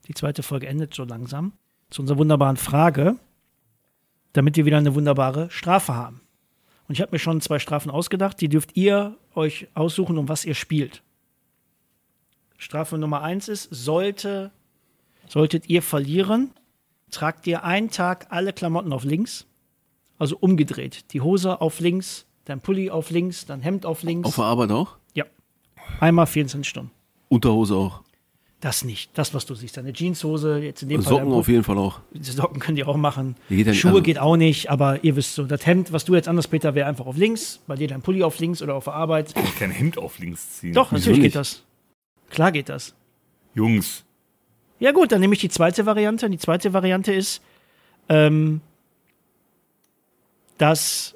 die 0.07 0.13
zweite 0.15 0.41
Folge 0.41 0.67
endet 0.67 0.93
so 0.93 1.03
langsam. 1.03 1.53
Zu 1.91 2.01
unserer 2.01 2.17
wunderbaren 2.17 2.57
Frage, 2.57 3.17
damit 4.33 4.57
wir 4.57 4.65
wieder 4.65 4.77
eine 4.77 4.95
wunderbare 4.95 5.51
Strafe 5.51 5.93
haben. 5.93 6.21
Und 6.87 6.93
ich 6.95 7.01
habe 7.01 7.11
mir 7.11 7.19
schon 7.19 7.41
zwei 7.41 7.59
Strafen 7.59 7.91
ausgedacht, 7.91 8.41
die 8.41 8.49
dürft 8.49 8.75
ihr 8.75 9.15
euch 9.35 9.67
aussuchen, 9.75 10.17
um 10.17 10.27
was 10.27 10.43
ihr 10.43 10.55
spielt. 10.55 11.03
Strafe 12.57 12.97
Nummer 12.97 13.21
eins 13.21 13.47
ist, 13.47 13.69
sollte, 13.71 14.51
solltet 15.27 15.69
ihr 15.69 15.81
verlieren, 15.81 16.51
tragt 17.09 17.45
ihr 17.47 17.63
einen 17.63 17.89
Tag 17.91 18.27
alle 18.29 18.53
Klamotten 18.53 18.93
auf 18.93 19.03
links, 19.03 19.45
also 20.17 20.37
umgedreht. 20.37 21.11
Die 21.13 21.21
Hose 21.21 21.59
auf 21.61 21.79
links, 21.79 22.25
dein 22.45 22.61
Pulli 22.61 22.89
auf 22.89 23.09
links, 23.09 23.45
dein 23.45 23.61
Hemd 23.61 23.85
auf 23.85 24.03
links. 24.03 24.27
Auf 24.27 24.35
der 24.35 24.45
Arbeit 24.45 24.71
auch? 24.71 24.97
ja. 25.13 25.25
Einmal 25.99 26.27
24 26.27 26.67
Stunden. 26.69 26.91
Unterhose 27.29 27.75
auch. 27.75 28.01
Das 28.61 28.85
nicht. 28.85 29.09
Das, 29.17 29.33
was 29.33 29.47
du 29.47 29.55
siehst. 29.55 29.75
Deine 29.77 29.91
Jeanshose, 29.91 30.59
jetzt 30.59 30.83
in 30.83 30.89
dem 30.89 30.97
Und 30.99 31.03
Fall. 31.03 31.13
Socken 31.17 31.33
auf 31.33 31.47
jeden 31.47 31.63
Fall 31.63 31.79
auch. 31.79 31.99
Socken 32.19 32.59
könnt 32.59 32.77
ihr 32.77 32.87
auch 32.87 32.95
machen. 32.95 33.35
Geht 33.49 33.65
ja 33.65 33.71
nicht, 33.71 33.81
Schuhe 33.81 33.89
also- 33.91 34.03
geht 34.03 34.19
auch 34.19 34.37
nicht, 34.37 34.69
aber 34.69 35.03
ihr 35.03 35.15
wisst 35.15 35.33
so, 35.33 35.45
das 35.45 35.65
Hemd, 35.65 35.91
was 35.91 36.05
du 36.05 36.13
jetzt 36.13 36.27
anders, 36.27 36.47
Peter, 36.47 36.75
wäre 36.75 36.87
einfach 36.87 37.07
auf 37.07 37.17
links, 37.17 37.59
bei 37.65 37.75
dir 37.75 37.87
dein 37.87 38.03
Pulli 38.03 38.21
auf 38.21 38.37
links 38.37 38.61
oder 38.61 38.75
auf 38.75 38.83
der 38.83 38.93
Arbeit. 38.93 39.29
Ich 39.29 39.33
kann 39.33 39.55
kein 39.55 39.71
Hemd 39.71 39.97
auf 39.97 40.19
links 40.19 40.59
ziehen. 40.59 40.73
Doch, 40.73 40.91
natürlich 40.91 41.21
geht 41.21 41.35
das. 41.35 41.63
Klar 42.29 42.51
geht 42.51 42.69
das. 42.69 42.93
Jungs. 43.55 44.03
Ja 44.79 44.91
gut, 44.91 45.11
dann 45.11 45.21
nehme 45.21 45.33
ich 45.33 45.39
die 45.41 45.49
zweite 45.49 45.87
Variante. 45.87 46.29
Die 46.29 46.37
zweite 46.37 46.71
Variante 46.71 47.11
ist, 47.13 47.41
ähm, 48.09 48.61
dass 50.59 51.15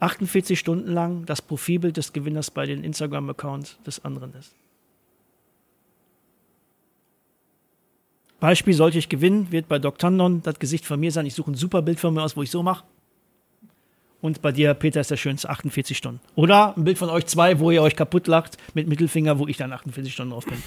48 0.00 0.58
Stunden 0.58 0.90
lang 0.92 1.24
das 1.26 1.40
Profilbild 1.40 1.96
des 1.96 2.12
Gewinners 2.12 2.50
bei 2.50 2.66
den 2.66 2.82
Instagram-Account 2.82 3.78
des 3.86 4.04
anderen 4.04 4.34
ist. 4.34 4.52
Beispiel, 8.44 8.74
sollte 8.74 8.98
ich 8.98 9.08
gewinnen, 9.08 9.50
wird 9.52 9.68
bei 9.68 9.78
Doc 9.78 9.98
Tandon 9.98 10.42
das 10.42 10.58
Gesicht 10.58 10.84
von 10.84 11.00
mir 11.00 11.10
sein. 11.10 11.24
Ich 11.24 11.32
suche 11.32 11.52
ein 11.52 11.54
super 11.54 11.80
Bild 11.80 11.98
von 11.98 12.12
mir 12.12 12.22
aus, 12.22 12.36
wo 12.36 12.42
ich 12.42 12.50
so 12.50 12.62
mache. 12.62 12.84
Und 14.20 14.42
bei 14.42 14.52
dir, 14.52 14.74
Peter, 14.74 15.00
ist 15.00 15.10
der 15.10 15.16
schönste 15.16 15.48
48 15.48 15.96
Stunden. 15.96 16.20
Oder 16.34 16.76
ein 16.76 16.84
Bild 16.84 16.98
von 16.98 17.08
euch 17.08 17.24
zwei, 17.24 17.58
wo 17.58 17.70
ihr 17.70 17.80
euch 17.80 17.96
kaputt 17.96 18.26
lacht 18.26 18.58
mit 18.74 18.86
Mittelfinger, 18.86 19.38
wo 19.38 19.46
ich 19.48 19.56
dann 19.56 19.72
48 19.72 20.12
Stunden 20.12 20.32
drauf 20.32 20.44
bin. 20.44 20.62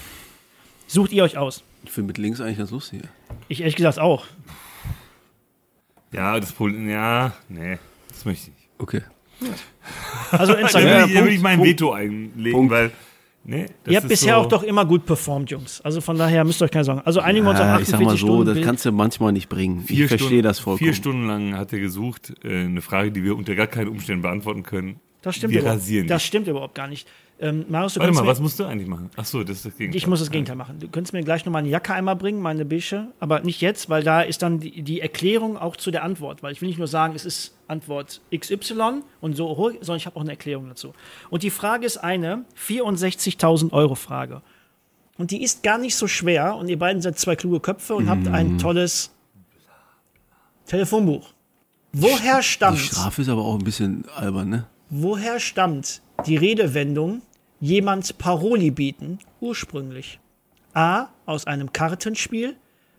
Sucht 0.87 1.11
ihr 1.11 1.23
euch 1.23 1.37
aus. 1.37 1.63
Ich 1.83 1.91
finde 1.91 2.07
mit 2.07 2.17
links 2.17 2.41
eigentlich 2.41 2.57
ganz 2.57 2.71
lustig. 2.71 3.03
Ich 3.47 3.59
ehrlich 3.59 3.75
gesagt 3.75 3.99
auch. 3.99 4.25
Ja, 6.11 6.39
das 6.39 6.53
Problem, 6.53 6.89
ja, 6.89 7.33
nee, 7.47 7.77
das 8.09 8.25
möchte 8.25 8.49
ich 8.49 8.55
nicht. 8.55 8.69
Okay. 8.79 9.01
Also 10.31 10.53
Instagram. 10.55 11.13
da 11.13 11.25
will 11.25 11.33
ich 11.33 11.41
mein 11.41 11.59
Punkt. 11.59 11.69
Veto 11.69 11.91
einlegen, 11.91 12.57
Punkt. 12.57 12.71
weil, 12.71 12.91
nee, 13.47 13.65
das 13.83 13.91
Ihr 13.91 13.97
habt 13.97 14.05
ist 14.05 14.09
bisher 14.09 14.35
so, 14.35 14.41
auch 14.41 14.45
doch 14.45 14.61
immer 14.61 14.85
gut 14.85 15.05
performt, 15.07 15.49
Jungs. 15.49 15.81
Also 15.81 15.99
von 16.01 16.15
daher 16.17 16.43
müsst 16.45 16.61
ihr 16.61 16.65
euch 16.65 16.71
keine 16.71 16.83
Sorgen. 16.85 17.01
Also 17.03 17.19
einigen 17.21 17.45
wir 17.45 17.49
uns 17.51 17.59
auf 17.59 17.65
Ja, 17.65 17.75
ich 17.79 17.81
48 17.87 17.91
sag 17.97 18.01
mal 18.05 18.11
so, 18.11 18.17
Stunden. 18.27 18.45
das 18.45 18.53
Bild. 18.53 18.65
kannst 18.65 18.85
du 18.85 18.91
manchmal 18.91 19.31
nicht 19.31 19.49
bringen. 19.49 19.81
vier 19.83 20.03
ich 20.05 20.09
verstehe 20.09 20.41
das 20.43 20.59
vollkommen. 20.59 20.85
Vier 20.85 20.93
Stunden 20.93 21.25
lang 21.27 21.55
hat 21.57 21.73
er 21.73 21.79
gesucht, 21.79 22.33
äh, 22.43 22.65
eine 22.65 22.81
Frage, 22.81 23.11
die 23.11 23.23
wir 23.23 23.35
unter 23.35 23.55
gar 23.55 23.67
keinen 23.67 23.87
Umständen 23.87 24.21
beantworten 24.21 24.61
können. 24.63 24.99
das 25.23 25.35
stimmt 25.35 25.53
wir 25.53 25.61
überhaupt. 25.61 25.79
rasieren 25.79 26.07
Das 26.07 26.23
stimmt 26.23 26.47
überhaupt 26.47 26.75
gar 26.75 26.87
nicht. 26.87 27.07
Ähm, 27.39 27.65
Marius, 27.69 27.93
du 27.93 27.99
Warte 27.99 28.13
mal, 28.13 28.21
mir, 28.23 28.27
was 28.27 28.39
musst 28.39 28.59
du 28.59 28.65
eigentlich 28.65 28.87
machen? 28.87 29.11
Ach 29.15 29.23
so, 29.25 29.43
das 29.43 29.57
ist 29.57 29.65
das 29.67 29.77
Gegenteil. 29.77 29.97
ich 29.97 30.07
muss 30.07 30.19
das 30.19 30.31
Gegenteil 30.31 30.55
machen. 30.55 30.79
Du 30.79 30.87
könntest 30.87 31.13
mir 31.13 31.21
gleich 31.23 31.45
noch 31.45 31.53
mal 31.53 31.59
eine 31.59 31.69
Jacke 31.69 31.93
einmal 31.93 32.15
bringen, 32.15 32.41
meine 32.41 32.65
beige, 32.65 33.09
aber 33.19 33.41
nicht 33.41 33.61
jetzt, 33.61 33.89
weil 33.91 34.03
da 34.03 34.21
ist 34.21 34.41
dann 34.41 34.59
die, 34.59 34.81
die 34.81 35.01
Erklärung 35.01 35.55
auch 35.55 35.75
zu 35.75 35.91
der 35.91 36.03
Antwort. 36.03 36.41
Weil 36.41 36.51
ich 36.53 36.61
will 36.61 36.67
nicht 36.67 36.79
nur 36.79 36.87
sagen, 36.87 37.13
es 37.15 37.25
ist 37.25 37.55
Antwort 37.67 38.21
XY 38.35 39.01
und 39.21 39.35
so, 39.35 39.53
sondern 39.81 39.97
ich 39.97 40.07
habe 40.07 40.15
auch 40.15 40.21
eine 40.21 40.31
Erklärung 40.31 40.67
dazu. 40.67 40.93
Und 41.29 41.43
die 41.43 41.51
Frage 41.51 41.85
ist 41.85 41.97
eine 41.97 42.43
64.000 42.59 43.71
Euro 43.71 43.93
Frage. 43.93 44.41
Und 45.19 45.29
die 45.29 45.43
ist 45.43 45.61
gar 45.61 45.77
nicht 45.77 45.95
so 45.95 46.07
schwer 46.07 46.55
und 46.55 46.69
ihr 46.69 46.79
beiden 46.79 47.01
seid 47.03 47.19
zwei 47.19 47.35
kluge 47.35 47.59
Köpfe 47.59 47.93
und 47.95 48.09
habt 48.09 48.25
Mhm. 48.25 48.33
ein 48.33 48.57
tolles 48.57 49.11
Telefonbuch. 50.65 51.29
Woher 51.93 52.37
Die 52.37 52.43
stammt, 52.43 52.79
Strafe 52.79 53.21
ist 53.21 53.29
aber 53.29 53.43
auch 53.43 53.55
ein 53.57 53.63
bisschen 53.63 54.05
albern, 54.15 54.49
ne? 54.49 54.65
woher 54.89 55.39
stammt 55.39 56.01
die 56.25 56.37
Redewendung 56.37 57.21
jemand 57.59 58.17
Paroli 58.17 58.71
bieten 58.71 59.19
ursprünglich? 59.39 60.19
A. 60.73 61.07
Aus 61.25 61.47
einem 61.47 61.73
Kartenspiel, 61.73 62.55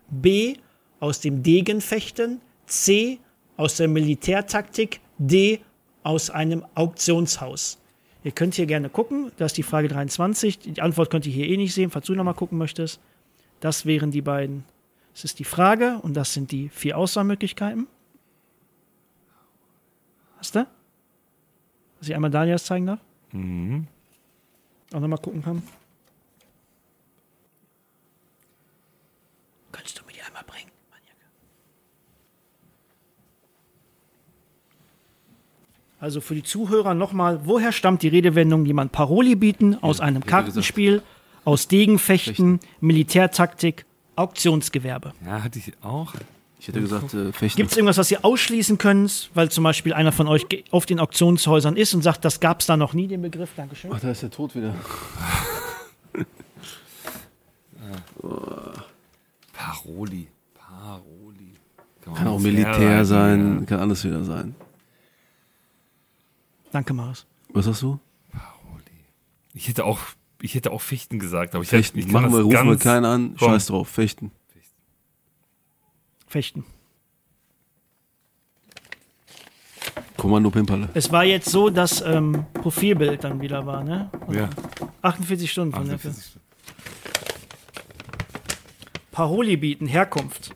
B. 0.09 0.57
Aus 1.01 1.21
dem 1.21 1.43
Degenfechten, 1.43 2.41
C. 2.67 3.19
Aus 3.57 3.77
der 3.77 3.89
Militärtaktik, 3.89 5.01
D. 5.19 5.61
Aus 6.03 6.31
einem 6.31 6.65
Auktionshaus. 6.75 7.79
Ihr 8.25 8.33
könnt 8.33 8.55
hier 8.57 8.67
gerne 8.67 8.89
gucken, 8.89 9.31
das 9.37 9.53
ist 9.53 9.59
die 9.59 9.63
Frage 9.63 9.89
23. 9.89 10.59
Die 10.59 10.83
Antwort 10.83 11.11
könnt 11.11 11.27
ihr 11.27 11.33
hier 11.33 11.49
eh 11.49 11.57
nicht 11.57 11.73
sehen, 11.73 11.91
falls 11.91 12.07
du 12.07 12.15
nochmal 12.15 12.35
gucken 12.35 12.59
möchtest. 12.59 13.01
Das 13.61 13.87
wären 13.87 14.11
die 14.11 14.23
beiden. 14.23 14.65
Das 15.13 15.25
ist 15.25 15.39
die 15.39 15.45
Frage 15.45 15.99
und 16.03 16.15
das 16.15 16.33
sind 16.33 16.53
die 16.53 16.69
vier 16.69 16.99
Auswahlmöglichkeiten. 16.99 17.87
Hast 20.39 20.55
du? 20.55 20.67
Dass 21.99 22.09
ich 22.09 22.15
einmal 22.15 22.31
Daniel 22.31 22.55
das 22.55 22.65
zeigen 22.65 22.87
darf? 22.87 23.01
Mhm. 23.33 23.89
Auch 24.93 25.01
nochmal 25.01 25.19
gucken 25.19 25.43
kann. 25.43 25.63
Könntest 29.71 29.99
du 29.99 30.05
mir 30.07 30.13
die 30.13 30.23
einmal 30.23 30.45
bringen, 30.45 30.71
Maniaka? 30.91 31.27
Also 36.01 36.21
für 36.21 36.35
die 36.35 36.43
Zuhörer 36.43 36.95
nochmal, 36.95 37.41
woher 37.45 37.73
stammt 37.73 38.03
die 38.03 38.09
Redewendung 38.09 38.65
jemand 38.65 38.93
Paroli 38.93 39.35
bieten? 39.37 39.77
Aus 39.83 40.01
einem. 40.01 40.25
Kartenspiel, 40.25 41.03
aus 41.45 41.69
Degenfechten, 41.69 42.61
Militärtaktik, 42.81 43.85
Auktionsgewerbe. 44.17 45.13
Ja, 45.25 45.43
hatte 45.43 45.59
ich 45.59 45.73
auch. 45.83 46.15
Ich 46.61 46.69
hätte 46.69 46.81
gesagt, 46.81 47.15
äh, 47.15 47.33
Fechten. 47.33 47.57
Gibt 47.57 47.71
es 47.71 47.77
irgendwas, 47.77 47.99
was 47.99 48.11
ihr 48.11 48.25
ausschließen 48.25 48.79
könnt, 48.79 49.31
weil 49.35 49.49
zum 49.51 49.63
Beispiel 49.65 49.93
einer 49.93 50.11
von 50.11 50.27
euch 50.27 50.47
auf 50.71 50.87
den 50.87 50.99
Auktionshäusern 50.99 51.77
ist 51.77 51.95
und 51.95 52.03
sagt, 52.03 52.25
das 52.25 52.41
gab 52.41 52.61
es 52.61 52.67
da 52.67 52.77
noch 52.77 52.95
nie, 52.95 53.07
den 53.07 53.23
Begriff? 53.23 53.51
Dankeschön. 53.57 53.93
Ach, 53.95 54.01
da 54.01 54.11
ist 54.11 54.23
der 54.23 54.31
Tod 54.31 54.55
wieder. 54.57 54.75
Paroli. 59.53 60.29
Paroli. 60.55 61.53
man 62.07 62.15
Kann 62.15 62.27
auch 62.27 62.41
Militär 62.41 63.05
sein, 63.05 63.61
ja. 63.61 63.67
kann 63.67 63.81
alles 63.81 64.05
wieder 64.05 64.25
sein. 64.25 64.55
Danke, 66.73 66.93
Marius. 66.93 67.27
Was 67.51 67.67
hast 67.67 67.83
du? 67.83 67.99
Paroli. 68.31 69.05
Ich 69.55 69.69
hätte 69.69 69.85
auch, 69.85 69.99
ich 70.43 70.55
hätte 70.55 70.73
auch 70.73 70.81
Fechten 70.81 71.19
gesagt, 71.19 71.55
aber 71.55 71.63
ich, 71.63 71.71
Fechten. 71.71 71.99
ich 71.99 72.07
kann 72.07 72.23
Machen 72.23 72.33
wir, 72.33 72.41
rufen 72.41 72.69
wir 72.69 72.77
keinen 72.77 73.05
an. 73.05 73.37
Komm. 73.39 73.49
Scheiß 73.49 73.67
drauf, 73.67 73.89
Fechten. 73.89 74.33
Fechten. 76.29 76.65
Kommando 80.17 80.51
Pimperle. 80.51 80.89
Es 80.95 81.13
war 81.13 81.25
jetzt 81.25 81.49
so, 81.49 81.71
dass 81.71 82.01
ähm, 82.01 82.45
Profilbild 82.55 83.25
dann 83.25 83.41
wieder 83.41 83.67
war, 83.67 83.85
ne? 83.85 84.11
Ja, 84.31 84.51
48 85.03 85.51
Stunden 85.51 85.75
von 85.75 85.87
der 85.87 85.95
48 85.95 86.25
Stunden. 86.25 86.49
Paroli 89.13 89.57
bieten, 89.57 89.87
Herkunft. 89.87 90.55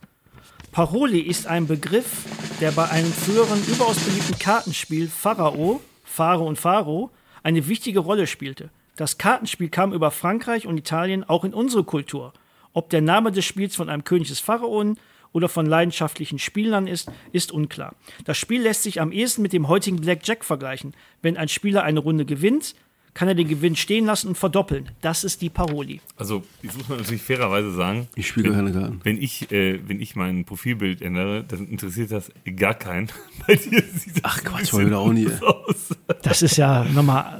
Paroli 0.73 1.21
ist 1.21 1.47
ein 1.47 1.67
Begriff, 1.67 2.25
der 2.61 2.73
bei 2.73 2.89
einem 2.89 3.13
früheren 3.13 3.63
überaus 3.67 3.99
beliebten 3.99 4.39
Kartenspiel 4.39 5.09
Pharao, 5.09 5.81
Pharaoh 6.05 6.47
und 6.47 6.59
Pharaoh 6.59 7.11
eine 7.43 7.67
wichtige 7.67 8.01
Rolle 8.01 8.27
spielte. 8.27 8.71
Das 8.97 9.19
Kartenspiel 9.19 9.69
kam 9.69 9.93
über 9.93 10.11
Frankreich 10.11 10.67
und 10.67 10.77
Italien 10.77 11.25
auch 11.25 11.45
in 11.45 11.55
unsere 11.55 11.85
Kultur. 11.85 12.33
Ob 12.73 12.91
der 12.91 13.01
Name 13.01 13.33
des 13.33 13.45
Spiels 13.45 13.75
von 13.75 13.89
einem 13.89 14.05
König 14.05 14.29
des 14.29 14.41
Pharaonen 14.41 14.99
oder 15.33 15.49
von 15.49 15.67
leidenschaftlichen 15.67 16.39
Spielern 16.39 16.87
ist, 16.87 17.11
ist 17.33 17.53
unklar. 17.53 17.95
Das 18.25 18.39
Spiel 18.39 18.63
lässt 18.63 18.83
sich 18.83 19.01
am 19.01 19.13
ehesten 19.13 19.43
mit 19.43 19.53
dem 19.53 19.69
heutigen 19.69 19.97
Blackjack 20.01 20.45
vergleichen. 20.45 20.95
Wenn 21.23 21.37
ein 21.37 21.49
Spieler 21.49 21.83
eine 21.85 22.01
Runde 22.01 22.25
gewinnt, 22.25 22.75
kann 23.15 23.29
er 23.29 23.35
den 23.35 23.47
Gewinn 23.47 23.77
stehen 23.77 24.07
lassen 24.07 24.29
und 24.29 24.39
verdoppeln. 24.39 24.89
Das 25.03 25.23
ist 25.23 25.43
die 25.43 25.51
Paroli. 25.51 26.01
Also, 26.17 26.43
ich 26.63 26.75
muss 26.75 26.89
man 26.89 26.97
natürlich 26.99 27.21
fairerweise 27.21 27.71
sagen, 27.73 28.09
Ich 28.15 28.27
spiele 28.29 28.49
wenn, 28.49 28.55
gerne 28.55 28.73
Garten. 28.73 29.01
wenn 29.05 29.21
ich, 29.21 29.53
äh, 29.53 29.81
wenn 29.87 30.01
ich 30.01 30.17
mein 30.17 30.47
Profilbild 30.47 31.03
ändere, 31.03 31.45
dann 31.45 31.67
interessiert 31.69 32.11
das 32.11 32.33
gar 32.57 32.73
keinen. 32.73 33.09
Bei 33.47 33.55
dir 33.57 33.83
sieht 33.83 34.17
das 34.17 34.23
Ach 34.25 34.43
Quatsch, 34.43 34.73
da 34.73 34.97
auch 34.97 35.13
nie. 35.13 35.29
aus. 35.43 35.91
Das 36.23 36.41
ist 36.41 36.57
ja 36.57 36.85
nochmal 36.85 37.39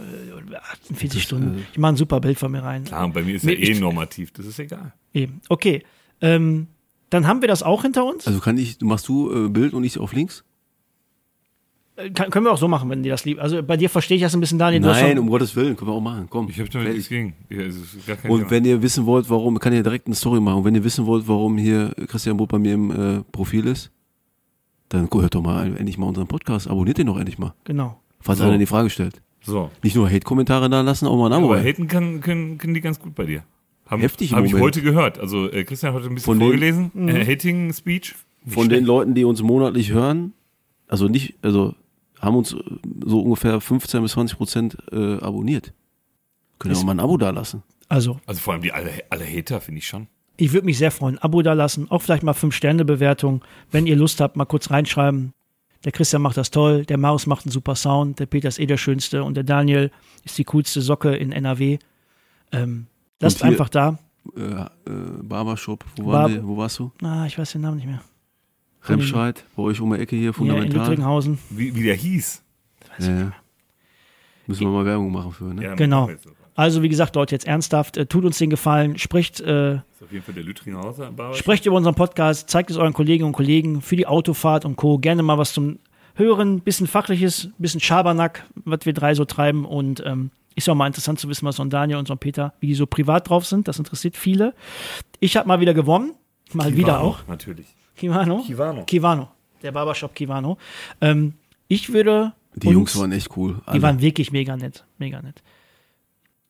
äh, 0.51 0.57
48 0.57 1.23
Stunden. 1.23 1.67
Ich 1.73 1.79
mache 1.79 1.95
ein 1.95 1.97
super 1.97 2.21
Bild 2.21 2.39
von 2.39 2.53
mir 2.53 2.63
rein. 2.63 2.85
Klar, 2.85 3.09
bei 3.09 3.23
mir 3.23 3.37
ist 3.37 3.45
Nee, 3.45 3.55
ja 3.55 3.59
eh 3.61 3.71
ich- 3.73 3.81
normativ, 3.81 4.31
das 4.33 4.45
ist 4.45 4.59
egal. 4.59 4.93
Eben. 5.15 5.41
Okay. 5.49 5.85
Ähm, 6.21 6.67
dann 7.13 7.27
haben 7.27 7.41
wir 7.43 7.49
das 7.49 7.63
auch 7.63 7.83
hinter 7.83 8.05
uns. 8.07 8.27
Also 8.27 8.41
kann 8.41 8.57
ich, 8.57 8.81
machst 8.81 9.07
du 9.09 9.47
äh, 9.47 9.49
Bild 9.49 9.75
und 9.75 9.85
ich 9.85 9.99
auf 9.99 10.13
links? 10.15 10.45
Äh, 11.97 12.11
Kann, 12.11 12.31
können 12.31 12.47
wir 12.47 12.53
auch 12.53 12.59
so 12.59 12.69
machen, 12.69 12.89
wenn 12.89 13.03
dir 13.03 13.11
das 13.13 13.25
lieb. 13.27 13.39
Also 13.41 13.63
bei 13.63 13.77
dir 13.77 13.91
verstehe 13.91 14.17
ich 14.17 14.23
das 14.23 14.35
ein 14.35 14.41
bisschen, 14.41 14.59
Daniel. 14.59 14.81
Nein, 14.81 15.19
um 15.19 15.29
Gottes 15.29 15.55
Willen, 15.55 15.77
können 15.77 15.91
wir 15.91 15.95
auch 15.95 16.01
machen. 16.01 16.27
Komm. 16.31 16.49
Ich 16.49 16.59
habe 16.59 16.71
damit 16.71 16.95
nichts 16.95 17.09
gegen. 17.11 17.35
Ja, 17.51 17.65
Und 17.65 18.39
Thema. 18.39 18.51
wenn 18.51 18.65
ihr 18.65 18.81
wissen 18.83 19.05
wollt, 19.05 19.29
warum, 19.29 19.59
kann 19.59 19.75
ihr 19.75 19.83
direkt 19.83 20.07
eine 20.07 20.15
Story 20.15 20.41
machen. 20.41 20.59
Und 20.59 20.65
wenn 20.65 20.75
ihr 20.75 20.85
wissen 20.85 21.05
wollt, 21.05 21.29
warum 21.29 21.59
hier 21.59 21.95
Christian 22.09 22.39
Butt 22.39 22.49
bei 22.49 22.59
mir 22.59 22.73
im 22.75 22.91
äh, 22.91 23.23
Profil 23.31 23.67
ist, 23.67 23.91
dann 24.89 25.09
hört 25.13 25.35
doch 25.35 25.43
mal 25.43 25.77
endlich 25.77 25.99
mal 25.99 26.07
unseren 26.07 26.27
Podcast. 26.29 26.67
Abonniert 26.69 26.97
den 26.97 27.09
doch 27.09 27.19
endlich 27.19 27.39
mal. 27.39 27.53
Genau. 27.65 28.01
Falls 28.21 28.39
So. 28.39 28.45
einer 28.47 28.57
die 28.59 28.67
Frage 28.67 28.89
stellt. 28.89 29.21
so. 29.43 29.71
Nicht 29.83 29.97
nur 29.97 30.09
Hate-Kommentare 30.09 30.71
da 30.71 30.81
lassen, 30.81 31.07
auch 31.07 31.17
mal 31.19 31.27
ein 31.27 31.33
Abo. 31.35 31.53
Aber 31.53 31.61
haten 31.63 31.89
kann, 31.89 32.21
können, 32.21 32.57
können 32.57 32.73
die 32.73 32.81
ganz 32.81 32.99
gut 33.01 33.15
bei 33.15 33.25
dir. 33.27 33.43
Haben, 33.93 34.01
Heftig 34.03 34.31
im 34.33 34.37
Habe 34.39 34.47
ich 34.47 34.55
heute 34.55 34.83
gehört. 34.83 35.19
Also 35.19 35.51
äh, 35.51 35.65
Christian 35.65 35.93
hat 35.93 36.01
heute 36.01 36.11
ein 36.11 36.15
bisschen 36.15 36.25
Von 36.25 36.39
den- 36.39 36.49
vorgelesen. 36.49 36.91
Mhm. 36.95 37.09
Äh, 37.09 37.25
Hating 37.27 37.73
Speech. 37.73 38.15
Nicht 38.45 38.55
Von 38.55 38.69
den. 38.69 38.85
Leuten, 38.85 39.15
die 39.15 39.25
uns 39.25 39.41
monatlich 39.43 39.93
hören, 39.93 40.33
also 40.89 41.07
nicht, 41.09 41.35
also 41.43 41.75
haben 42.21 42.35
uns 42.37 42.53
äh, 42.55 42.59
so 43.05 43.21
ungefähr 43.21 43.61
15 43.61 44.03
bis 44.03 44.13
20 44.13 44.37
Prozent 44.37 44.77
äh, 44.91 45.19
abonniert. 45.19 45.73
Ist- 46.65 46.79
auch 46.79 46.85
mal 46.85 46.93
ein 46.93 47.01
Abo 47.01 47.17
da 47.17 47.31
lassen. 47.31 47.63
Also, 47.89 48.19
Also 48.27 48.41
vor 48.41 48.55
allem 48.55 48.63
die 48.63 48.73
alle, 48.73 48.91
alle 49.11 49.25
Hater, 49.27 49.61
finde 49.61 49.79
ich 49.79 49.87
schon. 49.87 50.07
ich 50.39 50.53
würde 50.53 50.65
mich 50.65 50.79
sehr 50.79 50.91
freuen. 50.91 51.19
Abo 51.19 51.43
da 51.43 51.53
lassen, 51.53 51.91
auch 51.91 52.01
vielleicht 52.03 52.23
mal 52.23 52.33
5-Sterne-Bewertung. 52.33 53.45
Wenn 53.71 53.87
ihr 53.87 53.97
Lust 53.97 54.21
habt, 54.21 54.37
mal 54.37 54.45
kurz 54.47 54.71
reinschreiben. 54.71 55.35
Der 55.85 55.93
Christian 55.93 56.23
macht 56.23 56.37
das 56.37 56.51
toll, 56.53 56.85
der 56.87 56.97
Marius 56.97 57.27
macht 57.27 57.45
einen 57.45 57.53
super 57.53 57.75
Sound, 57.75 58.19
der 58.21 58.27
Peter 58.27 58.47
ist 58.49 58.59
eh 58.61 58.67
der 58.67 58.77
Schönste 58.77 59.25
und 59.25 59.35
der 59.35 59.43
Daniel 59.45 59.91
ist 60.25 60.39
die 60.39 60.45
coolste 60.45 60.81
Socke 60.81 61.15
in 61.17 61.33
NRW. 61.33 61.79
Ähm, 62.53 62.87
lasst 63.23 63.39
hier- 63.39 63.47
einfach 63.51 63.69
da. 63.69 63.99
Äh, 64.37 64.41
äh, 64.41 64.67
Barbershop, 65.23 65.85
wo, 65.97 66.05
Bar- 66.05 66.13
waren 66.25 66.33
die, 66.33 66.47
wo 66.47 66.57
warst 66.57 66.79
du? 66.79 66.93
Ah, 67.03 67.27
ich 67.27 67.37
weiß 67.39 67.53
den 67.53 67.63
Namen 67.63 67.77
nicht 67.79 67.87
mehr. 67.87 68.01
Remscheid, 68.85 69.45
bei 69.57 69.63
euch 69.63 69.81
um 69.81 69.93
die 69.93 70.01
Ecke 70.01 70.17
hier, 70.17 70.29
in 70.29 70.33
fundamental. 70.35 70.81
Lüttringhausen. 70.81 71.39
Wie, 71.51 71.75
wie 71.75 71.83
der 71.85 71.95
hieß. 71.95 72.43
Ja, 72.99 73.07
ja. 73.07 73.33
Müssen 74.47 74.63
wir 74.67 74.71
mal 74.71 74.85
Werbung 74.85 75.11
machen 75.13 75.33
für, 75.33 75.45
ne? 75.45 75.63
Ja, 75.63 75.75
Genau. 75.75 76.11
Also, 76.55 76.83
wie 76.83 76.89
gesagt, 76.91 77.15
Leute, 77.17 77.35
jetzt 77.35 77.47
ernsthaft, 77.47 77.97
äh, 77.97 78.05
tut 78.07 78.25
uns 78.27 78.37
den 78.37 78.51
Gefallen, 78.51 78.99
spricht, 78.99 79.41
äh, 79.41 79.77
ist 79.77 80.03
auf 80.03 80.13
jeden 80.13 80.23
Fall 80.23 80.35
der 80.35 80.43
Lüttringhauser 80.45 81.11
Barber. 81.11 81.35
sprecht 81.35 81.65
über 81.65 81.77
unseren 81.77 81.95
Podcast, 81.95 82.51
zeigt 82.51 82.71
es 82.71 82.77
euren 82.77 82.93
Kolleginnen 82.93 83.29
und 83.29 83.33
Kollegen 83.33 83.81
für 83.81 83.97
die 83.97 84.07
Autofahrt 84.07 84.65
und 84.67 84.77
Co. 84.77 84.99
Gerne 84.99 85.23
mal 85.23 85.39
was 85.39 85.55
zum 85.55 85.79
Hören, 86.15 86.61
bisschen 86.61 86.87
Fachliches, 86.89 87.49
bisschen 87.57 87.81
Schabernack, 87.81 88.45
was 88.67 88.81
wir 88.85 88.93
drei 88.93 89.15
so 89.15 89.25
treiben 89.25 89.65
und 89.65 90.03
ähm, 90.05 90.31
ist 90.57 90.67
ja 90.67 90.73
auch 90.73 90.77
mal 90.77 90.87
interessant 90.87 91.19
zu 91.21 91.29
wissen, 91.29 91.47
was 91.47 91.57
so 91.57 91.63
ein 91.65 91.71
Daniel 91.71 91.99
und 91.99 92.07
so 92.09 92.15
ein 92.15 92.19
Peter, 92.19 92.53
wie 92.61 92.67
die 92.69 92.75
so 92.75 92.87
privat 92.87 93.29
drauf 93.29 93.47
sind. 93.47 93.69
Das 93.69 93.79
interessiert 93.79 94.17
viele. 94.17 94.55
Ich 95.21 95.37
habe 95.37 95.49
mal 95.49 95.61
wieder 95.61 95.75
gewonnen. 95.75 96.15
Mal 96.53 96.73
wieder 96.77 96.93
Kivano, 96.95 97.05
auch. 97.09 97.19
Natürlich. 97.29 97.67
Kivano. 97.97 98.43
Kivano. 98.43 98.85
Kivano. 98.85 99.29
Der 99.63 99.73
Barbershop 99.73 100.15
Kivano. 100.15 100.59
Ähm, 101.01 101.35
ich 101.69 101.93
würde. 101.93 102.33
Die 102.55 102.67
uns- 102.69 102.75
Jungs 102.75 102.99
waren 102.99 103.13
echt 103.13 103.37
cool. 103.37 103.55
Die 103.67 103.69
alle. 103.71 103.83
waren 103.83 104.01
wirklich 104.01 104.33
mega 104.33 104.57
nett. 104.57 104.85
Mega 104.99 105.23
nett. 105.23 105.43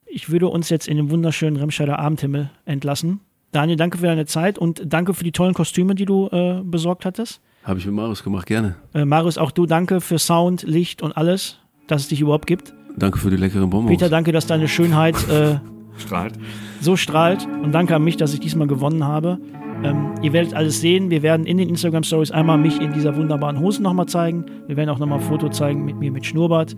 Ich 0.06 0.30
würde 0.30 0.48
uns 0.48 0.68
jetzt 0.68 0.88
in 0.88 0.96
den 0.96 1.10
wunderschönen 1.10 1.56
Remscheider 1.56 1.98
Abendhimmel 1.98 2.50
entlassen. 2.64 3.20
Daniel, 3.52 3.76
danke 3.76 3.98
für 3.98 4.06
deine 4.06 4.26
Zeit 4.26 4.58
und 4.58 4.82
danke 4.84 5.14
für 5.14 5.24
die 5.24 5.32
tollen 5.32 5.54
Kostüme, 5.54 5.94
die 5.94 6.04
du 6.06 6.28
äh, 6.28 6.60
besorgt 6.64 7.04
hattest. 7.04 7.40
Habe 7.64 7.78
ich 7.78 7.86
mit 7.86 7.94
Marius 7.94 8.22
gemacht, 8.24 8.46
gerne. 8.46 8.76
Äh, 8.94 9.04
Marius, 9.04 9.38
auch 9.38 9.50
du, 9.52 9.66
danke 9.66 10.00
für 10.00 10.18
Sound, 10.18 10.62
Licht 10.64 11.00
und 11.02 11.16
alles, 11.16 11.58
dass 11.86 12.02
es 12.02 12.08
dich 12.08 12.20
überhaupt 12.20 12.46
gibt. 12.46 12.74
Danke 12.96 13.18
für 13.18 13.30
die 13.30 13.36
leckeren 13.36 13.70
Bonbons. 13.70 13.90
Peter, 13.90 14.08
danke, 14.08 14.32
dass 14.32 14.46
deine 14.46 14.68
Schönheit 14.68 15.16
äh, 15.28 15.56
Strahlt. 15.96 16.34
so 16.80 16.96
strahlt. 16.96 17.46
Und 17.62 17.72
danke 17.72 17.94
an 17.96 18.04
mich, 18.04 18.16
dass 18.16 18.32
ich 18.34 18.40
diesmal 18.40 18.66
gewonnen 18.66 19.04
habe. 19.04 19.38
Ähm, 19.84 20.14
ihr 20.22 20.32
werdet 20.32 20.54
alles 20.54 20.80
sehen. 20.80 21.10
Wir 21.10 21.22
werden 21.22 21.46
in 21.46 21.56
den 21.56 21.68
Instagram 21.68 22.02
Stories 22.04 22.30
einmal 22.30 22.58
mich 22.58 22.80
in 22.80 22.92
dieser 22.92 23.16
wunderbaren 23.16 23.58
Hose 23.58 23.82
nochmal 23.82 24.06
zeigen. 24.06 24.44
Wir 24.66 24.76
werden 24.76 24.90
auch 24.90 24.98
nochmal 24.98 25.18
ein 25.18 25.24
Foto 25.24 25.48
zeigen 25.48 25.84
mit 25.84 25.96
mir 25.98 26.12
mit 26.12 26.24
Schnurrbart. 26.24 26.76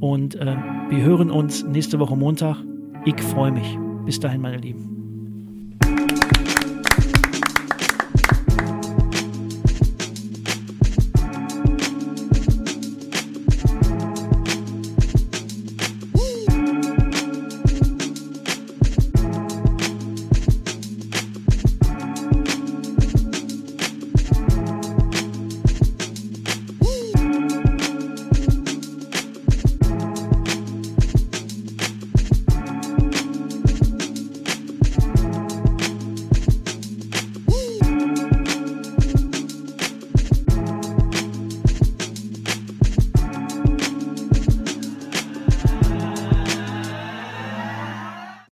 Und 0.00 0.34
äh, 0.36 0.56
wir 0.88 1.02
hören 1.02 1.30
uns 1.30 1.64
nächste 1.64 1.98
Woche 1.98 2.16
Montag. 2.16 2.56
Ich 3.04 3.20
freue 3.20 3.52
mich. 3.52 3.78
Bis 4.04 4.20
dahin, 4.20 4.40
meine 4.40 4.58
Lieben. 4.58 5.05